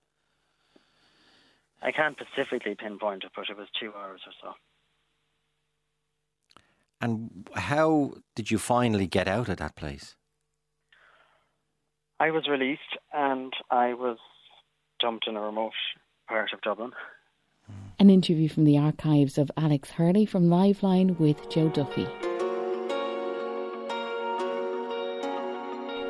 I 1.83 1.93
can't 1.93 2.17
specifically 2.19 2.75
pinpoint 2.75 3.25
it, 3.25 3.33
but 3.37 3.51
it 3.51 3.57
was 3.59 3.69
two 3.79 3.93
hours 3.95 4.23
or 4.27 4.33
so. 4.41 4.55
And 7.01 7.49
how 7.55 8.15
did 8.35 8.51
you 8.51 8.59
finally 8.59 9.07
get 9.07 9.29
out 9.29 9.49
of 9.51 9.59
that 9.59 9.77
place? 9.77 10.17
I 12.21 12.31
was 12.31 12.49
released 12.49 12.97
and 13.13 13.53
I 13.71 13.93
was 13.93 14.17
dumped 14.99 15.27
in 15.27 15.37
a 15.37 15.41
remote 15.41 15.73
part 16.29 16.53
of 16.55 16.61
Dublin. 16.63 16.93
An 17.99 18.09
interview 18.09 18.49
from 18.49 18.65
the 18.65 18.79
archives 18.79 19.37
of 19.37 19.51
Alex 19.57 19.91
Hurley 19.91 20.25
from 20.25 20.49
Liveline 20.49 21.19
with 21.19 21.51
Joe 21.51 21.69
Duffy. 21.69 22.32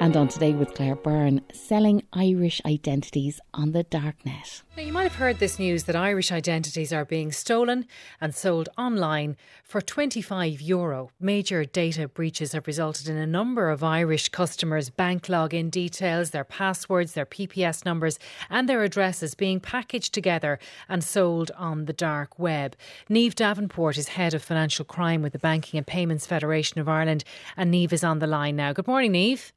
And 0.03 0.17
on 0.17 0.27
today 0.27 0.53
with 0.53 0.75
Claire 0.75 0.97
Byrne, 0.97 1.43
selling 1.53 2.03
Irish 2.13 2.61
identities 2.67 3.41
on 3.55 3.71
the 3.71 3.85
darknet. 3.85 4.63
Now, 4.77 4.83
you 4.83 4.93
might 4.93 5.05
have 5.05 5.15
heard 5.15 5.39
this 5.39 5.61
news 5.61 5.85
that 5.85 5.95
Irish 5.95 6.33
identities 6.33 6.93
are 6.93 7.05
being 7.05 7.31
stolen 7.31 7.87
and 8.21 8.35
sold 8.35 8.69
online 8.77 9.37
for 9.63 9.81
25 9.81 10.61
euro. 10.61 11.11
Major 11.21 11.65
data 11.65 12.09
breaches 12.09 12.51
have 12.51 12.67
resulted 12.67 13.09
in 13.09 13.17
a 13.17 13.29
number 13.29 13.71
of 13.71 13.85
Irish 13.85 14.29
customers' 14.31 14.91
bank 14.91 15.27
login 15.27 15.71
details, 15.71 16.31
their 16.31 16.43
passwords, 16.43 17.13
their 17.13 17.25
PPS 17.25 17.85
numbers, 17.85 18.19
and 18.51 18.69
their 18.69 18.83
addresses 18.83 19.37
being 19.37 19.61
packaged 19.61 20.13
together 20.13 20.59
and 20.89 21.05
sold 21.05 21.53
on 21.57 21.85
the 21.85 21.93
dark 21.93 22.41
web. 22.41 22.75
Niamh 23.09 23.37
Davenport 23.37 23.97
is 23.97 24.09
head 24.09 24.35
of 24.35 24.43
financial 24.43 24.85
crime 24.85 25.23
with 25.23 25.33
the 25.33 25.39
Banking 25.39 25.79
and 25.79 25.87
Payments 25.87 26.27
Federation 26.27 26.81
of 26.81 26.89
Ireland, 26.89 27.23
and 27.57 27.73
Niamh 27.73 27.93
is 27.93 28.03
on 28.03 28.19
the 28.19 28.27
line 28.27 28.57
now. 28.57 28.73
Good 28.73 28.89
morning, 28.89 29.13
Niamh. 29.13 29.53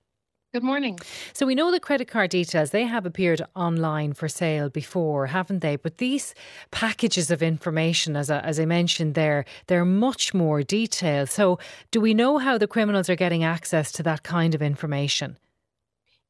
Good 0.55 0.63
morning. 0.63 0.97
So 1.33 1.45
we 1.45 1.53
know 1.53 1.69
the 1.69 1.81
credit 1.81 2.07
card 2.07 2.29
details, 2.29 2.69
they 2.69 2.85
have 2.85 3.05
appeared 3.05 3.41
online 3.57 4.13
for 4.13 4.29
sale 4.29 4.69
before, 4.69 5.27
haven't 5.27 5.59
they? 5.59 5.75
But 5.75 5.97
these 5.97 6.33
packages 6.71 7.29
of 7.29 7.43
information, 7.43 8.15
as 8.15 8.31
I, 8.31 8.39
as 8.39 8.57
I 8.57 8.63
mentioned 8.63 9.15
there, 9.15 9.43
they're 9.67 9.83
much 9.83 10.33
more 10.33 10.63
detailed. 10.63 11.29
So 11.29 11.59
do 11.91 11.99
we 11.99 12.13
know 12.13 12.37
how 12.37 12.57
the 12.57 12.67
criminals 12.67 13.09
are 13.09 13.17
getting 13.17 13.43
access 13.43 13.91
to 13.91 14.03
that 14.03 14.23
kind 14.23 14.55
of 14.55 14.61
information? 14.61 15.35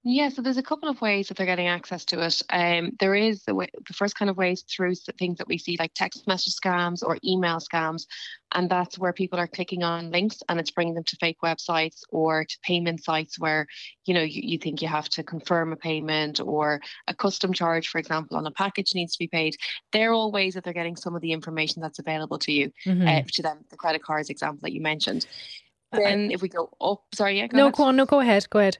Yeah, 0.08 0.30
so 0.30 0.43
there's 0.43 0.58
a 0.58 0.64
couple 0.64 0.88
of 0.88 1.01
ways 1.01 1.28
that 1.28 1.38
they're 1.38 1.47
getting 1.47 1.68
access 1.68 2.06
to 2.06 2.24
it. 2.24 2.39
Um, 2.51 2.91
there 2.99 3.16
is 3.16 3.41
the, 3.45 3.56
way, 3.56 3.70
the 3.88 3.93
first 3.93 4.16
kind 4.16 4.30
of 4.30 4.38
ways 4.38 4.62
through 4.62 4.93
things 5.18 5.39
that 5.39 5.47
we 5.47 5.58
see 5.58 5.78
like 5.80 5.95
text 5.95 6.28
message 6.28 6.53
scams 6.53 7.01
or 7.01 7.18
email 7.26 7.58
scams, 7.58 8.06
and 8.53 8.70
that's 8.70 8.99
where 8.99 9.14
people 9.14 9.39
are 9.39 9.47
clicking 9.47 9.82
on 9.82 10.12
links 10.12 10.43
and 10.47 10.60
it's 10.60 10.70
bringing 10.70 10.93
them 10.93 11.06
to 11.06 11.16
fake 11.16 11.39
websites 11.43 12.01
or 12.12 12.45
to 12.45 12.58
payment 12.62 13.03
sites 13.03 13.39
where 13.39 13.66
you 14.06 14.14
know 14.14 14.22
you, 14.22 14.41
you 14.43 14.58
think 14.60 14.80
you 14.80 14.88
have 14.88 15.10
to 15.10 15.24
confirm 15.24 15.74
a 15.74 15.76
payment 15.76 16.39
or 16.39 16.82
a 17.08 17.16
custom 17.16 17.51
charge, 17.51 17.88
for 17.88 17.97
example, 17.97 18.38
on 18.38 18.45
a 18.45 18.51
package 18.51 18.93
needs 18.93 19.14
to 19.14 19.20
be 19.20 19.28
paid. 19.28 19.56
They're 19.91 20.14
all 20.14 20.32
ways 20.32 20.53
that 20.53 20.64
they're 20.64 20.72
getting 20.72 20.97
some 20.97 21.16
of 21.16 21.24
the 21.24 21.32
information 21.32 21.82
that's 21.82 21.97
available 21.97 22.38
to 22.38 22.51
you 22.51 22.72
mm-hmm. 22.86 23.08
uh, 23.08 23.22
to 23.34 23.41
them. 23.41 23.66
The 23.72 23.78
credit 23.78 24.03
cards 24.03 24.30
example 24.30 24.60
that 24.62 24.72
you 24.72 24.82
mentioned. 24.82 25.26
Then, 25.91 26.30
if 26.30 26.43
we 26.43 26.49
go 26.49 26.70
up, 26.80 27.01
sorry, 27.16 27.39
yeah, 27.39 27.47
go 27.47 27.58
no, 27.58 27.64
ahead. 27.64 27.74
go 27.74 27.84
on, 27.86 27.95
no, 27.95 28.06
go 28.06 28.20
ahead, 28.20 28.47
go 28.51 28.60
ahead. 28.60 28.78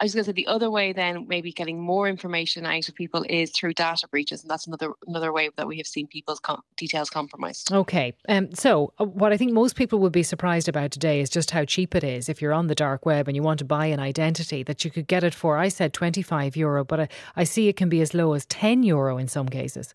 I 0.00 0.04
was 0.04 0.14
going 0.14 0.24
to 0.24 0.28
say 0.28 0.32
the 0.32 0.46
other 0.46 0.70
way, 0.70 0.92
then 0.92 1.26
maybe 1.26 1.50
getting 1.52 1.80
more 1.80 2.08
information 2.08 2.64
out 2.64 2.88
of 2.88 2.94
people 2.94 3.24
is 3.28 3.50
through 3.50 3.74
data 3.74 4.06
breaches, 4.08 4.42
and 4.42 4.50
that's 4.50 4.66
another 4.66 4.92
another 5.06 5.32
way 5.32 5.50
that 5.56 5.66
we 5.66 5.76
have 5.78 5.86
seen 5.86 6.06
people's 6.06 6.38
com- 6.40 6.62
details 6.76 7.10
compromised. 7.10 7.72
Okay, 7.72 8.14
um, 8.28 8.54
so 8.54 8.92
uh, 8.98 9.04
what 9.04 9.32
I 9.32 9.36
think 9.36 9.52
most 9.52 9.74
people 9.74 9.98
would 9.98 10.12
be 10.12 10.22
surprised 10.22 10.68
about 10.68 10.92
today 10.92 11.20
is 11.20 11.30
just 11.30 11.50
how 11.50 11.64
cheap 11.64 11.94
it 11.94 12.04
is. 12.04 12.28
If 12.28 12.40
you're 12.40 12.52
on 12.52 12.68
the 12.68 12.74
dark 12.74 13.06
web 13.06 13.26
and 13.26 13.36
you 13.36 13.42
want 13.42 13.58
to 13.58 13.64
buy 13.64 13.86
an 13.86 13.98
identity, 13.98 14.62
that 14.62 14.84
you 14.84 14.90
could 14.90 15.08
get 15.08 15.24
it 15.24 15.34
for, 15.34 15.58
I 15.58 15.68
said 15.68 15.92
twenty 15.92 16.22
five 16.22 16.56
euro, 16.56 16.84
but 16.84 17.00
I, 17.00 17.08
I 17.34 17.44
see 17.44 17.68
it 17.68 17.76
can 17.76 17.88
be 17.88 18.00
as 18.00 18.14
low 18.14 18.34
as 18.34 18.46
ten 18.46 18.82
euro 18.84 19.18
in 19.18 19.26
some 19.26 19.48
cases. 19.48 19.94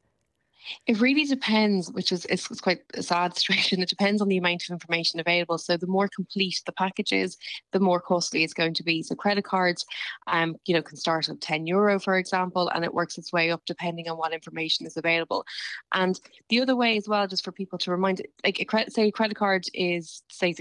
It 0.87 0.99
really 0.99 1.25
depends, 1.25 1.91
which 1.91 2.11
is 2.11 2.25
it's, 2.25 2.49
it's, 2.49 2.61
quite 2.61 2.81
a 2.93 3.03
sad 3.03 3.35
situation. 3.37 3.81
It 3.81 3.89
depends 3.89 4.21
on 4.21 4.27
the 4.27 4.37
amount 4.37 4.63
of 4.63 4.71
information 4.71 5.19
available. 5.19 5.57
So 5.57 5.77
the 5.77 5.87
more 5.87 6.07
complete 6.07 6.61
the 6.65 6.71
package 6.71 7.13
is, 7.13 7.37
the 7.71 7.79
more 7.79 7.99
costly 7.99 8.43
it's 8.43 8.53
going 8.53 8.73
to 8.75 8.83
be. 8.83 9.03
So 9.03 9.15
credit 9.15 9.43
cards, 9.43 9.85
um, 10.27 10.55
you 10.65 10.73
know, 10.73 10.81
can 10.81 10.97
start 10.97 11.29
at 11.29 11.41
10 11.41 11.67
euro, 11.67 11.99
for 11.99 12.17
example, 12.17 12.69
and 12.69 12.83
it 12.83 12.93
works 12.93 13.17
its 13.17 13.33
way 13.33 13.51
up 13.51 13.61
depending 13.65 14.09
on 14.09 14.17
what 14.17 14.33
information 14.33 14.85
is 14.85 14.97
available. 14.97 15.45
And 15.93 16.19
the 16.49 16.61
other 16.61 16.75
way 16.75 16.97
as 16.97 17.07
well, 17.07 17.27
just 17.27 17.43
for 17.43 17.51
people 17.51 17.77
to 17.79 17.91
remind, 17.91 18.21
like 18.43 18.59
a 18.59 18.65
credit, 18.65 18.93
say 18.93 19.07
a 19.07 19.11
credit 19.11 19.35
card 19.35 19.65
is 19.73 20.23
say 20.29 20.53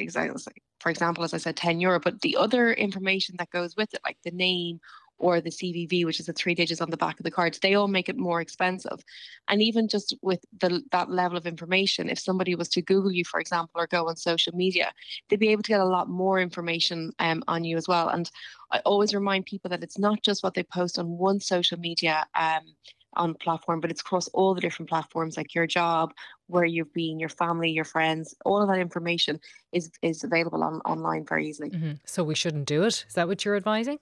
for 0.83 0.91
example, 0.91 1.23
as 1.23 1.33
I 1.33 1.37
said, 1.37 1.55
10 1.57 1.79
euro, 1.79 2.01
but 2.01 2.23
the 2.23 2.37
other 2.37 2.73
information 2.73 3.37
that 3.39 3.51
goes 3.51 3.77
with 3.77 3.95
it, 3.95 4.01
like 4.05 4.19
the 4.25 4.33
name 4.33 4.81
or 5.23 5.41
the 5.41 5.51
CVV, 5.51 6.05
which 6.05 6.19
is 6.19 6.27
the 6.27 6.33
three 6.33 6.55
digits 6.55 6.81
on 6.81 6.91
the 6.91 6.97
back 6.97 7.19
of 7.19 7.25
the 7.25 7.31
cards, 7.31 7.61
they 7.61 7.75
all 7.75 7.87
make 7.87 8.09
it 8.09 8.17
more 8.17 8.41
expensive. 8.41 9.05
And 9.49 9.63
even 9.63 9.87
just 9.87 10.15
with 10.21 10.45
the, 10.61 10.83
that 10.91 11.11
level 11.11 11.39
of 11.39 11.47
information, 11.47 12.11
if 12.11 12.19
somebody 12.19 12.57
was 12.57 12.69
to 12.71 12.83
Google 12.83 13.13
you, 13.13 13.25
for 13.25 13.39
example, 13.39 13.81
or 13.81 13.87
go 13.87 14.09
on 14.09 14.17
social 14.17 14.55
media, 14.55 14.93
they'd 15.29 15.39
be 15.39 15.51
able 15.51 15.63
to 15.63 15.69
get 15.69 15.81
a 15.81 15.85
lot 15.85 16.09
more 16.09 16.41
information 16.41 17.13
um, 17.21 17.45
on 17.47 17.63
you 17.63 17.77
as 17.77 17.87
well. 17.87 18.09
And 18.09 18.29
I 18.73 18.81
always 18.81 19.15
remind 19.15 19.47
people 19.47 19.71
that 19.71 19.85
it's 19.85 19.99
not 19.99 20.23
just 20.23 20.43
what 20.43 20.55
they 20.55 20.65
post 20.65 20.99
on 20.99 21.07
one 21.17 21.39
social 21.41 21.79
media. 21.79 22.27
Um, 22.35 22.75
on 23.15 23.35
platform, 23.35 23.79
but 23.79 23.91
it's 23.91 24.01
across 24.01 24.27
all 24.29 24.55
the 24.55 24.61
different 24.63 24.89
platforms, 24.89 25.37
like 25.37 25.55
your 25.55 25.67
job, 25.67 26.15
where 26.47 26.65
you've 26.65 26.93
been, 26.95 27.21
your 27.21 27.29
family, 27.29 27.71
your 27.71 27.85
friends. 27.85 28.35
All 28.47 28.63
of 28.63 28.69
that 28.69 28.79
information 28.79 29.39
is 29.71 29.91
is 30.01 30.25
available 30.25 30.63
on 30.63 30.81
online 30.87 31.27
very 31.27 31.47
easily. 31.47 31.69
Mm-hmm. 31.69 31.93
So 32.07 32.25
we 32.25 32.35
shouldn't 32.35 32.67
do 32.67 32.85
it. 32.85 33.05
Is 33.07 33.15
that 33.15 33.29
what 33.29 33.45
you're 33.45 33.57
advising? 33.57 33.99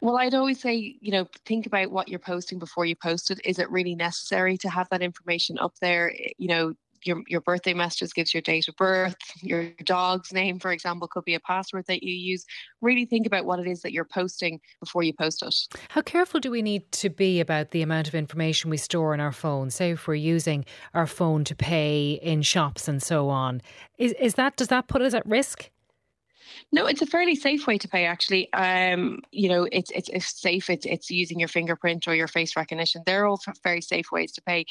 Well, 0.00 0.18
I'd 0.18 0.34
always 0.34 0.60
say, 0.60 0.96
you 1.00 1.10
know, 1.12 1.26
think 1.46 1.66
about 1.66 1.90
what 1.90 2.08
you're 2.08 2.18
posting 2.18 2.58
before 2.58 2.84
you 2.84 2.94
post 2.94 3.30
it. 3.30 3.40
Is 3.44 3.58
it 3.58 3.70
really 3.70 3.94
necessary 3.94 4.58
to 4.58 4.68
have 4.68 4.88
that 4.90 5.02
information 5.02 5.58
up 5.58 5.74
there? 5.80 6.12
Eh, 6.18 6.30
you 6.38 6.48
know, 6.48 6.74
your 7.06 7.22
your 7.26 7.40
birthday 7.40 7.72
messages 7.72 8.12
gives 8.12 8.34
your 8.34 8.40
date 8.40 8.68
of 8.68 8.76
birth. 8.76 9.16
Your 9.42 9.70
dog's 9.84 10.32
name, 10.32 10.58
for 10.58 10.72
example, 10.72 11.08
could 11.08 11.24
be 11.24 11.34
a 11.34 11.40
password 11.40 11.84
that 11.86 12.02
you 12.02 12.14
use. 12.14 12.44
Really 12.80 13.04
think 13.04 13.26
about 13.26 13.44
what 13.44 13.60
it 13.60 13.66
is 13.66 13.82
that 13.82 13.92
you're 13.92 14.04
posting 14.04 14.60
before 14.80 15.02
you 15.02 15.12
post 15.12 15.42
it. 15.42 15.54
How 15.90 16.00
careful 16.00 16.40
do 16.40 16.50
we 16.50 16.62
need 16.62 16.90
to 16.92 17.10
be 17.10 17.38
about 17.40 17.70
the 17.70 17.82
amount 17.82 18.08
of 18.08 18.14
information 18.14 18.70
we 18.70 18.76
store 18.76 19.12
on 19.12 19.20
our 19.20 19.32
phone? 19.32 19.70
Say 19.70 19.90
if 19.90 20.08
we're 20.08 20.14
using 20.14 20.64
our 20.94 21.06
phone 21.06 21.44
to 21.44 21.54
pay 21.54 22.18
in 22.22 22.42
shops 22.42 22.88
and 22.88 23.02
so 23.02 23.28
on, 23.28 23.62
is 23.98 24.12
is 24.12 24.34
that 24.34 24.56
does 24.56 24.68
that 24.68 24.88
put 24.88 25.02
us 25.02 25.14
at 25.14 25.24
risk? 25.26 25.70
No, 26.72 26.86
it's 26.86 27.02
a 27.02 27.06
fairly 27.06 27.34
safe 27.34 27.66
way 27.66 27.78
to 27.78 27.88
pay. 27.88 28.06
Actually, 28.06 28.52
um, 28.52 29.20
you 29.30 29.48
know, 29.48 29.68
it's, 29.70 29.90
it's 29.90 30.08
it's 30.08 30.40
safe. 30.40 30.70
It's 30.70 30.86
it's 30.86 31.10
using 31.10 31.38
your 31.38 31.48
fingerprint 31.48 32.06
or 32.08 32.14
your 32.14 32.28
face 32.28 32.56
recognition. 32.56 33.02
They're 33.06 33.26
all 33.26 33.40
very 33.62 33.80
safe 33.80 34.10
ways 34.12 34.32
to 34.32 34.42
pay 34.42 34.66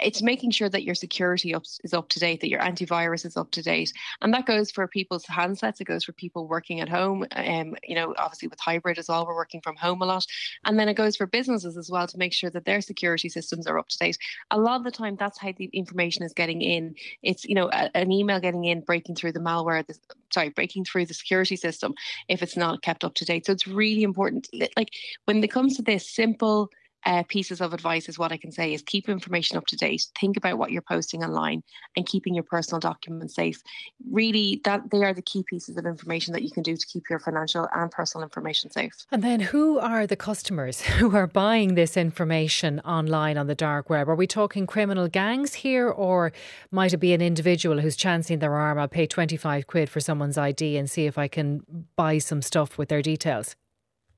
it's 0.00 0.22
making 0.22 0.50
sure 0.50 0.68
that 0.68 0.84
your 0.84 0.94
security 0.94 1.54
up, 1.54 1.64
is 1.84 1.94
up 1.94 2.08
to 2.10 2.18
date, 2.18 2.40
that 2.40 2.48
your 2.48 2.60
antivirus 2.60 3.24
is 3.24 3.36
up 3.36 3.50
to 3.52 3.62
date, 3.62 3.92
and 4.20 4.32
that 4.34 4.46
goes 4.46 4.70
for 4.70 4.86
people's 4.86 5.24
handsets. 5.24 5.80
It 5.80 5.84
goes 5.86 6.04
for 6.04 6.12
people 6.12 6.46
working 6.46 6.80
at 6.80 6.88
home. 6.88 7.26
Um, 7.32 7.76
you 7.82 7.94
know, 7.94 8.14
obviously 8.18 8.48
with 8.48 8.60
hybrid 8.60 8.98
as 8.98 9.08
well, 9.08 9.26
we're 9.26 9.34
working 9.34 9.60
from 9.60 9.76
home 9.76 10.02
a 10.02 10.06
lot, 10.06 10.26
and 10.64 10.78
then 10.78 10.88
it 10.88 10.94
goes 10.94 11.16
for 11.16 11.26
businesses 11.26 11.76
as 11.76 11.90
well 11.90 12.06
to 12.06 12.18
make 12.18 12.32
sure 12.32 12.50
that 12.50 12.64
their 12.64 12.80
security 12.80 13.28
systems 13.28 13.66
are 13.66 13.78
up 13.78 13.88
to 13.88 13.98
date. 13.98 14.18
A 14.50 14.58
lot 14.58 14.76
of 14.76 14.84
the 14.84 14.90
time, 14.90 15.16
that's 15.16 15.38
how 15.38 15.52
the 15.56 15.70
information 15.72 16.24
is 16.24 16.32
getting 16.32 16.62
in. 16.62 16.94
It's 17.22 17.44
you 17.44 17.54
know 17.54 17.68
a, 17.72 17.90
an 17.96 18.12
email 18.12 18.40
getting 18.40 18.64
in, 18.64 18.80
breaking 18.80 19.16
through 19.16 19.32
the 19.32 19.40
malware. 19.40 19.86
The, 19.86 19.98
sorry, 20.32 20.50
breaking 20.50 20.84
through 20.84 21.06
the 21.06 21.14
security 21.14 21.56
system 21.56 21.94
if 22.28 22.42
it's 22.42 22.56
not 22.56 22.82
kept 22.82 23.04
up 23.04 23.14
to 23.14 23.24
date. 23.24 23.46
So 23.46 23.52
it's 23.52 23.66
really 23.66 24.02
important. 24.02 24.48
Like 24.76 24.90
when 25.24 25.42
it 25.42 25.50
comes 25.50 25.76
to 25.76 25.82
this 25.82 26.08
simple 26.08 26.70
uh, 27.04 27.22
pieces 27.28 27.60
of 27.60 27.72
advice 27.72 28.08
is 28.08 28.18
what 28.18 28.32
I 28.32 28.36
can 28.36 28.52
say 28.52 28.74
is 28.74 28.82
keep 28.82 29.08
information 29.08 29.56
up 29.56 29.66
to 29.66 29.76
date. 29.76 30.06
Think 30.20 30.36
about 30.36 30.58
what 30.58 30.70
you're 30.70 30.82
posting 30.82 31.22
online 31.24 31.62
and 31.96 32.06
keeping 32.06 32.34
your 32.34 32.44
personal 32.44 32.80
documents 32.80 33.34
safe. 33.34 33.62
Really, 34.10 34.60
that 34.64 34.90
they 34.90 35.04
are 35.04 35.14
the 35.14 35.22
key 35.22 35.44
pieces 35.48 35.76
of 35.76 35.86
information 35.86 36.32
that 36.32 36.42
you 36.42 36.50
can 36.50 36.62
do 36.62 36.76
to 36.76 36.86
keep 36.86 37.04
your 37.08 37.18
financial 37.18 37.68
and 37.74 37.90
personal 37.90 38.24
information 38.24 38.70
safe. 38.70 38.92
And 39.10 39.22
then, 39.22 39.40
who 39.40 39.78
are 39.78 40.06
the 40.06 40.16
customers 40.16 40.80
who 40.98 41.14
are 41.16 41.26
buying 41.26 41.74
this 41.74 41.96
information 41.96 42.80
online 42.80 43.38
on 43.38 43.46
the 43.46 43.54
dark 43.54 43.88
web? 43.88 44.08
Are 44.08 44.14
we 44.14 44.26
talking 44.26 44.66
criminal 44.66 45.08
gangs 45.08 45.54
here, 45.54 45.88
or 45.88 46.32
might 46.70 46.92
it 46.92 46.98
be 46.98 47.12
an 47.12 47.22
individual 47.22 47.80
who's 47.80 47.96
chancing 47.96 48.40
their 48.40 48.54
arm? 48.54 48.78
I'll 48.78 48.88
pay 48.88 49.06
twenty 49.06 49.36
five 49.36 49.66
quid 49.66 49.88
for 49.88 50.00
someone's 50.00 50.38
ID 50.38 50.76
and 50.76 50.90
see 50.90 51.06
if 51.06 51.16
I 51.16 51.28
can 51.28 51.62
buy 51.96 52.18
some 52.18 52.42
stuff 52.42 52.76
with 52.76 52.88
their 52.88 53.02
details. 53.02 53.56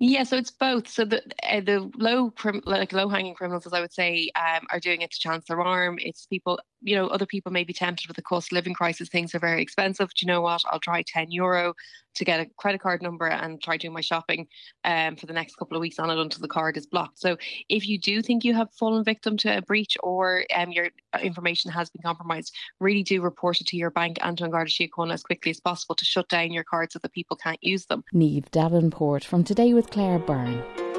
Yeah, 0.01 0.23
so 0.25 0.37
it's 0.39 0.51
both. 0.51 0.89
So 0.89 1.05
the 1.05 1.23
uh, 1.43 1.61
the 1.61 1.91
low 1.99 2.33
like 2.65 2.93
low 2.93 3.09
hanging 3.09 3.35
criminals, 3.35 3.67
as 3.67 3.75
I 3.75 3.81
would 3.81 3.93
say, 3.93 4.31
um, 4.35 4.67
are 4.71 4.81
doing 4.81 5.03
it 5.03 5.11
to 5.11 5.19
chance 5.21 5.45
their 5.47 5.61
arm. 5.61 5.99
It's 6.01 6.27
people 6.27 6.59
you 6.83 6.97
know, 6.97 7.07
other 7.09 7.27
people 7.27 7.53
may 7.53 7.65
be 7.65 7.73
tempted 7.73 8.09
with 8.09 8.17
the 8.17 8.23
cost 8.23 8.49
of 8.49 8.53
living 8.53 8.75
crisis. 8.75 9.09
Things 9.09 9.35
are 9.35 9.39
very 9.39 9.63
expensive. 9.63 10.09
Do 10.09 10.25
you 10.25 10.27
know 10.27 10.41
what? 10.41 10.63
I'll 10.71 10.81
try 10.81 11.03
10 11.03 11.31
euro 11.31 11.75
to 12.15 12.25
get 12.25 12.41
a 12.41 12.47
credit 12.57 12.81
card 12.81 13.03
number 13.03 13.29
and 13.29 13.63
try 13.63 13.77
doing 13.77 13.95
my 13.95 14.01
shopping 14.01 14.49
um, 14.85 15.17
for 15.17 15.27
the 15.27 15.33
next 15.33 15.57
couple 15.57 15.77
of 15.77 15.81
weeks 15.81 15.99
on 15.99 16.11
it 16.11 16.19
until 16.19 16.41
the 16.41 16.49
card 16.49 16.77
is 16.77 16.87
blocked. 16.87 17.19
So 17.19 17.37
if 17.69 17.87
you 17.87 17.99
do 17.99 18.23
think 18.23 18.45
you 18.45 18.55
have 18.55 18.73
fallen 18.73 19.05
victim 19.05 19.37
to 19.39 19.59
a 19.59 19.63
breach 19.63 19.97
or 20.03 20.45
um, 20.55 20.73
your 20.73 20.89
information 21.21 21.71
has 21.71 21.91
been 21.91 22.03
compromised, 22.03 22.55
really 22.81 23.03
do 23.03 23.23
report 23.23 23.61
it 23.61 23.67
to 23.69 23.77
your 23.77 23.91
bank 23.91 24.19
and 24.23 24.37
to 24.39 24.45
An 24.45 24.51
Garda 24.51 24.71
Síochána 24.71 25.13
as 25.13 25.23
quickly 25.23 25.51
as 25.51 25.61
possible 25.61 25.95
to 25.95 26.05
shut 26.05 26.29
down 26.29 26.53
your 26.53 26.65
cards 26.65 26.95
so 26.95 26.99
that 27.01 27.13
people 27.13 27.37
can't 27.37 27.63
use 27.63 27.87
them. 27.87 28.03
Niamh 28.15 28.51
Davenport 28.51 29.25
from 29.25 29.45
Today 29.45 29.73
with 29.75 29.91
Claire 29.91 30.19
Byrne. 30.19 30.90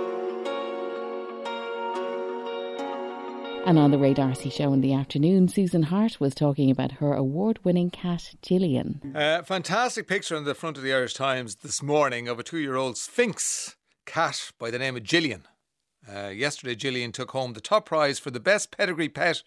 And 3.64 3.78
on 3.78 3.92
the 3.92 3.98
Ray 3.98 4.14
D'Arcy 4.14 4.50
show 4.50 4.74
in 4.74 4.82
the 4.82 4.94
afternoon, 4.94 5.48
Susan 5.48 5.84
Hart 5.84 6.20
was 6.20 6.34
talking 6.34 6.72
about 6.72 6.94
her 6.94 7.14
award 7.14 7.60
winning 7.64 7.90
cat, 7.92 8.34
Gillian. 8.42 9.14
Uh, 9.16 9.44
fantastic 9.44 10.08
picture 10.08 10.36
on 10.36 10.46
the 10.46 10.56
front 10.56 10.78
of 10.78 10.84
the 10.84 10.94
Irish 10.94 11.14
Times 11.14 11.56
this 11.58 11.82
morning 11.82 12.28
of 12.28 12.40
a 12.40 12.44
two 12.44 12.58
year 12.58 12.76
old 12.76 12.98
Sphynx 12.98 13.78
cat 14.06 14.52
by 14.60 14.72
the 14.72 14.80
name 14.80 14.98
of 14.98 15.04
Gillian. 15.04 15.48
Uh, 16.12 16.30
yesterday, 16.30 16.76
Gillian 16.76 17.12
took 17.12 17.32
home 17.32 17.54
the 17.54 17.62
top 17.62 17.86
prize 17.86 18.18
for 18.18 18.32
the 18.32 18.40
best 18.40 18.76
pedigree 18.76 19.10
pet 19.10 19.44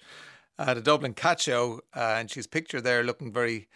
at 0.58 0.78
a 0.78 0.80
Dublin 0.80 1.14
cat 1.14 1.40
show, 1.40 1.80
uh, 1.94 2.16
and 2.18 2.30
she's 2.30 2.46
pictured 2.46 2.84
there 2.84 3.02
looking 3.02 3.32
very 3.32 3.68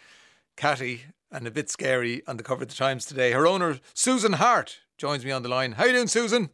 catty 0.55 1.03
and 1.31 1.45
a 1.47 1.51
bit 1.51 1.69
scary 1.69 2.23
on 2.27 2.37
the 2.37 2.43
cover 2.43 2.63
of 2.63 2.69
the 2.69 2.75
Times 2.75 3.05
today. 3.05 3.33
Her 3.33 3.45
owner, 3.45 3.79
Susan 3.93 4.33
Hart, 4.33 4.79
joins 4.97 5.25
me 5.25 5.31
on 5.31 5.43
the 5.43 5.49
line. 5.49 5.73
How 5.73 5.85
you 5.85 5.93
doing, 5.93 6.07
Susan? 6.07 6.49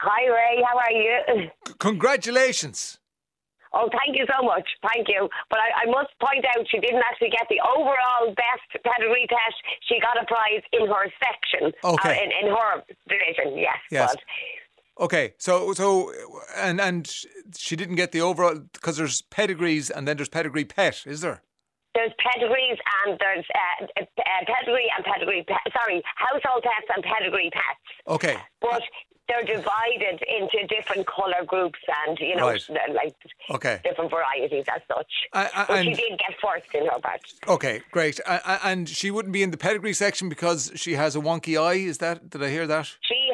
Hi, 0.00 0.26
Ray. 0.26 0.62
How 0.62 0.78
are 0.78 0.92
you? 0.92 1.50
C- 1.66 1.74
congratulations. 1.78 2.98
Oh, 3.74 3.88
thank 3.92 4.16
you 4.16 4.24
so 4.32 4.44
much. 4.44 4.66
Thank 4.92 5.08
you. 5.08 5.28
But 5.50 5.58
I, 5.58 5.84
I, 5.84 5.90
must 5.90 6.08
point 6.20 6.44
out 6.56 6.64
she 6.70 6.78
didn't 6.80 7.02
actually 7.04 7.30
get 7.30 7.46
the 7.50 7.60
overall 7.60 8.32
best 8.34 8.82
pedigree 8.82 9.26
test. 9.28 9.56
She 9.88 10.00
got 10.00 10.16
a 10.16 10.24
prize 10.24 10.62
in 10.72 10.86
her 10.88 11.12
section. 11.20 11.72
Okay. 11.84 12.16
Uh, 12.16 12.22
in, 12.24 12.48
in 12.48 12.54
her 12.54 12.82
division, 13.08 13.58
yes. 13.58 13.76
Yes. 13.90 14.14
But. 14.14 15.04
Okay, 15.04 15.34
so 15.38 15.72
so 15.74 16.12
and 16.56 16.80
and 16.80 17.06
she 17.56 17.76
didn't 17.76 17.94
get 17.94 18.10
the 18.10 18.20
overall 18.20 18.58
because 18.72 18.96
there's 18.96 19.22
pedigrees 19.22 19.90
and 19.90 20.08
then 20.08 20.16
there's 20.16 20.28
pedigree 20.28 20.64
pet, 20.64 21.04
is 21.06 21.20
there? 21.20 21.42
There's 21.94 22.10
pedigrees 22.18 22.78
and 23.06 23.18
there's 23.18 23.44
uh, 23.54 23.84
uh, 24.00 24.04
pedigree 24.46 24.90
and 24.96 25.04
pedigree. 25.04 25.44
Pe- 25.46 25.70
sorry, 25.72 26.02
household 26.16 26.64
pets 26.64 26.88
and 26.94 27.04
pedigree 27.04 27.50
pets. 27.52 27.86
Okay. 28.08 28.36
But 28.60 28.82
they're 29.28 29.44
divided 29.44 30.22
into 30.26 30.66
different 30.68 31.06
colour 31.06 31.44
groups 31.46 31.78
and 32.06 32.18
you 32.18 32.34
know 32.36 32.48
Right. 32.48 32.64
like 32.94 33.14
Okay. 33.50 33.80
different 33.84 34.10
varieties 34.10 34.64
as 34.74 34.80
such. 34.88 35.12
But 35.32 35.50
she 35.84 35.92
did 35.92 36.18
get 36.18 36.34
first 36.42 36.74
in 36.74 36.86
her 36.86 36.98
batch. 36.98 37.34
Okay, 37.46 37.80
great. 37.90 38.20
And 38.26 38.88
she 38.88 39.10
wouldn't 39.10 39.32
be 39.32 39.42
in 39.42 39.50
the 39.50 39.56
pedigree 39.56 39.92
section 39.92 40.28
because 40.28 40.72
she 40.76 40.94
has 40.94 41.14
a 41.16 41.20
wonky 41.20 41.60
eye. 41.60 41.74
Is 41.74 41.98
that? 41.98 42.30
Did 42.30 42.42
I 42.42 42.48
hear 42.50 42.66
that? 42.66 42.86
She, 43.02 43.30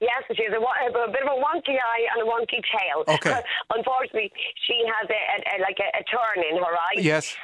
yes, 0.00 0.22
she 0.34 0.44
has 0.44 0.52
a, 0.52 0.56
a 0.58 1.10
bit 1.10 1.22
of 1.22 1.28
a 1.28 1.40
wonky 1.40 1.76
eye 1.76 2.06
and 2.14 2.22
a 2.22 2.30
wonky 2.30 2.60
tail. 2.76 3.04
Okay. 3.08 3.40
Unfortunately, 3.74 4.32
she 4.66 4.82
has 4.86 5.08
a, 5.10 5.12
a, 5.12 5.58
a 5.58 5.62
like 5.62 5.78
a, 5.80 5.88
a 5.98 6.02
turn 6.04 6.44
in 6.50 6.56
her 6.56 6.72
eye. 6.72 6.96
Yes. 6.96 7.36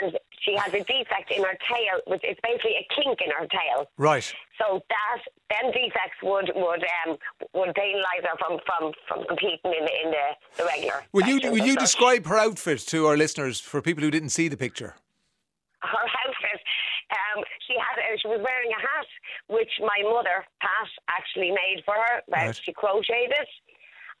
And 0.00 0.18
she 0.40 0.56
has 0.56 0.72
a 0.72 0.82
defect 0.84 1.30
in 1.30 1.42
her 1.42 1.56
tail, 1.68 2.00
which 2.06 2.24
is 2.24 2.36
basically 2.42 2.76
a 2.76 2.86
kink 2.94 3.18
in 3.24 3.30
her 3.38 3.46
tail. 3.46 3.86
Right. 3.96 4.32
So 4.58 4.82
that 4.88 5.20
them 5.50 5.72
defects 5.72 6.20
would 6.22 6.50
would 6.54 6.84
um 7.06 7.16
would 7.54 7.74
penalise 7.74 8.24
her 8.24 8.36
from, 8.38 8.58
from, 8.66 8.92
from 9.08 9.24
competing 9.26 9.58
in 9.64 9.84
the 9.84 9.94
in 10.04 10.10
the, 10.10 10.26
the 10.58 10.64
regular. 10.64 11.04
Will 11.12 11.26
you 11.26 11.50
will 11.50 11.66
you 11.66 11.74
such. 11.74 11.80
describe 11.80 12.26
her 12.26 12.36
outfit 12.36 12.80
to 12.88 13.06
our 13.06 13.16
listeners 13.16 13.60
for 13.60 13.80
people 13.80 14.02
who 14.02 14.10
didn't 14.10 14.30
see 14.30 14.48
the 14.48 14.56
picture? 14.56 14.94
her 15.82 16.06
outfit. 16.26 16.60
Um, 17.10 17.42
she 17.66 17.74
had 17.74 17.98
uh, 17.98 18.16
she 18.20 18.28
was 18.28 18.38
wearing 18.38 18.70
a 18.70 18.80
hat 18.80 19.08
which 19.48 19.70
my 19.80 19.98
mother 20.04 20.46
Pat 20.60 20.90
actually 21.08 21.50
made 21.50 21.82
for 21.84 21.94
her. 21.94 22.22
Right. 22.28 22.54
She 22.54 22.72
crocheted 22.72 23.32
it, 23.34 23.50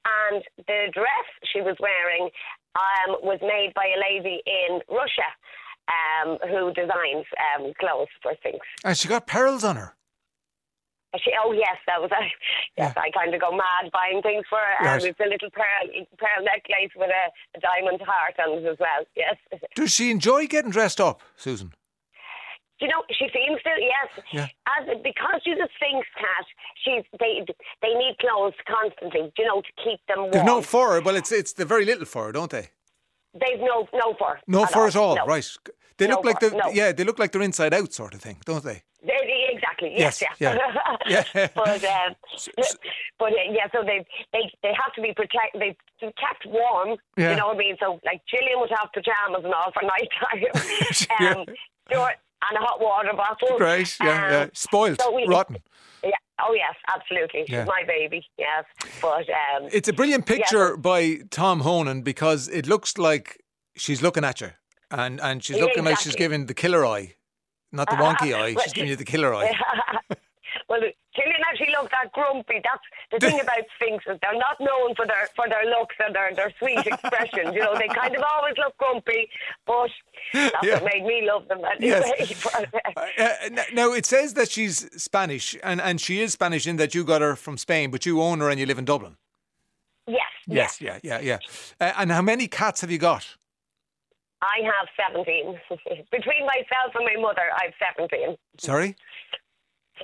and 0.04 0.42
the 0.56 0.88
dress 0.92 1.26
she 1.52 1.60
was 1.60 1.76
wearing 1.80 2.30
um, 2.76 3.16
was 3.22 3.38
made 3.42 3.72
by 3.74 3.86
a 3.86 3.98
lady 4.00 4.42
in 4.46 4.80
Russia 4.88 5.28
um, 5.90 6.38
who 6.48 6.72
designs 6.72 7.26
um, 7.56 7.72
clothes 7.78 8.08
for 8.22 8.32
things. 8.42 8.62
And 8.84 8.96
she 8.96 9.08
got 9.08 9.26
pearls 9.26 9.64
on 9.64 9.76
her. 9.76 9.94
She, 11.16 11.32
oh 11.44 11.50
yes, 11.52 11.76
that 11.86 12.00
was 12.00 12.10
I. 12.12 12.30
Yes, 12.78 12.96
I 12.96 13.10
kind 13.10 13.34
of 13.34 13.40
go 13.40 13.50
mad 13.50 13.90
buying 13.92 14.22
things 14.22 14.44
for 14.48 14.56
her. 14.56 14.86
Right. 14.86 15.02
Um, 15.02 15.08
it's 15.08 15.18
a 15.20 15.24
little 15.28 15.50
pearl 15.50 16.04
pearl 16.16 16.44
necklace 16.44 16.92
with 16.96 17.10
a, 17.10 17.58
a 17.58 17.60
diamond 17.60 18.00
heart 18.00 18.34
on 18.38 18.58
it 18.58 18.66
as 18.66 18.76
well. 18.78 19.04
Yes. 19.16 19.36
Does 19.74 19.92
she 19.92 20.10
enjoy 20.10 20.46
getting 20.46 20.70
dressed 20.70 21.00
up, 21.00 21.20
Susan? 21.36 21.72
You 22.80 22.88
know, 22.88 23.02
she 23.10 23.26
seems 23.32 23.60
to. 23.62 23.70
Yes, 23.78 24.24
Yeah. 24.32 24.46
as 24.78 24.86
because 25.02 25.40
she's 25.44 25.58
a 25.58 25.68
Sphynx 25.76 26.06
cat, 26.18 26.46
she's 26.84 27.04
they 27.18 27.44
they 27.82 27.94
need 27.94 28.16
clothes 28.20 28.54
constantly. 28.66 29.32
You 29.38 29.44
know, 29.46 29.60
to 29.60 29.72
keep 29.84 30.00
them 30.08 30.18
warm. 30.20 30.30
They've 30.32 30.44
no 30.44 30.62
fur. 30.62 31.00
Well, 31.00 31.16
it's 31.16 31.32
it's 31.32 31.52
the 31.52 31.64
very 31.64 31.84
little 31.84 32.06
fur, 32.06 32.32
don't 32.32 32.50
they? 32.50 32.68
They've 33.34 33.60
no 33.60 33.86
no 33.92 34.14
fur. 34.18 34.38
No 34.46 34.66
fur 34.66 34.86
at 34.88 34.96
all. 34.96 35.16
No. 35.16 35.26
Right. 35.26 35.46
They 35.98 36.06
No 36.08 36.14
look 36.16 36.24
like 36.24 36.40
fur, 36.40 36.50
the 36.50 36.56
no. 36.56 36.70
yeah. 36.72 36.92
They 36.92 37.04
look 37.04 37.18
like 37.18 37.30
they're 37.32 37.42
inside 37.42 37.74
out 37.74 37.92
sort 37.92 38.14
of 38.14 38.20
thing, 38.22 38.38
don't 38.46 38.64
they? 38.64 38.82
They, 39.02 39.48
exactly. 39.52 39.92
Yes. 39.96 40.20
Yes, 40.22 40.36
yeah. 40.40 40.56
yeah. 41.06 41.24
Yeah. 41.34 41.48
but 41.54 41.82
um, 41.84 42.14
but 43.18 43.32
uh, 43.32 43.36
yeah, 43.50 43.66
so 43.72 43.82
they 43.84 44.04
they 44.32 44.50
they 44.62 44.72
have 44.82 44.92
to 44.94 45.02
be 45.02 45.12
protect. 45.14 45.58
They 45.58 45.76
kept 46.00 46.46
warm. 46.46 46.96
Yeah. 47.16 47.30
You 47.30 47.36
know 47.36 47.48
what 47.48 47.56
I 47.56 47.58
mean? 47.58 47.76
So 47.80 48.00
like 48.04 48.22
Gillian 48.30 48.60
would 48.60 48.70
have 48.70 48.88
pajamas 48.94 49.44
and 49.44 49.52
all 49.54 49.70
for 49.72 49.82
night 49.94 50.08
time. 50.20 50.40
Yeah. 51.20 51.34
um, 51.34 51.44
there 51.88 52.00
were- 52.00 52.16
and 52.48 52.58
a 52.58 52.60
hot 52.60 52.80
water 52.80 53.12
bottle. 53.16 53.56
Great. 53.58 53.96
Yeah. 54.02 54.10
Um, 54.26 54.32
yeah. 54.32 54.46
Spoiled. 54.54 55.00
so 55.00 55.12
we- 55.12 55.26
rotten. 55.26 55.58
Yeah. 56.02 56.10
Oh 56.42 56.54
yes, 56.54 56.74
absolutely. 56.94 57.40
She's 57.46 57.50
Yeah. 57.52 57.64
my 57.64 57.82
baby. 57.86 58.26
Yes, 58.38 58.64
but 59.02 59.26
um, 59.28 59.68
It's 59.72 59.88
a 59.88 59.92
brilliant 59.92 60.24
picture 60.26 60.76
by 60.76 61.18
Tom 61.30 61.60
Honan 61.60 62.00
because 62.02 62.48
it 62.48 62.66
looks 62.66 62.96
like 62.96 63.42
she's 63.76 64.00
looking 64.02 64.24
at 64.24 64.40
you, 64.40 64.50
and 64.90 65.20
and 65.20 65.44
she's 65.44 65.56
Yeah, 65.58 65.64
looking 65.64 65.84
like 65.84 65.98
she's 66.00 66.16
giving 66.16 66.46
the 66.46 66.54
killer 66.54 66.86
eye, 66.86 67.14
not 67.72 67.90
the 67.90 67.96
wonky 67.96 68.32
eye. 68.42 68.54
She's 68.62 68.72
giving 68.72 68.88
you 68.88 68.96
the 68.96 69.04
killer 69.04 69.34
eye. 69.34 69.52
well, 70.68 70.80
Gillian 71.16 71.40
actually 71.50 71.72
looked 71.72 71.90
that 71.90 72.12
grumpy. 72.12 72.60
That's 72.62 72.86
the 73.10 73.18
thing 73.26 73.40
about 73.40 73.64
sphynxes. 73.80 74.18
They're 74.22 74.38
not 74.38 74.60
known 74.60 74.94
for 74.94 75.06
their 75.06 75.28
for 75.34 75.48
their 75.48 75.64
looks 75.66 75.96
and 76.04 76.14
their, 76.14 76.34
their 76.34 76.52
sweet 76.58 76.86
expressions. 76.86 77.54
You 77.54 77.60
know, 77.60 77.74
they 77.76 77.88
kind 77.88 78.14
of 78.14 78.22
always 78.34 78.54
look 78.58 78.76
grumpy, 78.78 79.28
but 79.66 79.90
that's 80.32 80.54
Yeah. 80.66 80.74
what 80.74 80.84
made 80.92 81.04
me 81.04 81.28
love 81.30 81.48
them 81.48 81.60
anyway. 81.64 82.02
Yes. 82.18 82.46
Uh, 82.96 83.06
Uh, 83.18 83.48
now 83.72 83.92
it 83.92 84.06
says 84.06 84.34
that 84.34 84.50
she's 84.50 84.88
Spanish, 85.02 85.56
and, 85.62 85.80
and 85.80 86.00
she 86.00 86.20
is 86.20 86.32
Spanish 86.32 86.66
in 86.66 86.76
that 86.76 86.94
you 86.94 87.04
got 87.04 87.20
her 87.22 87.34
from 87.36 87.56
Spain, 87.58 87.90
but 87.90 88.04
you 88.06 88.20
own 88.22 88.40
her 88.40 88.48
and 88.50 88.58
you 88.60 88.66
live 88.66 88.78
in 88.78 88.84
Dublin. 88.84 89.16
yes, 90.06 90.20
Yes, 90.46 90.80
yeah, 90.80 90.98
yeah, 91.02 91.20
yeah. 91.20 91.38
Uh, 91.80 91.92
and 91.98 92.10
how 92.12 92.22
many 92.22 92.46
cats 92.48 92.80
have 92.80 92.90
you 92.90 92.98
got? 92.98 93.36
I 94.42 94.58
have 94.64 94.88
seventeen. 94.96 95.60
Between 96.10 96.46
myself 96.46 96.94
and 96.94 97.04
my 97.04 97.20
mother, 97.20 97.42
I 97.54 97.64
have 97.66 97.74
seventeen. 97.78 98.36
Sorry, 98.58 98.96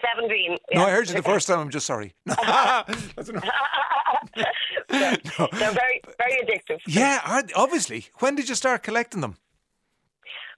Seventeen. 0.04 0.58
no, 0.74 0.84
I 0.84 0.90
heard 0.90 1.08
you 1.08 1.14
the 1.14 1.22
first 1.22 1.46
time. 1.48 1.58
I'm 1.58 1.70
just 1.70 1.86
sorry. 1.86 2.14
That's 2.26 3.28
enough. 3.28 3.44
they're, 4.88 5.16
they're 5.18 5.72
very 5.82 6.00
very 6.18 6.36
addictive. 6.44 6.80
yeah, 6.86 7.20
obviously. 7.54 8.06
When 8.18 8.34
did 8.34 8.48
you 8.48 8.54
start 8.54 8.82
collecting 8.82 9.20
them? 9.20 9.36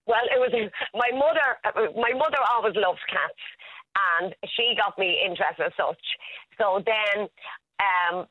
Well, 0.06 0.24
it 0.34 0.38
was 0.40 0.52
my 0.94 1.10
mother. 1.12 1.92
My 1.94 2.12
mother 2.16 2.38
always 2.50 2.74
loves 2.76 2.98
cats, 3.08 3.42
and 4.18 4.34
she 4.56 4.74
got 4.76 4.98
me 4.98 5.20
interested 5.24 5.66
as 5.66 5.72
such. 5.76 6.00
So 6.56 6.82
then, 6.84 7.28
um, 7.78 8.26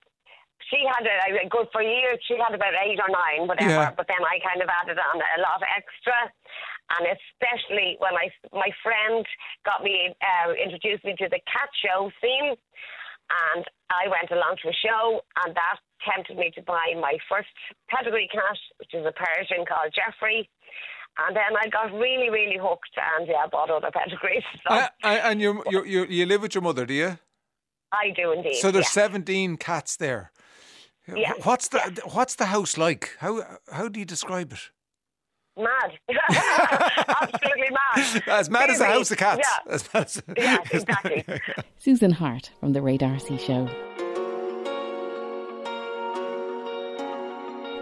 she 0.70 0.84
had 0.84 1.05
a, 1.05 1.45
a 1.45 1.49
good 1.49 1.68
for 1.72 1.82
years. 1.82 2.20
She 2.28 2.36
had 2.36 2.53
about 2.53 2.74
eight 2.84 2.99
or 2.99 3.08
nine, 3.08 3.47
whatever. 3.47 3.70
Yeah. 3.70 3.93
But 3.95 4.08
then 4.08 4.20
I 4.26 4.41
kind 4.43 4.62
of 4.62 4.68
added 4.68 4.97
on 4.99 5.22
a 5.22 5.39
lot 5.41 5.62
of 5.62 5.64
extra, 5.70 6.18
and 6.95 7.03
especially 7.07 7.97
when 7.99 8.15
I 8.15 8.31
my 8.53 8.71
friend 8.83 9.25
got 9.65 9.83
me 9.83 10.15
uh, 10.21 10.53
introduced 10.53 11.03
me 11.03 11.15
to 11.19 11.27
the 11.27 11.41
cat 11.43 11.69
show 11.83 12.11
scene, 12.21 12.55
and 13.53 13.63
I 13.91 14.07
went 14.07 14.31
along 14.31 14.57
to 14.63 14.69
a 14.69 14.77
show, 14.77 15.21
and 15.43 15.55
that 15.55 15.79
tempted 16.07 16.38
me 16.38 16.51
to 16.55 16.61
buy 16.61 16.95
my 16.95 17.17
first 17.27 17.51
pedigree 17.89 18.29
cat, 18.31 18.57
which 18.79 18.93
is 18.93 19.05
a 19.05 19.11
Persian 19.11 19.65
called 19.65 19.91
Jeffrey. 19.91 20.49
And 21.19 21.35
then 21.35 21.57
I 21.59 21.67
got 21.69 21.91
really, 21.97 22.29
really 22.29 22.59
hooked, 22.61 22.95
and 22.95 23.27
yeah, 23.27 23.47
bought 23.51 23.71
other 23.71 23.91
pedigrees. 23.99 24.43
So 24.67 24.75
Uh, 24.75 24.88
uh, 25.03 25.07
and 25.27 25.41
you 25.41 25.63
you 25.69 26.05
you 26.05 26.25
live 26.25 26.41
with 26.41 26.55
your 26.55 26.61
mother, 26.61 26.85
do 26.85 26.93
you? 26.93 27.17
I 27.91 28.11
do 28.15 28.31
indeed. 28.31 28.61
So 28.61 28.71
there's 28.71 28.95
yeah. 28.95 29.01
seventeen 29.03 29.57
cats 29.57 29.97
there. 29.97 30.31
Yeah. 31.07 31.33
What's 31.43 31.69
the 31.69 31.79
What's 32.13 32.35
the 32.35 32.47
house 32.47 32.77
like? 32.77 33.15
How 33.19 33.59
How 33.71 33.88
do 33.88 33.99
you 33.99 34.05
describe 34.05 34.53
it? 34.53 34.71
Mad, 35.58 35.97
absolutely 37.22 37.70
mad. 37.72 38.24
As 38.28 38.49
mad 38.49 38.70
as 38.70 38.80
a 38.80 38.86
house 38.86 39.12
of 39.12 39.18
cats. 39.18 39.47
Yeah. 39.47 39.74
As 39.74 39.93
mad 39.93 40.03
as, 40.05 40.22
Yeah, 40.38 40.58
exactly. 40.72 41.26
Susan 41.78 42.12
Hart 42.12 42.51
from 42.60 42.74
The 42.74 42.82
Ray 42.82 42.97
D'Arcy 42.97 43.38
Show. 43.38 43.68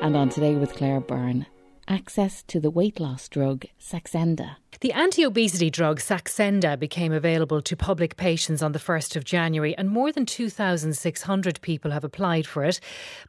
And 0.01 0.15
on 0.15 0.29
Today 0.29 0.55
with 0.55 0.73
Claire 0.73 0.99
Byrne, 1.01 1.47
access 1.87 2.43
to 2.43 2.59
the 2.59 2.69
weight 2.69 2.99
loss 2.99 3.27
drug 3.27 3.65
Saxenda. 3.79 4.57
The 4.81 4.91
anti 4.91 5.23
obesity 5.23 5.69
drug 5.69 6.01
Saxenda 6.01 6.77
became 6.77 7.13
available 7.13 7.61
to 7.61 7.77
public 7.77 8.17
patients 8.17 8.61
on 8.61 8.73
the 8.73 8.79
1st 8.79 9.15
of 9.15 9.23
January, 9.23 9.75
and 9.77 9.89
more 9.89 10.11
than 10.11 10.25
2,600 10.25 11.61
people 11.61 11.91
have 11.91 12.03
applied 12.03 12.45
for 12.45 12.65
it. 12.65 12.81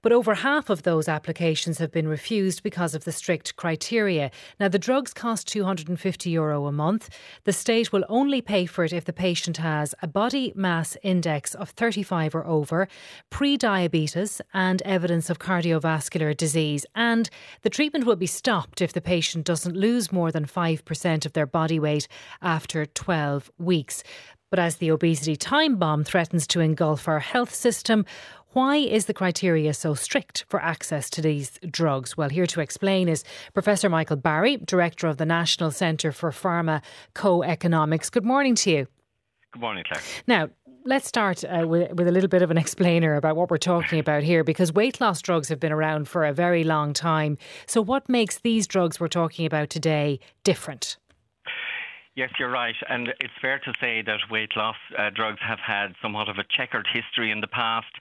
But 0.03 0.11
over 0.11 0.35
half 0.35 0.69
of 0.71 0.83
those 0.83 1.09
applications 1.09 1.79
have 1.79 1.93
been 1.93 2.09
refused 2.09 2.65
because 2.65 2.97
of 2.97 3.05
the 3.05 3.13
strict 3.13 3.55
criteria. 3.55 4.33
Now, 4.59 4.67
the 4.67 4.79
drugs 4.79 5.15
cost 5.15 5.47
€250 5.49 6.27
Euro 6.27 6.67
a 6.67 6.73
month. 6.73 7.11
The 7.45 7.53
state 7.53 7.93
will 7.93 8.05
only 8.09 8.43
pay 8.43 8.67
for 8.67 8.85
it 8.85 8.93
if 8.93 9.05
the 9.05 9.13
patient 9.13 9.59
has 9.59 9.95
a 10.03 10.09
body 10.09 10.53
mass 10.57 10.97
index 11.05 11.55
of 11.55 11.71
35 11.71 12.35
or 12.35 12.45
over, 12.45 12.89
pre 13.31 13.57
diabetes, 13.57 14.41
and 14.53 14.83
evidence 14.83 15.31
of 15.31 15.39
cardiovascular 15.39 16.37
disease. 16.37 16.85
And 16.97 17.31
the 17.63 17.71
treatment 17.71 18.05
will 18.05 18.17
be 18.17 18.27
stopped 18.27 18.83
if 18.83 18.93
the 18.93 19.01
patient 19.01 19.45
doesn't 19.45 19.77
lose 19.77 20.11
more 20.11 20.33
than 20.33 20.45
5% 20.45 21.25
of 21.25 21.36
their 21.37 21.47
body 21.47 21.78
weight 21.78 22.09
after 22.43 22.84
12 22.84 23.53
weeks. 23.59 24.03
But 24.51 24.59
as 24.59 24.76
the 24.76 24.91
obesity 24.91 25.37
time 25.37 25.76
bomb 25.76 26.03
threatens 26.03 26.49
to 26.49 26.61
engulf 26.61 27.07
our 27.07 27.20
health 27.20 27.55
system, 27.55 28.05
why 28.57 28.76
is 28.76 29.05
the 29.05 29.12
criteria 29.12 29.74
so 29.74 29.93
strict 29.95 30.47
for 30.49 30.62
access 30.62 31.11
to 31.11 31.20
these 31.20 31.59
drugs? 31.70 32.16
Well, 32.16 32.30
here 32.30 32.47
to 32.47 32.61
explain 32.61 33.07
is 33.09 33.22
Professor 33.53 33.91
Michael 33.91 34.16
Barry, 34.16 34.57
Director 34.57 35.09
of 35.09 35.18
the 35.18 35.26
National 35.26 35.70
Centre 35.70 36.11
for 36.11 36.30
Pharma 36.30 36.82
Co-Economics. 37.12 38.09
Good 38.09 38.24
morning 38.24 38.55
to 38.55 38.70
you. 38.70 38.87
Good 39.53 39.61
morning, 39.61 39.84
Claire. 39.87 40.03
Now, 40.26 40.49
let's 40.87 41.07
start 41.07 41.45
uh, 41.45 41.66
with, 41.66 41.93
with, 41.93 42.09
a 42.09 42.12
little 42.12 42.30
bit 42.30 42.41
of 42.41 42.51
an 42.51 42.57
explainer 42.57 43.16
about 43.16 43.37
what 43.37 43.51
we're 43.51 43.59
talking 43.59 43.99
about 43.99 44.22
here 44.22 44.43
because 44.43 44.72
weight 44.72 45.01
loss 45.03 45.20
drugs 45.20 45.51
have 45.51 45.61
been 45.61 45.72
around 45.72 46.09
for 46.09 46.24
a 46.24 46.32
very 46.32 46.64
long 46.64 46.95
time. 46.95 47.37
So, 47.66 47.82
what 47.82 48.09
makes 48.09 48.39
these 48.39 48.66
drugs 48.66 48.99
we're 48.99 49.09
talking 49.09 49.45
about 49.45 49.68
today 49.68 50.18
different? 50.45 50.97
Yes, 52.17 52.31
you're 52.39 52.51
right. 52.51 52.75
And 52.89 53.12
it's 53.21 53.35
fair 53.43 53.59
to 53.59 53.75
say 53.79 54.01
that 54.01 54.21
weight 54.31 54.57
loss 54.57 54.77
uh, 54.99 55.11
drugs 55.11 55.39
have 55.47 55.59
had 55.59 55.95
somewhat 56.01 56.31
of 56.31 56.39
a 56.39 56.45
checkered 56.49 56.87
history 56.91 57.31
in 57.31 57.43
the 57.43 57.47
past. 57.47 57.93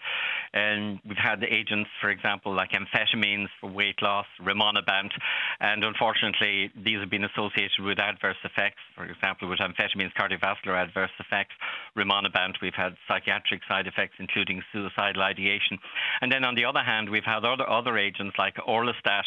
And 0.53 1.01
we've 1.05 1.17
had 1.17 1.43
agents, 1.43 1.89
for 1.99 2.09
example, 2.09 2.55
like 2.55 2.71
amphetamines 2.71 3.47
for 3.59 3.69
weight 3.69 4.01
loss, 4.01 4.25
rimonabant, 4.41 5.11
and 5.59 5.83
unfortunately, 5.83 6.71
these 6.81 6.99
have 7.01 7.09
been 7.09 7.25
associated 7.25 7.83
with 7.83 7.99
adverse 7.99 8.37
effects. 8.45 8.79
For 8.95 9.03
example, 9.03 9.49
with 9.49 9.59
amphetamines, 9.59 10.13
cardiovascular 10.13 10.81
adverse 10.81 11.11
effects. 11.19 11.53
Rimonabant, 11.97 12.61
we've 12.61 12.73
had 12.73 12.95
psychiatric 13.09 13.63
side 13.67 13.85
effects, 13.85 14.15
including 14.19 14.63
suicidal 14.71 15.23
ideation. 15.23 15.77
And 16.21 16.31
then 16.31 16.45
on 16.45 16.55
the 16.55 16.63
other 16.63 16.83
hand, 16.83 17.09
we've 17.09 17.25
had 17.25 17.43
other 17.43 17.69
other 17.69 17.97
agents 17.97 18.37
like 18.39 18.55
orlistat, 18.65 19.23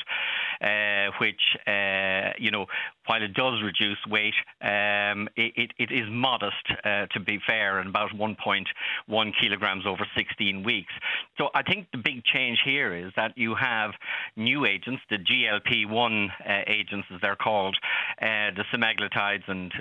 uh, 0.62 1.12
which 1.20 1.58
uh, 1.66 2.32
you 2.38 2.50
know, 2.50 2.64
while 3.08 3.22
it 3.22 3.32
does 3.32 3.62
reduce 3.62 3.98
weight. 4.06 4.34
Um, 4.60 5.28
it, 5.34 5.72
it 5.78 5.90
is 5.90 6.04
modest, 6.10 6.54
uh, 6.84 7.06
to 7.06 7.20
be 7.20 7.38
fair, 7.46 7.78
and 7.78 7.88
about 7.88 8.10
1.1 8.10 9.32
kilograms 9.40 9.86
over 9.86 10.06
16 10.16 10.62
weeks. 10.62 10.92
So 11.38 11.48
I 11.54 11.62
think 11.62 11.88
the 11.90 11.98
big 11.98 12.22
change 12.24 12.60
here 12.64 12.94
is 12.94 13.12
that 13.16 13.36
you 13.36 13.54
have 13.54 13.92
new 14.36 14.66
agents, 14.66 15.02
the 15.08 15.16
GLP-1 15.16 16.28
uh, 16.28 16.62
agents, 16.66 17.08
as 17.12 17.20
they're 17.22 17.36
called, 17.36 17.76
uh, 18.20 18.52
the 18.54 18.64
semaglutides 18.72 19.48
and 19.48 19.72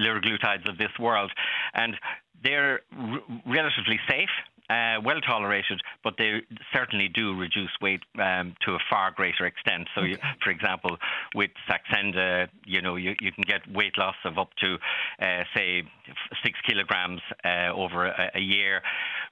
liraglutides 0.00 0.68
of 0.68 0.78
this 0.78 0.92
world, 0.98 1.30
and 1.74 1.96
they're 2.42 2.80
r- 2.98 3.20
relatively 3.46 4.00
safe 4.08 4.30
uh, 4.70 5.00
well 5.04 5.20
tolerated, 5.20 5.80
but 6.04 6.14
they 6.18 6.42
certainly 6.72 7.08
do 7.08 7.34
reduce 7.34 7.70
weight 7.80 8.02
um, 8.18 8.54
to 8.64 8.72
a 8.72 8.78
far 8.90 9.10
greater 9.10 9.46
extent. 9.46 9.88
So, 9.94 10.02
okay. 10.02 10.10
you, 10.10 10.18
for 10.42 10.50
example, 10.50 10.96
with 11.34 11.50
Saxenda, 11.68 12.48
you 12.64 12.82
know, 12.82 12.96
you, 12.96 13.14
you 13.20 13.32
can 13.32 13.44
get 13.46 13.60
weight 13.72 13.96
loss 13.96 14.16
of 14.24 14.38
up 14.38 14.50
to, 14.60 14.76
uh, 15.20 15.44
say, 15.54 15.82
six 16.42 16.58
kilograms 16.66 17.20
uh, 17.44 17.72
over 17.74 18.06
a, 18.06 18.30
a, 18.34 18.40
year. 18.40 18.82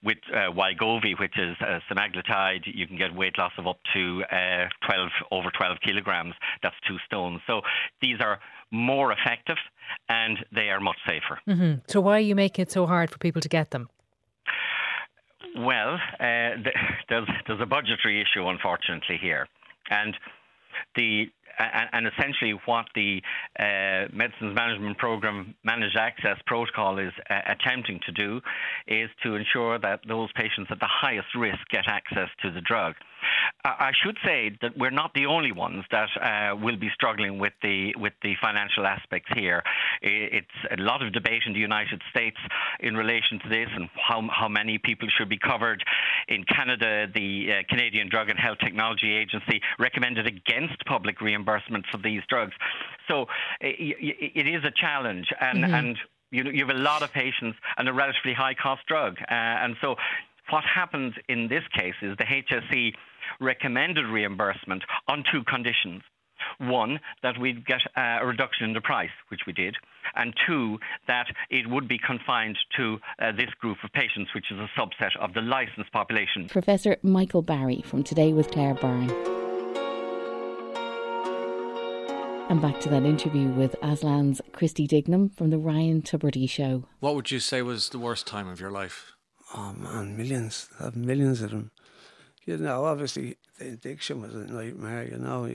With 0.03 0.19
uh, 0.33 0.53
Wegovy, 0.53 1.19
which 1.19 1.39
is 1.39 1.57
a 1.61 1.81
semaglutide, 1.91 2.63
you 2.65 2.87
can 2.87 2.97
get 2.97 3.15
weight 3.15 3.39
loss 3.39 3.53
of 3.59 3.67
up 3.67 3.79
to 3.95 4.23
uh, 4.31 4.69
12 4.87 5.11
over 5.31 5.51
12 5.57 5.79
kilograms. 5.85 6.35
That's 6.63 6.77
two 6.87 6.97
stones. 7.07 7.41
So 7.47 7.63
these 8.01 8.21
are 8.21 8.39
more 8.71 9.13
effective 9.13 9.57
and 10.09 10.39
they 10.53 10.69
are 10.71 10.81
much 10.81 10.99
safer. 11.07 11.39
Mm-hmm. 11.49 11.81
So 11.87 12.01
why 12.01 12.17
are 12.17 12.21
you 12.21 12.35
making 12.35 12.65
it 12.65 12.73
so 12.73 12.87
hard 12.87 13.11
for 13.11 13.19
people 13.19 13.41
to 13.41 13.49
get 13.49 13.71
them? 13.71 13.89
Well, 15.57 15.95
uh, 15.95 16.51
there's 17.09 17.29
there's 17.47 17.61
a 17.61 17.67
budgetary 17.67 18.21
issue, 18.21 18.47
unfortunately, 18.47 19.19
here, 19.21 19.49
and 19.91 20.15
the 20.95 21.27
and 21.59 22.07
essentially 22.07 22.53
what 22.67 22.87
the 22.95 23.23
uh, 23.59 24.13
Medicines 24.13 24.55
Management 24.55 24.99
Program 24.99 25.55
Managed 25.65 25.97
Access 25.97 26.37
Protocol 26.47 26.99
is 26.99 27.13
uh, 27.31 27.41
attempting 27.47 27.99
to 28.05 28.13
do 28.13 28.41
is 28.87 29.09
to 29.23 29.37
ensure 29.37 29.79
that 29.79 30.01
those 30.07 30.29
patients 30.33 30.69
at 30.71 30.81
the 30.81 30.89
highest 30.89 31.29
risk 31.35 31.59
get 31.71 31.85
access 31.89 32.29
to 32.43 32.51
the 32.51 32.61
drug. 32.61 32.95
I 33.65 33.93
should 34.03 34.17
say 34.25 34.57
that 34.63 34.77
we're 34.79 34.91
not 34.91 35.13
the 35.15 35.27
only 35.27 35.53
ones 35.53 35.85
that 35.91 36.09
uh, 36.21 36.57
will 36.57 36.77
be 36.77 36.91
struggling 36.95 37.39
with 37.39 37.53
the 37.63 37.95
with 37.97 38.13
the 38.23 38.35
financial 38.41 38.87
aspects 38.87 39.31
here. 39.35 39.63
It's 40.03 40.47
a 40.71 40.81
lot 40.81 41.03
of 41.03 41.13
debate 41.13 41.43
in 41.47 41.53
the 41.53 41.59
United 41.59 42.03
States 42.11 42.37
in 42.81 42.97
relation 42.97 43.39
to 43.41 43.49
this 43.49 43.69
and 43.75 43.89
how 43.95 44.29
how 44.33 44.49
many 44.49 44.79
people 44.79 45.09
should 45.09 45.29
be 45.29 45.39
covered. 45.39 45.83
In 46.29 46.45
Canada, 46.45 47.07
the 47.13 47.53
uh, 47.53 47.63
Canadian 47.69 48.09
Drug 48.09 48.31
and 48.31 48.39
Health 48.39 48.59
Technology 48.59 49.13
Agency 49.13 49.61
recommended 49.79 50.27
against 50.27 50.85
public 50.87 51.21
reimbursement 51.21 51.87
for 51.91 51.99
these 51.99 52.23
drugs. 52.29 52.55
So 53.09 53.27
it, 53.61 54.33
it 54.35 54.47
is 54.47 54.65
a 54.65 54.71
challenge, 54.71 55.29
and 55.41 55.65
mm-hmm. 55.65 55.75
and 55.75 55.99
you 56.31 56.45
know, 56.45 56.51
you 56.51 56.67
have 56.67 56.77
a 56.77 56.79
lot 56.79 57.03
of 57.03 57.13
patients 57.13 57.59
and 57.79 57.89
a 57.89 57.93
relatively 57.93 58.35
high 58.35 58.55
cost 58.55 58.83
drug, 58.87 59.17
uh, 59.23 59.35
and 59.35 59.77
so 59.81 59.97
what 60.51 60.65
happens 60.65 61.15
in 61.29 61.49
this 61.49 61.65
case 61.75 61.95
is 62.03 62.17
the 62.19 62.25
HSE 62.25 62.95
recommended 63.41 64.07
reimbursement 64.07 64.83
on 65.09 65.25
two 65.33 65.43
conditions. 65.45 66.03
One, 66.59 67.01
that 67.23 67.39
we'd 67.41 67.67
get 67.67 67.81
a 67.97 68.25
reduction 68.25 68.67
in 68.67 68.75
the 68.75 68.81
price, 68.81 69.11
which 69.29 69.41
we 69.47 69.53
did, 69.53 69.75
and 70.15 70.35
two, 70.47 70.79
that 71.09 71.27
it 71.51 71.69
would 71.69 71.89
be 71.89 71.99
confined 71.99 72.59
to 72.77 72.99
uh, 73.21 73.33
this 73.33 73.51
group 73.61 73.79
of 73.83 73.91
patients, 73.93 74.31
which 74.35 74.51
is 74.51 74.59
a 74.59 74.69
subset 74.79 75.17
of 75.21 75.33
the 75.35 75.41
licensed 75.41 75.93
population. 75.93 76.49
Professor 76.49 76.97
Michael 77.03 77.43
Barry 77.43 77.83
from 77.85 78.03
Today 78.03 78.33
with 78.33 78.51
Claire 78.51 78.75
Byrne. 78.75 79.11
And 82.49 82.63
back 82.63 82.79
to 82.81 82.89
that 82.91 83.03
interview 83.05 83.49
with 83.49 83.75
Aslan's 83.83 84.41
Christy 84.53 84.87
Dignam 84.87 85.31
from 85.31 85.51
the 85.51 85.59
Ryan 85.59 86.01
Tubridy 86.01 86.49
Show. 86.49 86.85
What 87.01 87.17
would 87.17 87.31
you 87.33 87.41
say 87.41 87.61
was 87.61 87.89
the 87.89 87.99
worst 87.99 88.27
time 88.27 88.47
of 88.47 88.61
your 88.61 88.71
life? 88.71 89.13
Oh 89.57 89.73
man, 89.73 90.17
millions. 90.17 90.69
I 90.79 90.85
have 90.85 90.97
millions 90.97 91.43
of 91.43 91.51
them. 91.51 91.73
You 92.47 92.57
know, 92.57 92.85
obviously 92.85 93.37
the 93.59 93.69
addiction 93.71 94.23
was 94.23 94.35
a 94.35 94.47
nightmare. 94.47 95.05
You 95.05 95.19
know, 95.19 95.49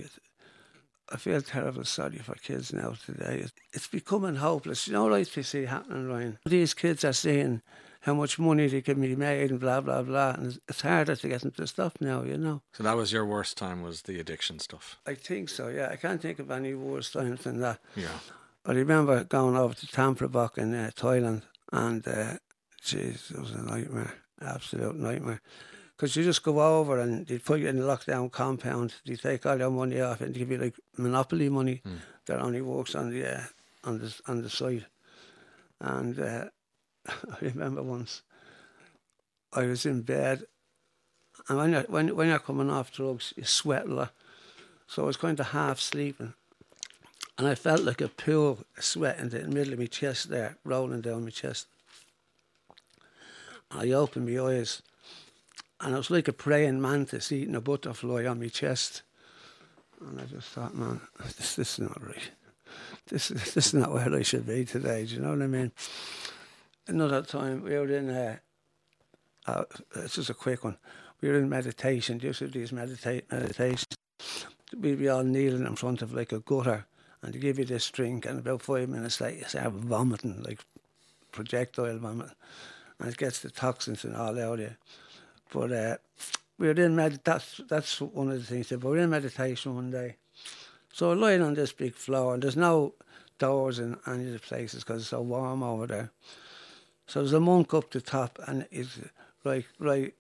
I 1.09 1.17
feel 1.17 1.41
terrible 1.41 1.85
sorry 1.85 2.17
for 2.17 2.35
kids 2.35 2.73
now 2.73 2.93
today. 3.05 3.45
It's 3.73 3.87
becoming 3.87 4.35
hopeless. 4.35 4.87
You 4.87 4.93
know, 4.93 5.05
like 5.05 5.35
you 5.35 5.43
see 5.43 5.65
happening, 5.65 6.07
Ryan. 6.07 6.37
These 6.45 6.73
kids 6.73 7.03
are 7.03 7.13
seeing 7.13 7.61
how 8.01 8.13
much 8.13 8.39
money 8.39 8.67
they 8.67 8.81
can 8.81 8.99
be 8.99 9.15
made 9.15 9.51
and 9.51 9.59
blah 9.59 9.81
blah 9.81 10.03
blah, 10.03 10.31
and 10.31 10.59
it's 10.67 10.81
harder 10.81 11.15
to 11.15 11.27
get 11.27 11.43
into 11.43 11.65
stuff 11.65 11.93
now. 11.99 12.23
You 12.23 12.37
know. 12.37 12.61
So 12.73 12.83
that 12.83 12.97
was 12.97 13.11
your 13.13 13.25
worst 13.25 13.57
time, 13.57 13.81
was 13.81 14.03
the 14.03 14.19
addiction 14.19 14.59
stuff. 14.59 14.99
I 15.05 15.15
think 15.15 15.49
so. 15.49 15.69
Yeah, 15.69 15.89
I 15.91 15.95
can't 15.95 16.21
think 16.21 16.39
of 16.39 16.51
any 16.51 16.73
worse 16.73 17.11
times 17.11 17.43
than 17.43 17.61
that. 17.61 17.79
Yeah. 17.95 18.19
I 18.65 18.73
remember 18.73 19.23
going 19.23 19.57
over 19.57 19.73
to 19.73 19.87
Thamkrabok 19.87 20.57
in 20.57 20.75
uh, 20.75 20.91
Thailand, 20.95 21.41
and 21.71 22.07
uh, 22.07 22.37
Jeez, 22.83 23.31
it 23.31 23.39
was 23.39 23.51
a 23.51 23.61
nightmare, 23.61 24.13
absolute 24.41 24.95
nightmare. 24.95 25.41
Because 26.01 26.15
you 26.15 26.23
just 26.23 26.41
go 26.41 26.59
over 26.59 26.99
and 26.99 27.27
they 27.27 27.37
put 27.37 27.59
you 27.59 27.67
in 27.67 27.77
a 27.77 27.83
lockdown 27.83 28.31
compound, 28.31 28.95
they 29.05 29.15
take 29.15 29.45
all 29.45 29.59
your 29.59 29.69
money 29.69 30.01
off 30.01 30.19
and 30.21 30.33
they 30.33 30.39
give 30.39 30.49
you 30.49 30.57
like 30.57 30.73
monopoly 30.97 31.47
money 31.47 31.83
mm. 31.85 31.99
that 32.25 32.39
only 32.41 32.59
works 32.59 32.95
on 32.95 33.11
the 33.11 33.37
uh, 33.37 33.43
on 33.83 33.99
the 33.99 34.19
on 34.27 34.41
the 34.41 34.49
side. 34.49 34.87
And 35.79 36.19
uh, 36.19 36.45
I 37.07 37.37
remember 37.41 37.83
once 37.83 38.23
I 39.53 39.67
was 39.67 39.85
in 39.85 40.01
bed, 40.01 40.45
and 41.47 41.59
when 41.59 41.71
you're 41.73 41.83
when 41.83 42.15
when 42.15 42.29
you're 42.29 42.39
coming 42.39 42.71
off 42.71 42.91
drugs, 42.91 43.35
you 43.37 43.43
sweat 43.43 43.85
a 43.85 43.93
lot. 43.93 44.11
So 44.87 45.03
I 45.03 45.05
was 45.05 45.17
kind 45.17 45.39
of 45.39 45.49
half 45.49 45.79
sleeping, 45.79 46.33
and 47.37 47.47
I 47.47 47.53
felt 47.53 47.81
like 47.81 48.01
a 48.01 48.07
pool 48.07 48.49
of 48.77 48.83
sweat 48.83 49.19
in 49.19 49.29
the 49.29 49.43
middle 49.43 49.73
of 49.73 49.79
my 49.79 49.85
chest 49.85 50.31
there, 50.31 50.57
rolling 50.63 51.01
down 51.01 51.25
my 51.25 51.29
chest. 51.29 51.67
I 53.69 53.91
opened 53.91 54.27
my 54.27 54.41
eyes 54.41 54.81
and 55.81 55.93
it 55.93 55.97
was 55.97 56.11
like 56.11 56.27
a 56.27 56.33
praying 56.33 56.79
mantis 56.79 57.31
eating 57.31 57.55
a 57.55 57.61
butterfly 57.61 58.25
on 58.25 58.39
my 58.39 58.47
chest. 58.47 59.01
And 59.99 60.19
I 60.19 60.25
just 60.25 60.49
thought, 60.49 60.75
man, 60.75 61.01
this, 61.37 61.55
this 61.55 61.73
is 61.73 61.79
not 61.79 62.05
right. 62.05 62.31
This, 63.07 63.29
this 63.29 63.57
is 63.57 63.73
not 63.73 63.91
where 63.91 64.13
I 64.13 64.21
should 64.21 64.47
be 64.47 64.63
today. 64.63 65.05
Do 65.05 65.15
you 65.15 65.21
know 65.21 65.31
what 65.31 65.41
I 65.41 65.47
mean? 65.47 65.71
Another 66.87 67.21
time 67.21 67.63
we 67.63 67.71
were 67.71 67.89
in, 67.89 68.09
uh, 68.09 68.37
uh, 69.45 69.63
it's 69.95 70.15
just 70.15 70.29
a 70.29 70.35
quick 70.35 70.63
one. 70.63 70.77
We 71.19 71.29
were 71.29 71.37
in 71.37 71.49
meditation, 71.49 72.19
just 72.19 72.41
with 72.41 72.53
these 72.53 72.71
medita- 72.71 73.29
meditations. 73.31 73.95
we'd 74.77 74.99
be 74.99 75.09
all 75.09 75.23
kneeling 75.23 75.65
in 75.65 75.75
front 75.75 76.01
of 76.01 76.13
like 76.13 76.31
a 76.31 76.39
gutter, 76.39 76.85
and 77.21 77.33
they 77.33 77.39
give 77.39 77.59
you 77.59 77.65
this 77.65 77.89
drink, 77.89 78.25
and 78.25 78.39
about 78.39 78.61
five 78.61 78.89
minutes 78.89 79.21
later 79.21 79.39
you 79.39 79.45
start 79.45 79.73
vomiting, 79.73 80.41
like 80.43 80.59
projectile 81.31 81.97
vomit, 81.97 82.31
and 82.99 83.09
it 83.09 83.17
gets 83.17 83.39
the 83.39 83.51
toxins 83.51 84.03
and 84.03 84.15
all 84.15 84.39
out 84.39 84.53
of 84.53 84.59
you. 84.59 84.75
But 85.51 85.71
uh, 85.71 85.97
we 86.57 86.67
were 86.67 86.73
in 86.73 86.95
med. 86.95 87.19
That's 87.23 87.61
that's 87.67 87.99
one 87.99 88.31
of 88.31 88.39
the 88.39 88.45
things. 88.45 88.69
But 88.69 88.83
we 88.83 88.91
were 88.91 89.03
in 89.03 89.09
meditation 89.09 89.75
one 89.75 89.91
day, 89.91 90.15
so 90.93 91.09
we're 91.09 91.15
lying 91.15 91.41
on 91.41 91.53
this 91.53 91.73
big 91.73 91.93
floor, 91.93 92.33
and 92.33 92.43
there's 92.43 92.55
no 92.55 92.93
doors 93.37 93.79
in 93.79 93.97
any 94.07 94.27
of 94.27 94.33
the 94.33 94.39
places 94.39 94.83
because 94.83 95.01
it's 95.01 95.09
so 95.09 95.21
warm 95.21 95.61
over 95.61 95.87
there. 95.87 96.11
So 97.07 97.19
there's 97.19 97.33
a 97.33 97.39
monk 97.39 97.73
up 97.73 97.91
the 97.91 97.99
top, 97.99 98.39
and 98.47 98.65
it's 98.71 98.99
like 99.43 99.67
right 99.77 100.13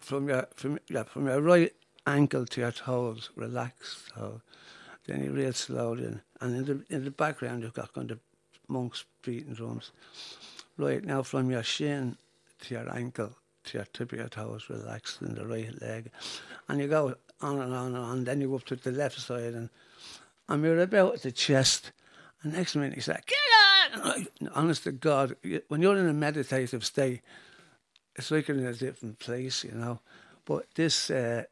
from 0.00 0.28
your 0.28 0.48
from 0.54 0.80
yeah 0.88 1.04
from 1.04 1.26
your 1.26 1.40
right 1.40 1.72
ankle 2.06 2.44
to 2.46 2.60
your 2.60 2.72
toes, 2.72 3.30
relaxed. 3.36 4.10
So 4.14 4.40
then 5.06 5.22
you 5.22 5.30
real 5.30 5.52
slowly, 5.52 6.04
and, 6.04 6.20
and 6.40 6.56
in 6.56 6.64
the 6.64 6.94
in 6.96 7.04
the 7.04 7.10
background 7.12 7.62
you've 7.62 7.74
got 7.74 7.94
kind 7.94 8.10
of 8.10 8.18
monks 8.66 9.04
beating 9.22 9.54
drums. 9.54 9.92
Right 10.76 11.04
now, 11.04 11.22
from 11.22 11.50
your 11.50 11.62
shin 11.62 12.16
to 12.62 12.74
your 12.74 12.92
ankle 12.92 13.36
your 13.72 13.86
your 14.12 14.28
toes, 14.28 14.66
relaxed 14.68 15.22
in 15.22 15.34
the 15.34 15.46
right 15.46 15.80
leg, 15.80 16.10
and 16.68 16.80
you 16.80 16.88
go 16.88 17.14
on 17.40 17.60
and 17.60 17.74
on 17.74 17.86
and 17.94 17.96
on. 17.96 18.24
Then 18.24 18.40
you 18.40 18.48
go 18.48 18.56
up 18.56 18.64
to 18.66 18.76
the 18.76 18.92
left 18.92 19.20
side, 19.20 19.54
and 19.54 19.70
and 20.48 20.64
you're 20.64 20.80
about 20.80 21.22
the 21.22 21.32
chest. 21.32 21.92
And 22.42 22.52
next 22.52 22.74
minute 22.76 22.94
he's 22.94 23.08
like, 23.08 23.26
"Get 23.26 24.04
on!" 24.04 24.28
Honest 24.54 24.84
to 24.84 24.92
God, 24.92 25.36
when 25.68 25.82
you're 25.82 25.96
in 25.96 26.08
a 26.08 26.12
meditative 26.12 26.84
state, 26.84 27.22
it's 28.16 28.30
like 28.30 28.48
you're 28.48 28.58
in 28.58 28.66
a 28.66 28.74
different 28.74 29.18
place, 29.18 29.64
you 29.64 29.72
know. 29.72 30.00
But 30.44 30.66
this 30.74 31.10
uh, 31.10 31.44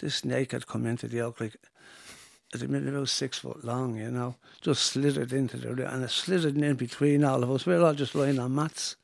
this 0.00 0.16
snake 0.16 0.52
had 0.52 0.66
come 0.66 0.86
into 0.86 1.08
the 1.08 1.20
oak 1.20 1.40
like 1.40 1.56
it 2.54 2.60
had 2.60 2.70
been 2.70 2.86
about 2.86 3.08
six 3.08 3.38
foot 3.38 3.64
long, 3.64 3.96
you 3.96 4.10
know, 4.10 4.36
just 4.60 4.84
slithered 4.84 5.32
into 5.32 5.56
the 5.56 5.92
and 5.92 6.04
it 6.04 6.10
slithered 6.10 6.56
in 6.56 6.76
between 6.76 7.24
all 7.24 7.42
of 7.42 7.50
us. 7.50 7.66
We 7.66 7.74
are 7.74 7.82
all 7.82 7.94
just 7.94 8.14
lying 8.14 8.38
on 8.38 8.54
mats, 8.54 8.96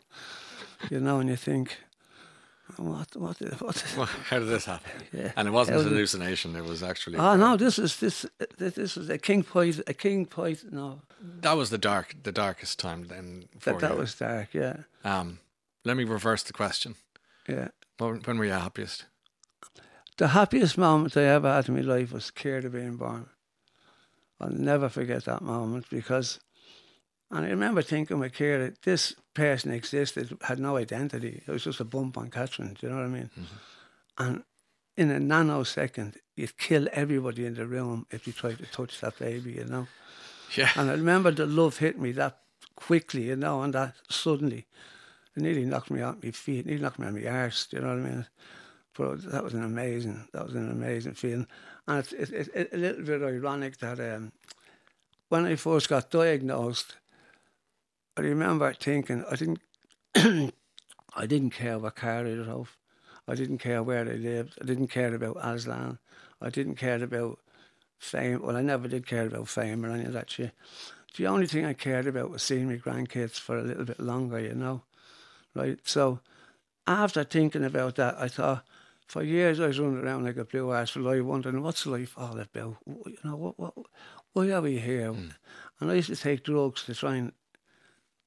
you 0.88 1.01
know, 1.01 1.18
and 1.18 1.28
you 1.28 1.36
think, 1.36 1.76
what, 2.76 3.14
what, 3.16 3.40
what? 3.60 3.84
Well, 3.96 4.06
how 4.06 4.38
did 4.38 4.48
this 4.48 4.64
happen? 4.64 4.90
Yeah. 5.12 5.32
And 5.36 5.48
it 5.48 5.50
wasn't 5.50 5.76
How 5.78 5.86
a 5.86 5.88
hallucination. 5.88 6.56
It 6.56 6.64
was 6.64 6.82
actually. 6.82 7.18
Oh 7.18 7.36
no, 7.36 7.56
this 7.56 7.78
is 7.78 7.96
this 7.98 8.26
this 8.58 8.96
was 8.96 9.08
a 9.10 9.18
king 9.18 9.42
poison, 9.42 9.84
a 9.86 9.94
king 9.94 10.26
poison. 10.26 10.70
No, 10.72 11.00
That 11.40 11.56
was 11.56 11.70
the 11.70 11.78
dark, 11.78 12.14
the 12.22 12.32
darkest 12.32 12.78
time 12.78 13.06
then. 13.08 13.48
For 13.58 13.72
that 13.72 13.80
that 13.80 13.96
was 13.98 14.14
dark. 14.14 14.48
Yeah, 14.54 14.76
Um, 15.04 15.38
let 15.84 15.96
me 15.96 16.04
reverse 16.04 16.42
the 16.42 16.52
question. 16.52 16.94
yeah. 17.48 17.68
When, 17.98 18.20
when 18.22 18.38
were 18.38 18.46
you 18.46 18.52
happiest? 18.52 19.04
The 20.16 20.28
happiest 20.28 20.76
moment 20.78 21.16
I 21.16 21.22
ever 21.24 21.52
had 21.52 21.68
in 21.68 21.74
my 21.74 21.80
life 21.82 22.12
was 22.12 22.24
scared 22.26 22.64
of 22.64 22.72
being 22.72 22.96
born. 22.96 23.26
I'll 24.40 24.50
never 24.50 24.88
forget 24.88 25.24
that 25.24 25.42
moment 25.42 25.86
because, 25.90 26.40
and 27.30 27.46
I 27.46 27.48
remember 27.50 27.82
thinking 27.82 28.18
with 28.18 28.32
Kira, 28.32 28.74
this 28.82 29.14
person 29.34 29.70
existed, 29.70 30.36
had 30.42 30.58
no 30.58 30.76
identity. 30.76 31.42
It 31.46 31.50
was 31.50 31.64
just 31.64 31.80
a 31.80 31.84
bump 31.84 32.18
on 32.18 32.30
Catherine, 32.30 32.76
do 32.78 32.86
you 32.86 32.92
know 32.92 32.98
what 32.98 33.06
I 33.06 33.08
mean? 33.08 33.30
And 34.18 34.42
in 34.96 35.10
a 35.10 35.20
nanosecond, 35.20 36.16
you'd 36.36 36.58
kill 36.58 36.88
everybody 36.92 37.46
in 37.46 37.54
the 37.54 37.66
room 37.66 38.06
if 38.10 38.26
you 38.26 38.32
tried 38.32 38.58
to 38.58 38.66
touch 38.66 39.00
that 39.00 39.18
baby, 39.18 39.52
you 39.52 39.64
know? 39.64 39.86
Yeah. 40.56 40.70
And 40.74 40.90
I 40.90 40.94
remember 40.94 41.30
the 41.30 41.46
love 41.46 41.78
hit 41.78 41.98
me 41.98 42.12
that 42.12 42.38
quickly, 42.74 43.28
you 43.28 43.36
know, 43.36 43.62
and 43.62 43.74
that 43.74 43.94
suddenly, 44.08 44.66
it 45.36 45.42
nearly 45.42 45.64
knocked 45.64 45.90
me 45.90 46.02
off 46.02 46.16
my 46.22 46.32
feet, 46.32 46.66
nearly 46.66 46.82
knocked 46.82 46.98
me 46.98 47.06
on 47.06 47.14
my 47.14 47.26
arse, 47.26 47.66
do 47.66 47.76
you 47.76 47.82
know 47.82 47.90
what 47.90 48.06
I 48.06 48.10
mean? 48.10 48.26
But 48.96 49.30
that 49.30 49.44
was 49.44 49.54
an 49.54 49.62
amazing, 49.62 50.26
that 50.32 50.44
was 50.44 50.54
an 50.56 50.68
amazing 50.68 51.14
feeling. 51.14 51.46
And 51.86 51.98
it's, 52.00 52.12
it's, 52.12 52.48
it's 52.52 52.74
a 52.74 52.76
little 52.76 53.04
bit 53.04 53.22
ironic 53.22 53.78
that 53.78 54.00
um, 54.00 54.32
when 55.28 55.46
I 55.46 55.54
first 55.54 55.88
got 55.88 56.10
diagnosed, 56.10 56.96
I 58.16 58.22
remember 58.22 58.72
thinking 58.72 59.24
I 59.30 59.36
didn't, 59.36 59.61
I 61.14 61.26
didn't 61.26 61.50
care 61.50 61.78
what 61.78 61.96
car 61.96 62.26
I 62.26 62.34
drove, 62.34 62.76
I 63.26 63.34
didn't 63.34 63.58
care 63.58 63.82
where 63.82 64.00
I 64.00 64.14
lived, 64.14 64.58
I 64.61 64.64
didn't 64.64 64.88
care 64.88 65.14
about 65.14 65.38
Aslan, 65.42 65.98
I 66.40 66.50
didn't 66.50 66.76
care 66.76 67.02
about 67.02 67.38
fame. 67.98 68.42
Well, 68.42 68.56
I 68.56 68.62
never 68.62 68.88
did 68.88 69.06
care 69.06 69.26
about 69.26 69.48
fame 69.48 69.84
or 69.84 69.90
any 69.90 70.04
of 70.04 70.12
that 70.14 70.30
shit. 70.30 70.52
The 71.16 71.26
only 71.26 71.46
thing 71.46 71.64
I 71.64 71.74
cared 71.74 72.06
about 72.06 72.30
was 72.30 72.42
seeing 72.42 72.68
my 72.68 72.76
grandkids 72.76 73.38
for 73.38 73.58
a 73.58 73.62
little 73.62 73.84
bit 73.84 74.00
longer, 74.00 74.40
you 74.40 74.54
know, 74.54 74.82
right? 75.54 75.78
So 75.84 76.20
after 76.86 77.24
thinking 77.24 77.64
about 77.64 77.96
that, 77.96 78.16
I 78.18 78.28
thought 78.28 78.64
for 79.06 79.22
years 79.22 79.58
I 79.61 79.66
was 79.66 79.78
running 79.78 79.98
around 79.98 80.24
like 80.24 80.36
a 80.36 80.44
blue 80.44 80.72
ass 80.72 80.90
for 80.90 81.00
life, 81.00 81.22
wondering 81.22 81.62
what's 81.62 81.84
life 81.86 82.14
all 82.16 82.38
about? 82.38 82.76
You 82.86 83.16
know, 83.24 83.36
what, 83.36 83.58
what, 83.58 83.74
why 84.32 84.50
are 84.50 84.61
we 84.61 84.78
here? 84.78 85.12
Hmm. 85.12 85.28
And 85.80 85.90
I 85.90 85.94
used 85.94 86.11
to 86.11 86.16
take 86.16 86.44
drugs 86.44 86.84
to 86.84 86.94
try 86.94 87.16
and 87.16 87.32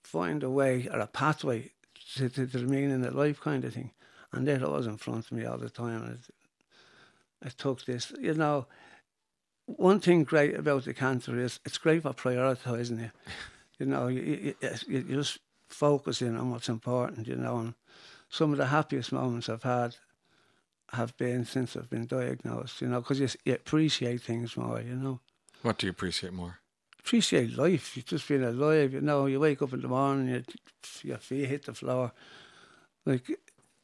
find 0.03 0.43
a 0.43 0.49
way 0.49 0.87
or 0.91 0.99
a 0.99 1.07
pathway 1.07 1.71
to, 2.15 2.29
to, 2.29 2.47
to 2.47 2.57
the 2.59 2.65
meaning 2.65 3.03
of 3.05 3.15
life, 3.15 3.39
kind 3.39 3.63
of 3.65 3.73
thing. 3.73 3.91
And 4.31 4.47
there 4.47 4.61
it 4.61 4.69
was 4.69 4.87
in 4.87 4.97
front 4.97 5.25
of 5.25 5.31
me 5.31 5.45
all 5.45 5.57
the 5.57 5.69
time. 5.69 6.03
And 6.03 6.19
I, 7.43 7.47
I 7.47 7.49
took 7.49 7.85
this, 7.85 8.11
you 8.19 8.33
know. 8.33 8.67
One 9.65 10.01
thing 10.01 10.23
great 10.25 10.55
about 10.55 10.83
the 10.83 10.93
cancer 10.93 11.39
is 11.39 11.59
it's 11.65 11.77
great 11.77 12.03
for 12.03 12.13
prioritising 12.13 13.01
you. 13.01 13.11
You 13.79 13.87
know, 13.87 14.07
you, 14.07 14.53
you, 14.61 14.77
you 14.87 15.01
just 15.01 15.39
focusing 15.67 16.37
on 16.37 16.51
what's 16.51 16.69
important, 16.69 17.27
you 17.27 17.35
know. 17.35 17.57
And 17.57 17.73
some 18.29 18.51
of 18.51 18.59
the 18.59 18.67
happiest 18.67 19.11
moments 19.11 19.49
I've 19.49 19.63
had 19.63 19.95
have 20.91 21.17
been 21.17 21.43
since 21.43 21.75
I've 21.75 21.89
been 21.89 22.05
diagnosed, 22.05 22.81
you 22.81 22.87
know, 22.87 23.01
because 23.01 23.19
you, 23.19 23.27
you 23.45 23.55
appreciate 23.55 24.21
things 24.21 24.55
more, 24.55 24.79
you 24.79 24.95
know. 24.95 25.19
What 25.63 25.79
do 25.79 25.87
you 25.87 25.91
appreciate 25.91 26.33
more? 26.33 26.59
Appreciate 27.05 27.57
life. 27.57 27.97
You've 27.97 28.05
just 28.05 28.27
been 28.27 28.43
alive, 28.43 28.93
you 28.93 29.01
know. 29.01 29.25
You 29.25 29.39
wake 29.39 29.61
up 29.61 29.73
in 29.73 29.81
the 29.81 29.87
morning, 29.87 30.27
you, 30.33 30.43
your 31.03 31.17
feet 31.17 31.49
hit 31.49 31.65
the 31.65 31.73
floor. 31.73 32.13
Like, 33.05 33.29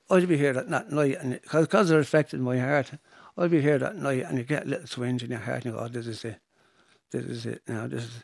I'd 0.09 0.27
be 0.27 0.37
here 0.37 0.53
that, 0.53 0.69
that 0.69 0.91
night, 0.91 1.17
and 1.19 1.39
because 1.51 1.91
it 1.91 1.99
affected 1.99 2.39
my 2.39 2.57
heart, 2.57 2.91
I'd 3.37 3.51
be 3.51 3.61
here 3.61 3.77
that 3.77 3.97
night, 3.97 4.23
and 4.25 4.37
you 4.37 4.43
get 4.43 4.65
a 4.65 4.69
little 4.69 4.87
twinge 4.87 5.23
in 5.23 5.31
your 5.31 5.39
heart, 5.39 5.65
and 5.65 5.65
you 5.65 5.71
go, 5.73 5.79
oh, 5.79 5.87
this 5.89 6.07
is 6.07 6.23
it. 6.23 6.39
This 7.11 7.25
is 7.25 7.45
it 7.45 7.61
now. 7.67 7.87
This 7.87 8.03
is, 8.03 8.23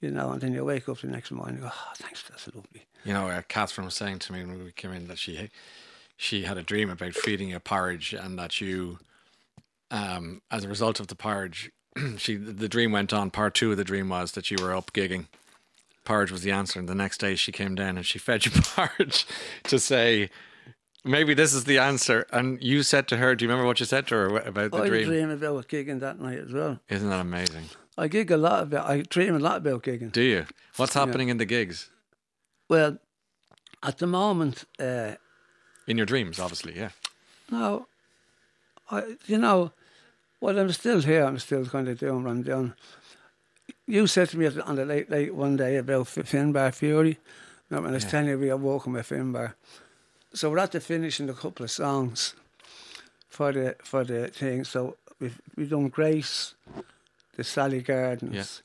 you 0.00 0.10
know, 0.10 0.30
and 0.30 0.40
then 0.40 0.52
you 0.52 0.64
wake 0.64 0.88
up 0.88 0.98
the 0.98 1.08
next 1.08 1.30
morning 1.32 1.56
and 1.56 1.64
you 1.64 1.68
go, 1.68 1.74
oh, 1.74 1.92
thanks, 1.96 2.22
that's 2.22 2.46
lovely. 2.54 2.86
You 3.04 3.14
know, 3.14 3.28
uh, 3.28 3.42
Catherine 3.48 3.86
was 3.86 3.94
saying 3.94 4.20
to 4.20 4.32
me 4.32 4.44
when 4.44 4.62
we 4.62 4.72
came 4.72 4.92
in 4.92 5.08
that 5.08 5.18
she 5.18 5.50
she 6.16 6.44
had 6.44 6.56
a 6.56 6.62
dream 6.62 6.90
about 6.90 7.14
feeding 7.14 7.50
you 7.50 7.58
porridge 7.60 8.14
and 8.14 8.38
that 8.38 8.60
you, 8.60 8.98
um, 9.90 10.40
as 10.50 10.64
a 10.64 10.68
result 10.68 11.00
of 11.00 11.08
the 11.08 11.14
porridge, 11.14 11.70
she 12.18 12.36
the 12.36 12.68
dream 12.68 12.92
went 12.92 13.12
on. 13.12 13.30
Part 13.30 13.54
two 13.54 13.70
of 13.72 13.76
the 13.76 13.84
dream 13.84 14.08
was 14.08 14.32
that 14.32 14.50
you 14.50 14.56
were 14.60 14.74
up 14.74 14.92
gigging. 14.92 15.26
Porridge 16.04 16.30
was 16.30 16.42
the 16.42 16.52
answer, 16.52 16.78
and 16.78 16.88
the 16.88 16.94
next 16.94 17.18
day 17.18 17.34
she 17.34 17.50
came 17.52 17.74
down 17.74 17.96
and 17.96 18.06
she 18.06 18.18
fed 18.18 18.44
you 18.46 18.52
porridge 18.54 19.26
to 19.64 19.78
say, 19.78 20.30
maybe 21.04 21.34
this 21.34 21.52
is 21.52 21.64
the 21.64 21.78
answer. 21.78 22.26
And 22.32 22.62
you 22.62 22.82
said 22.84 23.08
to 23.08 23.16
her, 23.16 23.34
"Do 23.34 23.44
you 23.44 23.48
remember 23.50 23.66
what 23.66 23.80
you 23.80 23.86
said 23.86 24.06
to 24.08 24.14
her 24.14 24.36
about 24.38 24.70
the 24.70 24.82
I 24.82 24.88
dream?" 24.88 25.02
I 25.02 25.04
dream 25.12 25.30
about 25.30 25.68
gigging 25.68 26.00
that 26.00 26.20
night 26.20 26.38
as 26.38 26.52
well. 26.52 26.78
Isn't 26.88 27.08
that 27.10 27.20
amazing? 27.20 27.70
I 27.98 28.08
gig 28.08 28.30
a 28.30 28.36
lot 28.36 28.62
about, 28.64 28.86
I 28.86 29.02
dream 29.02 29.34
a 29.34 29.38
lot 29.38 29.56
about 29.58 29.82
gigging. 29.82 30.12
Do 30.12 30.20
you? 30.20 30.46
What's 30.76 30.94
Yeah. 30.94 31.06
happening 31.06 31.28
in 31.28 31.38
the 31.38 31.46
gigs? 31.46 31.90
Well, 32.68 32.98
at 33.82 33.98
the 33.98 34.06
moment, 34.06 34.64
uh, 34.78 35.14
In 35.86 35.96
your 35.96 36.06
dreams, 36.06 36.38
obviously, 36.38 36.76
yeah. 36.76 36.90
No, 37.50 37.86
I, 38.90 39.16
you 39.26 39.38
know, 39.38 39.72
well, 40.40 40.58
I'm 40.58 40.72
still 40.72 41.00
here. 41.00 41.24
I'm 41.24 41.38
still 41.38 41.66
kind 41.66 41.88
of 41.88 41.98
doing 41.98 42.24
what 42.24 42.30
I'm 42.30 42.42
doing. 42.42 42.72
You 43.86 44.06
said 44.06 44.28
to 44.30 44.38
me 44.38 44.46
on 44.46 44.76
the 44.76 44.84
late 44.84 45.10
late 45.10 45.34
one 45.34 45.56
day 45.56 45.76
about 45.76 46.06
Finbar 46.06 46.72
Furey. 46.72 47.16
No, 47.70 47.80
when 47.80 47.90
I 47.90 47.94
was 47.94 48.04
Yeah. 48.04 48.10
telling 48.10 48.28
you 48.28 48.38
we 48.38 48.50
are 48.50 48.56
walking 48.56 48.92
with 48.92 49.08
Finbar. 49.08 49.54
So 50.34 50.50
we're 50.50 50.58
at 50.58 50.72
the 50.72 50.80
finishing 50.80 51.28
a 51.30 51.34
couple 51.34 51.64
of 51.64 51.70
songs 51.70 52.34
for 53.28 53.52
the 53.52 53.76
for 53.82 54.04
the 54.04 54.28
thing. 54.28 54.64
So 54.64 54.96
we've 55.20 55.40
we've 55.56 55.70
done 55.70 55.88
Grace, 55.88 56.54
the 57.36 57.44
Sally 57.44 57.80
Gardens, 57.80 58.62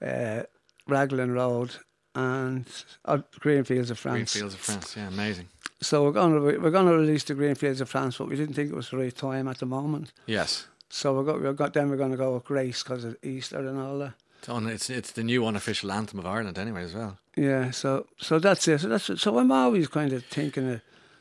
uh, 0.00 0.42
Raglan 0.88 1.32
Road, 1.32 1.76
and 2.14 2.64
uh, 3.04 3.18
Greenfields 3.40 3.90
of 3.90 3.98
France. 3.98 4.32
Greenfields 4.32 4.54
of 4.54 4.60
France, 4.60 4.96
yeah, 4.96 5.08
amazing. 5.08 5.48
So 5.80 6.04
we're 6.04 6.12
going 6.12 6.32
to 6.34 6.58
we're 6.60 6.70
going 6.70 6.86
to 6.86 6.96
release 6.96 7.24
the 7.24 7.34
Greenfields 7.34 7.80
of 7.80 7.88
France, 7.88 8.18
but 8.18 8.28
we 8.28 8.36
didn't 8.36 8.54
think 8.54 8.70
it 8.70 8.76
was 8.76 8.90
the 8.90 8.96
right 8.98 9.14
time 9.16 9.48
at 9.48 9.58
the 9.58 9.66
moment. 9.66 10.12
Yes. 10.26 10.66
So 10.94 11.18
we 11.18 11.24
got 11.24 11.42
we 11.42 11.52
got 11.54 11.72
then 11.72 11.88
we're 11.88 11.96
going 11.96 12.10
to 12.10 12.16
go 12.18 12.34
with 12.34 12.44
Grace 12.44 12.82
because 12.82 13.04
of 13.04 13.16
Easter 13.22 13.58
and 13.58 13.80
all 13.80 13.98
that. 13.98 14.12
It's, 14.40 14.48
on, 14.48 14.66
it's 14.66 14.90
it's 14.90 15.12
the 15.12 15.24
new 15.24 15.46
unofficial 15.46 15.90
anthem 15.90 16.18
of 16.18 16.26
Ireland, 16.26 16.58
anyway, 16.58 16.84
as 16.84 16.94
well. 16.94 17.18
Yeah. 17.34 17.70
So 17.70 18.06
so 18.18 18.38
that's 18.38 18.68
it. 18.68 18.80
So 18.80 18.88
that's 18.88 19.08
it. 19.08 19.18
so 19.18 19.38
I'm 19.38 19.50
always 19.50 19.88
kind 19.88 20.12
of 20.12 20.24
thinking 20.24 20.68
of 20.70 20.80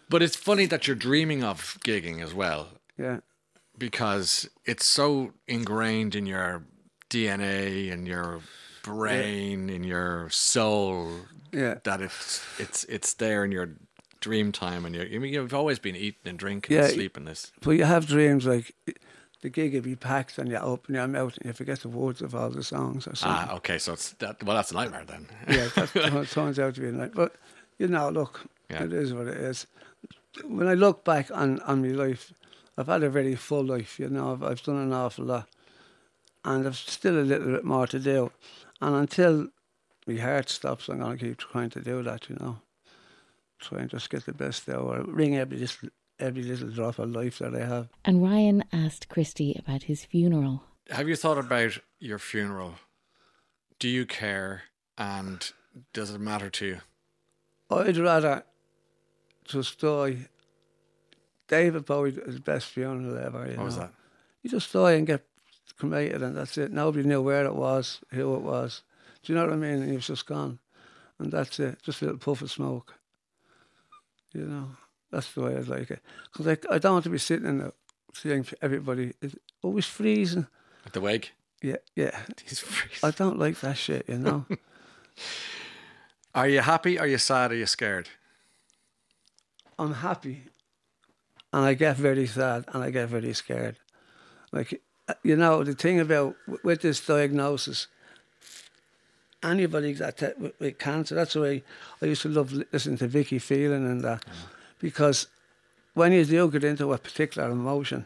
But 0.09 0.21
it's 0.21 0.35
funny 0.35 0.65
that 0.65 0.87
you're 0.87 0.95
dreaming 0.97 1.41
of 1.43 1.77
gigging 1.85 2.21
as 2.21 2.33
well, 2.33 2.67
yeah 2.97 3.19
because 3.77 4.47
it's 4.65 4.87
so 4.87 5.31
ingrained 5.47 6.15
in 6.15 6.27
your 6.27 6.63
DNA 7.09 7.91
and 7.91 8.07
your 8.07 8.41
brain, 8.83 9.69
in 9.69 9.83
your 9.83 10.27
soul, 10.29 11.11
yeah 11.51 11.75
that 11.83 12.01
it's 12.01 12.45
it's 12.59 12.83
it's 12.83 13.13
there 13.15 13.43
in 13.45 13.51
your 13.51 13.69
dream 14.19 14.51
time, 14.51 14.85
and 14.85 14.93
you're, 14.93 15.05
I 15.05 15.17
mean, 15.17 15.33
you've 15.33 15.53
always 15.53 15.79
been 15.79 15.95
eating 15.95 16.25
and 16.25 16.37
drinking 16.37 16.77
Yeah, 16.77 16.83
and 16.83 16.93
sleeping 16.93 17.25
this. 17.25 17.51
But 17.61 17.71
you 17.71 17.85
have 17.85 18.05
dreams 18.05 18.45
like 18.45 18.75
the 19.41 19.49
gig 19.49 19.73
would 19.73 19.83
be 19.83 19.95
packed 19.95 20.37
and 20.37 20.49
you 20.49 20.57
open 20.57 20.95
your 20.95 21.07
mouth 21.07 21.35
and 21.37 21.47
you 21.47 21.53
forget 21.53 21.79
the 21.79 21.89
words 21.89 22.21
of 22.21 22.35
all 22.35 22.49
the 22.49 22.63
songs 22.63 23.07
or 23.07 23.15
something. 23.15 23.49
Ah, 23.49 23.55
okay. 23.55 23.77
So 23.77 23.93
it's 23.93 24.11
that. 24.13 24.41
Well, 24.43 24.55
that's 24.55 24.71
a 24.71 24.75
nightmare 24.75 25.03
then. 25.05 25.27
yeah, 25.49 25.69
it 25.75 26.29
turns 26.29 26.59
out 26.59 26.75
to 26.75 26.81
be 26.81 26.87
a 26.87 26.91
night. 26.91 27.13
But 27.13 27.35
you 27.77 27.87
know, 27.87 28.09
look, 28.09 28.45
yeah. 28.69 28.83
it 28.83 28.93
is 28.93 29.13
what 29.13 29.27
it 29.27 29.37
is. 29.37 29.67
When 30.45 30.67
I 30.67 30.75
look 30.75 31.03
back 31.03 31.31
on 31.31 31.59
on 31.61 31.81
my 31.81 31.89
life, 31.89 32.31
I've 32.77 32.87
had 32.87 33.03
a 33.03 33.09
very 33.09 33.35
full 33.35 33.63
life. 33.63 33.99
You 33.99 34.09
know, 34.09 34.33
I've, 34.33 34.43
I've 34.43 34.63
done 34.63 34.77
an 34.77 34.93
awful 34.93 35.25
lot, 35.25 35.47
and 36.45 36.67
I've 36.67 36.77
still 36.77 37.19
a 37.19 37.21
little 37.21 37.51
bit 37.51 37.63
more 37.63 37.87
to 37.87 37.99
do. 37.99 38.31
And 38.79 38.95
until 38.95 39.47
my 40.07 40.15
heart 40.15 40.49
stops, 40.49 40.87
I'm 40.87 40.99
going 40.99 41.17
to 41.17 41.25
keep 41.25 41.37
trying 41.37 41.71
to 41.71 41.81
do 41.81 42.03
that. 42.03 42.29
You 42.29 42.37
know, 42.39 42.59
try 43.59 43.79
and 43.79 43.89
just 43.89 44.11
get 44.11 44.25
the 44.25 44.33
best 44.33 44.69
out, 44.69 44.81
or 44.81 45.03
ring 45.03 45.35
every 45.35 45.57
little 45.57 45.89
every 46.21 46.43
little 46.43 46.69
drop 46.69 46.99
of 46.99 47.09
life 47.09 47.39
that 47.39 47.55
I 47.55 47.65
have. 47.65 47.89
And 48.05 48.23
Ryan 48.23 48.63
asked 48.71 49.09
Christy 49.09 49.55
about 49.59 49.83
his 49.83 50.05
funeral. 50.05 50.63
Have 50.89 51.09
you 51.09 51.15
thought 51.15 51.37
about 51.37 51.79
your 51.99 52.19
funeral? 52.19 52.75
Do 53.79 53.87
you 53.89 54.05
care? 54.05 54.63
And 54.97 55.51
does 55.93 56.11
it 56.11 56.19
matter 56.21 56.49
to 56.49 56.65
you? 56.65 56.81
I'd 57.69 57.97
rather 57.97 58.43
just 59.45 59.79
die. 59.79 60.27
David 61.47 61.85
Bowie 61.85 62.11
his 62.11 62.39
best 62.39 62.67
funeral 62.67 63.17
ever. 63.17 63.45
You 63.45 63.51
what 63.51 63.57
know? 63.57 63.63
was 63.63 63.77
that? 63.77 63.93
You 64.43 64.49
just 64.49 64.71
die 64.71 64.93
and 64.93 65.07
get 65.07 65.25
cremated, 65.77 66.21
and 66.21 66.35
that's 66.35 66.57
it. 66.57 66.71
Nobody 66.71 67.07
knew 67.07 67.21
where 67.21 67.45
it 67.45 67.55
was, 67.55 68.01
who 68.11 68.35
it 68.35 68.41
was. 68.41 68.83
Do 69.23 69.33
you 69.33 69.39
know 69.39 69.45
what 69.45 69.53
I 69.53 69.57
mean? 69.57 69.81
And 69.81 69.89
he 69.89 69.95
was 69.95 70.07
just 70.07 70.25
gone, 70.25 70.59
and 71.19 71.31
that's 71.31 71.59
it. 71.59 71.81
Just 71.83 72.01
a 72.01 72.05
little 72.05 72.19
puff 72.19 72.41
of 72.41 72.51
smoke. 72.51 72.93
You 74.33 74.45
know. 74.45 74.71
That's 75.11 75.31
the 75.33 75.41
way 75.41 75.55
I'd 75.55 75.67
like 75.67 75.91
it. 75.91 76.01
Because 76.31 76.47
I, 76.47 76.57
I 76.73 76.79
don't 76.79 76.93
want 76.93 77.03
to 77.03 77.09
be 77.09 77.17
sitting 77.17 77.47
in 77.47 77.57
the 77.59 77.73
seeing 78.13 78.45
everybody. 78.61 79.13
It's 79.21 79.35
always 79.61 79.85
freezing. 79.85 80.47
At 80.85 80.93
the 80.93 81.01
wake? 81.01 81.33
Yeah, 81.61 81.77
yeah. 81.95 82.17
He's 82.45 82.59
freezing. 82.59 82.99
I 83.03 83.11
don't 83.11 83.37
like 83.37 83.59
that 83.59 83.77
shit, 83.77 84.05
you 84.07 84.17
know. 84.17 84.45
are 86.35 86.47
you 86.47 86.61
happy? 86.61 86.97
Are 86.97 87.07
you 87.07 87.17
sad? 87.17 87.51
Are 87.51 87.55
you 87.55 87.65
scared? 87.65 88.09
I'm 89.77 89.93
happy. 89.95 90.43
And 91.53 91.65
I 91.65 91.73
get 91.73 91.97
very 91.97 92.27
sad 92.27 92.65
and 92.69 92.83
I 92.83 92.91
get 92.91 93.09
very 93.09 93.33
scared. 93.33 93.77
Like, 94.53 94.81
uh, 95.09 95.15
you 95.23 95.35
know, 95.35 95.63
the 95.63 95.73
thing 95.73 95.99
about 95.99 96.35
with 96.63 96.81
this 96.81 97.05
diagnosis, 97.05 97.87
anybody 99.43 99.93
that 99.93 100.35
with 100.59 100.79
cancer, 100.79 101.15
that's 101.15 101.35
why 101.35 101.63
I 102.01 102.05
used 102.05 102.21
to 102.21 102.29
love 102.29 102.53
listening 102.71 102.97
to 102.99 103.07
Vicky 103.07 103.39
Phelan 103.39 103.85
and 103.85 104.01
that. 104.01 104.25
Mm 104.25 104.60
because 104.81 105.27
when 105.93 106.11
you 106.11 106.25
do 106.25 106.49
get 106.49 106.63
into 106.63 106.93
a 106.93 106.97
particular 106.97 107.49
emotion, 107.49 108.05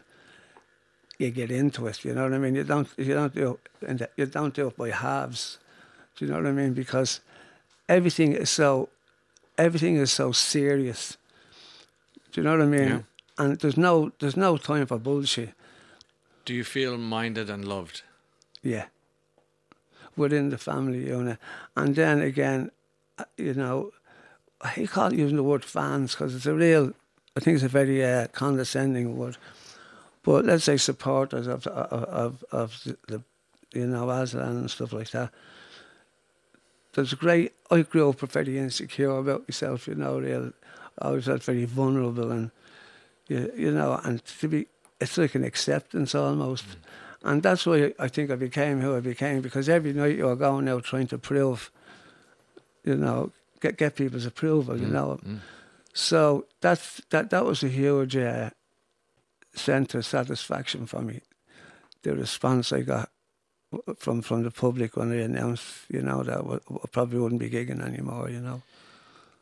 you 1.18 1.30
get 1.30 1.50
into 1.50 1.86
it. 1.86 2.04
You 2.04 2.14
know 2.14 2.24
what 2.24 2.34
I 2.34 2.38
mean? 2.38 2.54
You 2.54 2.64
don't 2.64 2.88
you 2.96 3.14
don't 3.14 3.34
do 3.34 3.58
it, 3.82 4.10
you 4.16 4.26
don't 4.26 4.54
do 4.54 4.68
it 4.68 4.76
by 4.76 4.90
halves. 4.90 5.58
Do 6.16 6.24
you 6.24 6.30
know 6.30 6.38
what 6.38 6.46
I 6.46 6.52
mean? 6.52 6.74
Because 6.74 7.20
everything 7.88 8.32
is 8.32 8.50
so 8.50 8.88
everything 9.58 9.96
is 9.96 10.12
so 10.12 10.32
serious. 10.32 11.16
Do 12.32 12.40
you 12.40 12.44
know 12.44 12.52
what 12.52 12.62
I 12.62 12.66
mean? 12.66 12.88
Yeah. 12.88 13.00
And 13.38 13.58
there's 13.60 13.76
no 13.76 14.12
there's 14.18 14.36
no 14.36 14.56
time 14.56 14.86
for 14.86 14.98
bullshit. 14.98 15.54
Do 16.44 16.54
you 16.54 16.64
feel 16.64 16.96
minded 16.96 17.50
and 17.50 17.66
loved? 17.66 18.02
Yeah. 18.62 18.86
Within 20.16 20.48
the 20.48 20.58
family 20.58 21.06
unit, 21.08 21.38
and 21.76 21.94
then 21.94 22.22
again, 22.22 22.70
uh, 23.18 23.24
you 23.36 23.52
know, 23.52 23.92
I 24.60 24.68
hate 24.68 24.90
calling 24.90 25.18
using 25.18 25.36
the 25.36 25.42
word 25.42 25.64
fans 25.64 26.12
because 26.12 26.34
it's 26.34 26.46
a 26.46 26.54
real, 26.54 26.92
I 27.36 27.40
think 27.40 27.56
it's 27.56 27.64
a 27.64 27.68
very 27.68 28.04
uh, 28.04 28.28
condescending 28.28 29.16
word. 29.16 29.36
But 30.22 30.44
let's 30.44 30.64
say 30.64 30.76
supporters 30.76 31.46
of 31.46 31.66
of 31.68 32.44
of 32.50 32.80
the, 32.84 32.96
the 33.06 33.22
you 33.72 33.86
know 33.86 34.10
Aslan 34.10 34.56
and 34.56 34.70
stuff 34.70 34.92
like 34.92 35.10
that. 35.10 35.30
There's 36.94 37.12
a 37.12 37.16
great. 37.16 37.52
I 37.70 37.82
grew 37.82 38.08
up 38.08 38.20
very 38.20 38.58
insecure 38.58 39.18
about 39.18 39.48
myself. 39.48 39.86
You 39.86 39.94
know, 39.94 40.18
real. 40.18 40.52
I 40.98 41.10
was 41.10 41.26
felt 41.26 41.44
very 41.44 41.64
vulnerable 41.64 42.32
and 42.32 42.50
you 43.28 43.52
you 43.56 43.70
know, 43.70 44.00
and 44.02 44.24
to 44.24 44.48
be 44.48 44.66
it's 45.00 45.18
like 45.18 45.34
an 45.34 45.44
acceptance 45.44 46.14
almost. 46.14 46.64
Mm. 46.66 46.76
And 47.22 47.42
that's 47.42 47.66
why 47.66 47.92
I 47.98 48.08
think 48.08 48.30
I 48.30 48.36
became 48.36 48.80
who 48.80 48.96
I 48.96 49.00
became 49.00 49.42
because 49.42 49.68
every 49.68 49.92
night 49.92 50.16
you 50.16 50.28
are 50.28 50.36
going 50.36 50.68
out 50.68 50.84
trying 50.84 51.08
to 51.08 51.18
prove, 51.18 51.70
you 52.84 52.96
know, 52.96 53.32
get 53.60 53.78
get 53.78 53.96
people's 53.96 54.26
approval, 54.26 54.78
you 54.78 54.86
mm, 54.86 54.92
know. 54.92 55.18
Mm. 55.24 55.40
So 55.92 56.46
that's 56.60 57.00
that 57.10 57.30
that 57.30 57.44
was 57.44 57.62
a 57.62 57.68
huge 57.68 58.16
uh, 58.16 58.50
of 59.68 60.06
satisfaction 60.06 60.86
for 60.86 61.02
me. 61.02 61.20
The 62.02 62.14
response 62.14 62.72
I 62.72 62.82
got 62.82 63.10
from 63.98 64.22
from 64.22 64.42
the 64.42 64.50
public 64.50 64.96
when 64.96 65.10
they 65.10 65.22
announced, 65.22 65.64
you 65.88 66.02
know, 66.02 66.22
that 66.22 66.38
I 66.38 66.86
probably 66.92 67.18
wouldn't 67.18 67.40
be 67.40 67.50
gigging 67.50 67.84
anymore, 67.84 68.30
you 68.30 68.40
know. 68.40 68.62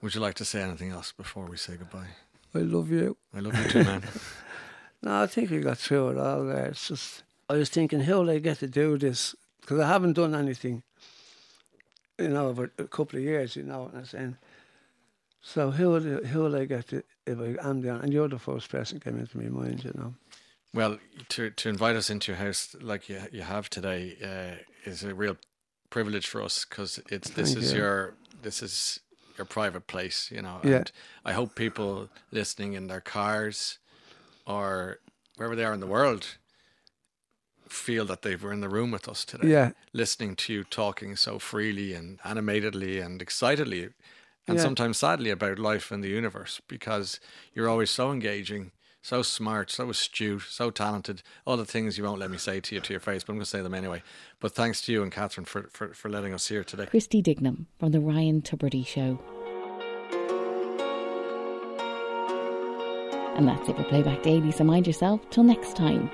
Would 0.00 0.14
you 0.14 0.20
like 0.20 0.34
to 0.34 0.44
say 0.44 0.60
anything 0.62 0.90
else 0.90 1.12
before 1.12 1.46
we 1.46 1.56
say 1.56 1.76
goodbye? 1.76 2.08
I 2.54 2.58
love 2.58 2.90
you. 2.90 3.16
I 3.34 3.40
love 3.40 3.56
you 3.56 3.70
too, 3.70 3.84
man. 3.84 4.02
no, 5.02 5.22
I 5.22 5.26
think 5.26 5.50
we 5.50 5.60
got 5.60 5.78
through 5.78 6.10
it 6.10 6.18
all 6.18 6.44
there. 6.44 6.66
It's 6.66 6.88
just, 6.88 7.22
I 7.48 7.54
was 7.54 7.68
thinking, 7.68 8.00
how 8.00 8.20
will 8.20 8.30
I 8.30 8.38
get 8.38 8.58
to 8.58 8.68
do 8.68 8.98
this? 8.98 9.34
Because 9.60 9.80
I 9.80 9.88
haven't 9.88 10.12
done 10.12 10.34
anything 10.34 10.82
you 12.18 12.28
know, 12.28 12.48
over 12.48 12.70
a 12.78 12.84
couple 12.84 13.18
of 13.18 13.24
years, 13.24 13.56
you 13.56 13.62
know 13.62 13.84
what 13.84 13.94
I'm 13.94 14.04
saying? 14.04 14.36
So 15.42 15.70
who 15.70 15.90
will, 15.90 16.00
who 16.00 16.40
will 16.40 16.56
I 16.56 16.64
get 16.64 16.88
to, 16.88 17.02
if 17.26 17.38
I 17.38 17.68
am 17.68 17.82
down? 17.82 18.00
And 18.00 18.12
you're 18.12 18.28
the 18.28 18.38
first 18.38 18.70
person 18.70 19.00
came 19.00 19.18
into 19.18 19.36
my 19.36 19.48
mind, 19.48 19.84
you 19.84 19.92
know. 19.94 20.14
Well, 20.72 20.98
to 21.28 21.50
to 21.50 21.68
invite 21.68 21.94
us 21.94 22.10
into 22.10 22.32
your 22.32 22.38
house 22.38 22.74
like 22.80 23.08
you 23.08 23.20
you 23.30 23.42
have 23.42 23.70
today 23.70 24.16
uh, 24.20 24.88
is 24.90 25.04
a 25.04 25.14
real 25.14 25.36
privilege 25.88 26.26
for 26.26 26.42
us 26.42 26.64
because 26.64 26.98
it's 27.10 27.30
this 27.30 27.52
Thank 27.52 27.64
is 27.64 27.72
you. 27.72 27.78
your 27.78 28.14
this 28.42 28.60
is 28.60 28.98
your 29.38 29.44
private 29.44 29.86
place, 29.86 30.30
you 30.32 30.42
know. 30.42 30.58
Yeah. 30.64 30.76
And 30.78 30.92
I 31.24 31.32
hope 31.32 31.54
people 31.54 32.08
listening 32.32 32.72
in 32.72 32.88
their 32.88 33.00
cars 33.00 33.78
or 34.46 34.98
wherever 35.36 35.54
they 35.54 35.64
are 35.64 35.72
in 35.72 35.80
the 35.80 35.86
world 35.86 36.38
feel 37.68 38.04
that 38.06 38.22
they 38.22 38.36
were 38.36 38.52
in 38.52 38.60
the 38.60 38.68
room 38.68 38.90
with 38.90 39.08
us 39.08 39.24
today. 39.24 39.48
Yeah. 39.48 39.70
Listening 39.92 40.36
to 40.36 40.52
you 40.52 40.64
talking 40.64 41.16
so 41.16 41.38
freely 41.38 41.92
and 41.94 42.18
animatedly 42.24 43.00
and 43.00 43.20
excitedly 43.22 43.90
and 44.46 44.56
Yeah. 44.58 44.62
sometimes 44.62 44.98
sadly 44.98 45.30
about 45.30 45.58
life 45.58 45.90
and 45.90 46.02
the 46.04 46.08
universe 46.08 46.60
because 46.68 47.18
you're 47.54 47.68
always 47.68 47.90
so 47.90 48.12
engaging, 48.12 48.70
so 49.02 49.22
smart, 49.22 49.70
so 49.70 49.88
astute, 49.90 50.42
so 50.48 50.70
talented. 50.70 51.22
All 51.46 51.56
the 51.56 51.64
things 51.64 51.96
you 51.98 52.04
won't 52.04 52.20
let 52.20 52.30
me 52.30 52.38
say 52.38 52.60
to 52.60 52.74
you 52.74 52.80
to 52.80 52.92
your 52.92 53.00
face, 53.00 53.24
but 53.24 53.32
I'm 53.32 53.36
going 53.36 53.44
to 53.44 53.50
say 53.50 53.62
them 53.62 53.74
anyway. 53.74 54.02
But 54.40 54.54
thanks 54.54 54.80
to 54.82 54.92
you 54.92 55.02
and 55.02 55.10
Catherine 55.12 55.44
for, 55.44 55.64
for, 55.72 55.94
for 55.94 56.08
letting 56.08 56.32
us 56.34 56.48
here 56.48 56.64
today. 56.64 56.86
Christy 56.86 57.22
Dignam 57.22 57.66
from 57.78 57.92
The 57.92 58.00
Ryan 58.00 58.42
Tubridy 58.42 58.86
Show. 58.86 59.18
And 63.36 63.48
that's 63.48 63.68
it 63.68 63.76
for 63.76 63.82
Playback 63.84 64.22
Daily, 64.22 64.52
so 64.52 64.62
mind 64.62 64.86
yourself. 64.86 65.20
Till 65.30 65.42
next 65.42 65.74
time. 65.76 66.08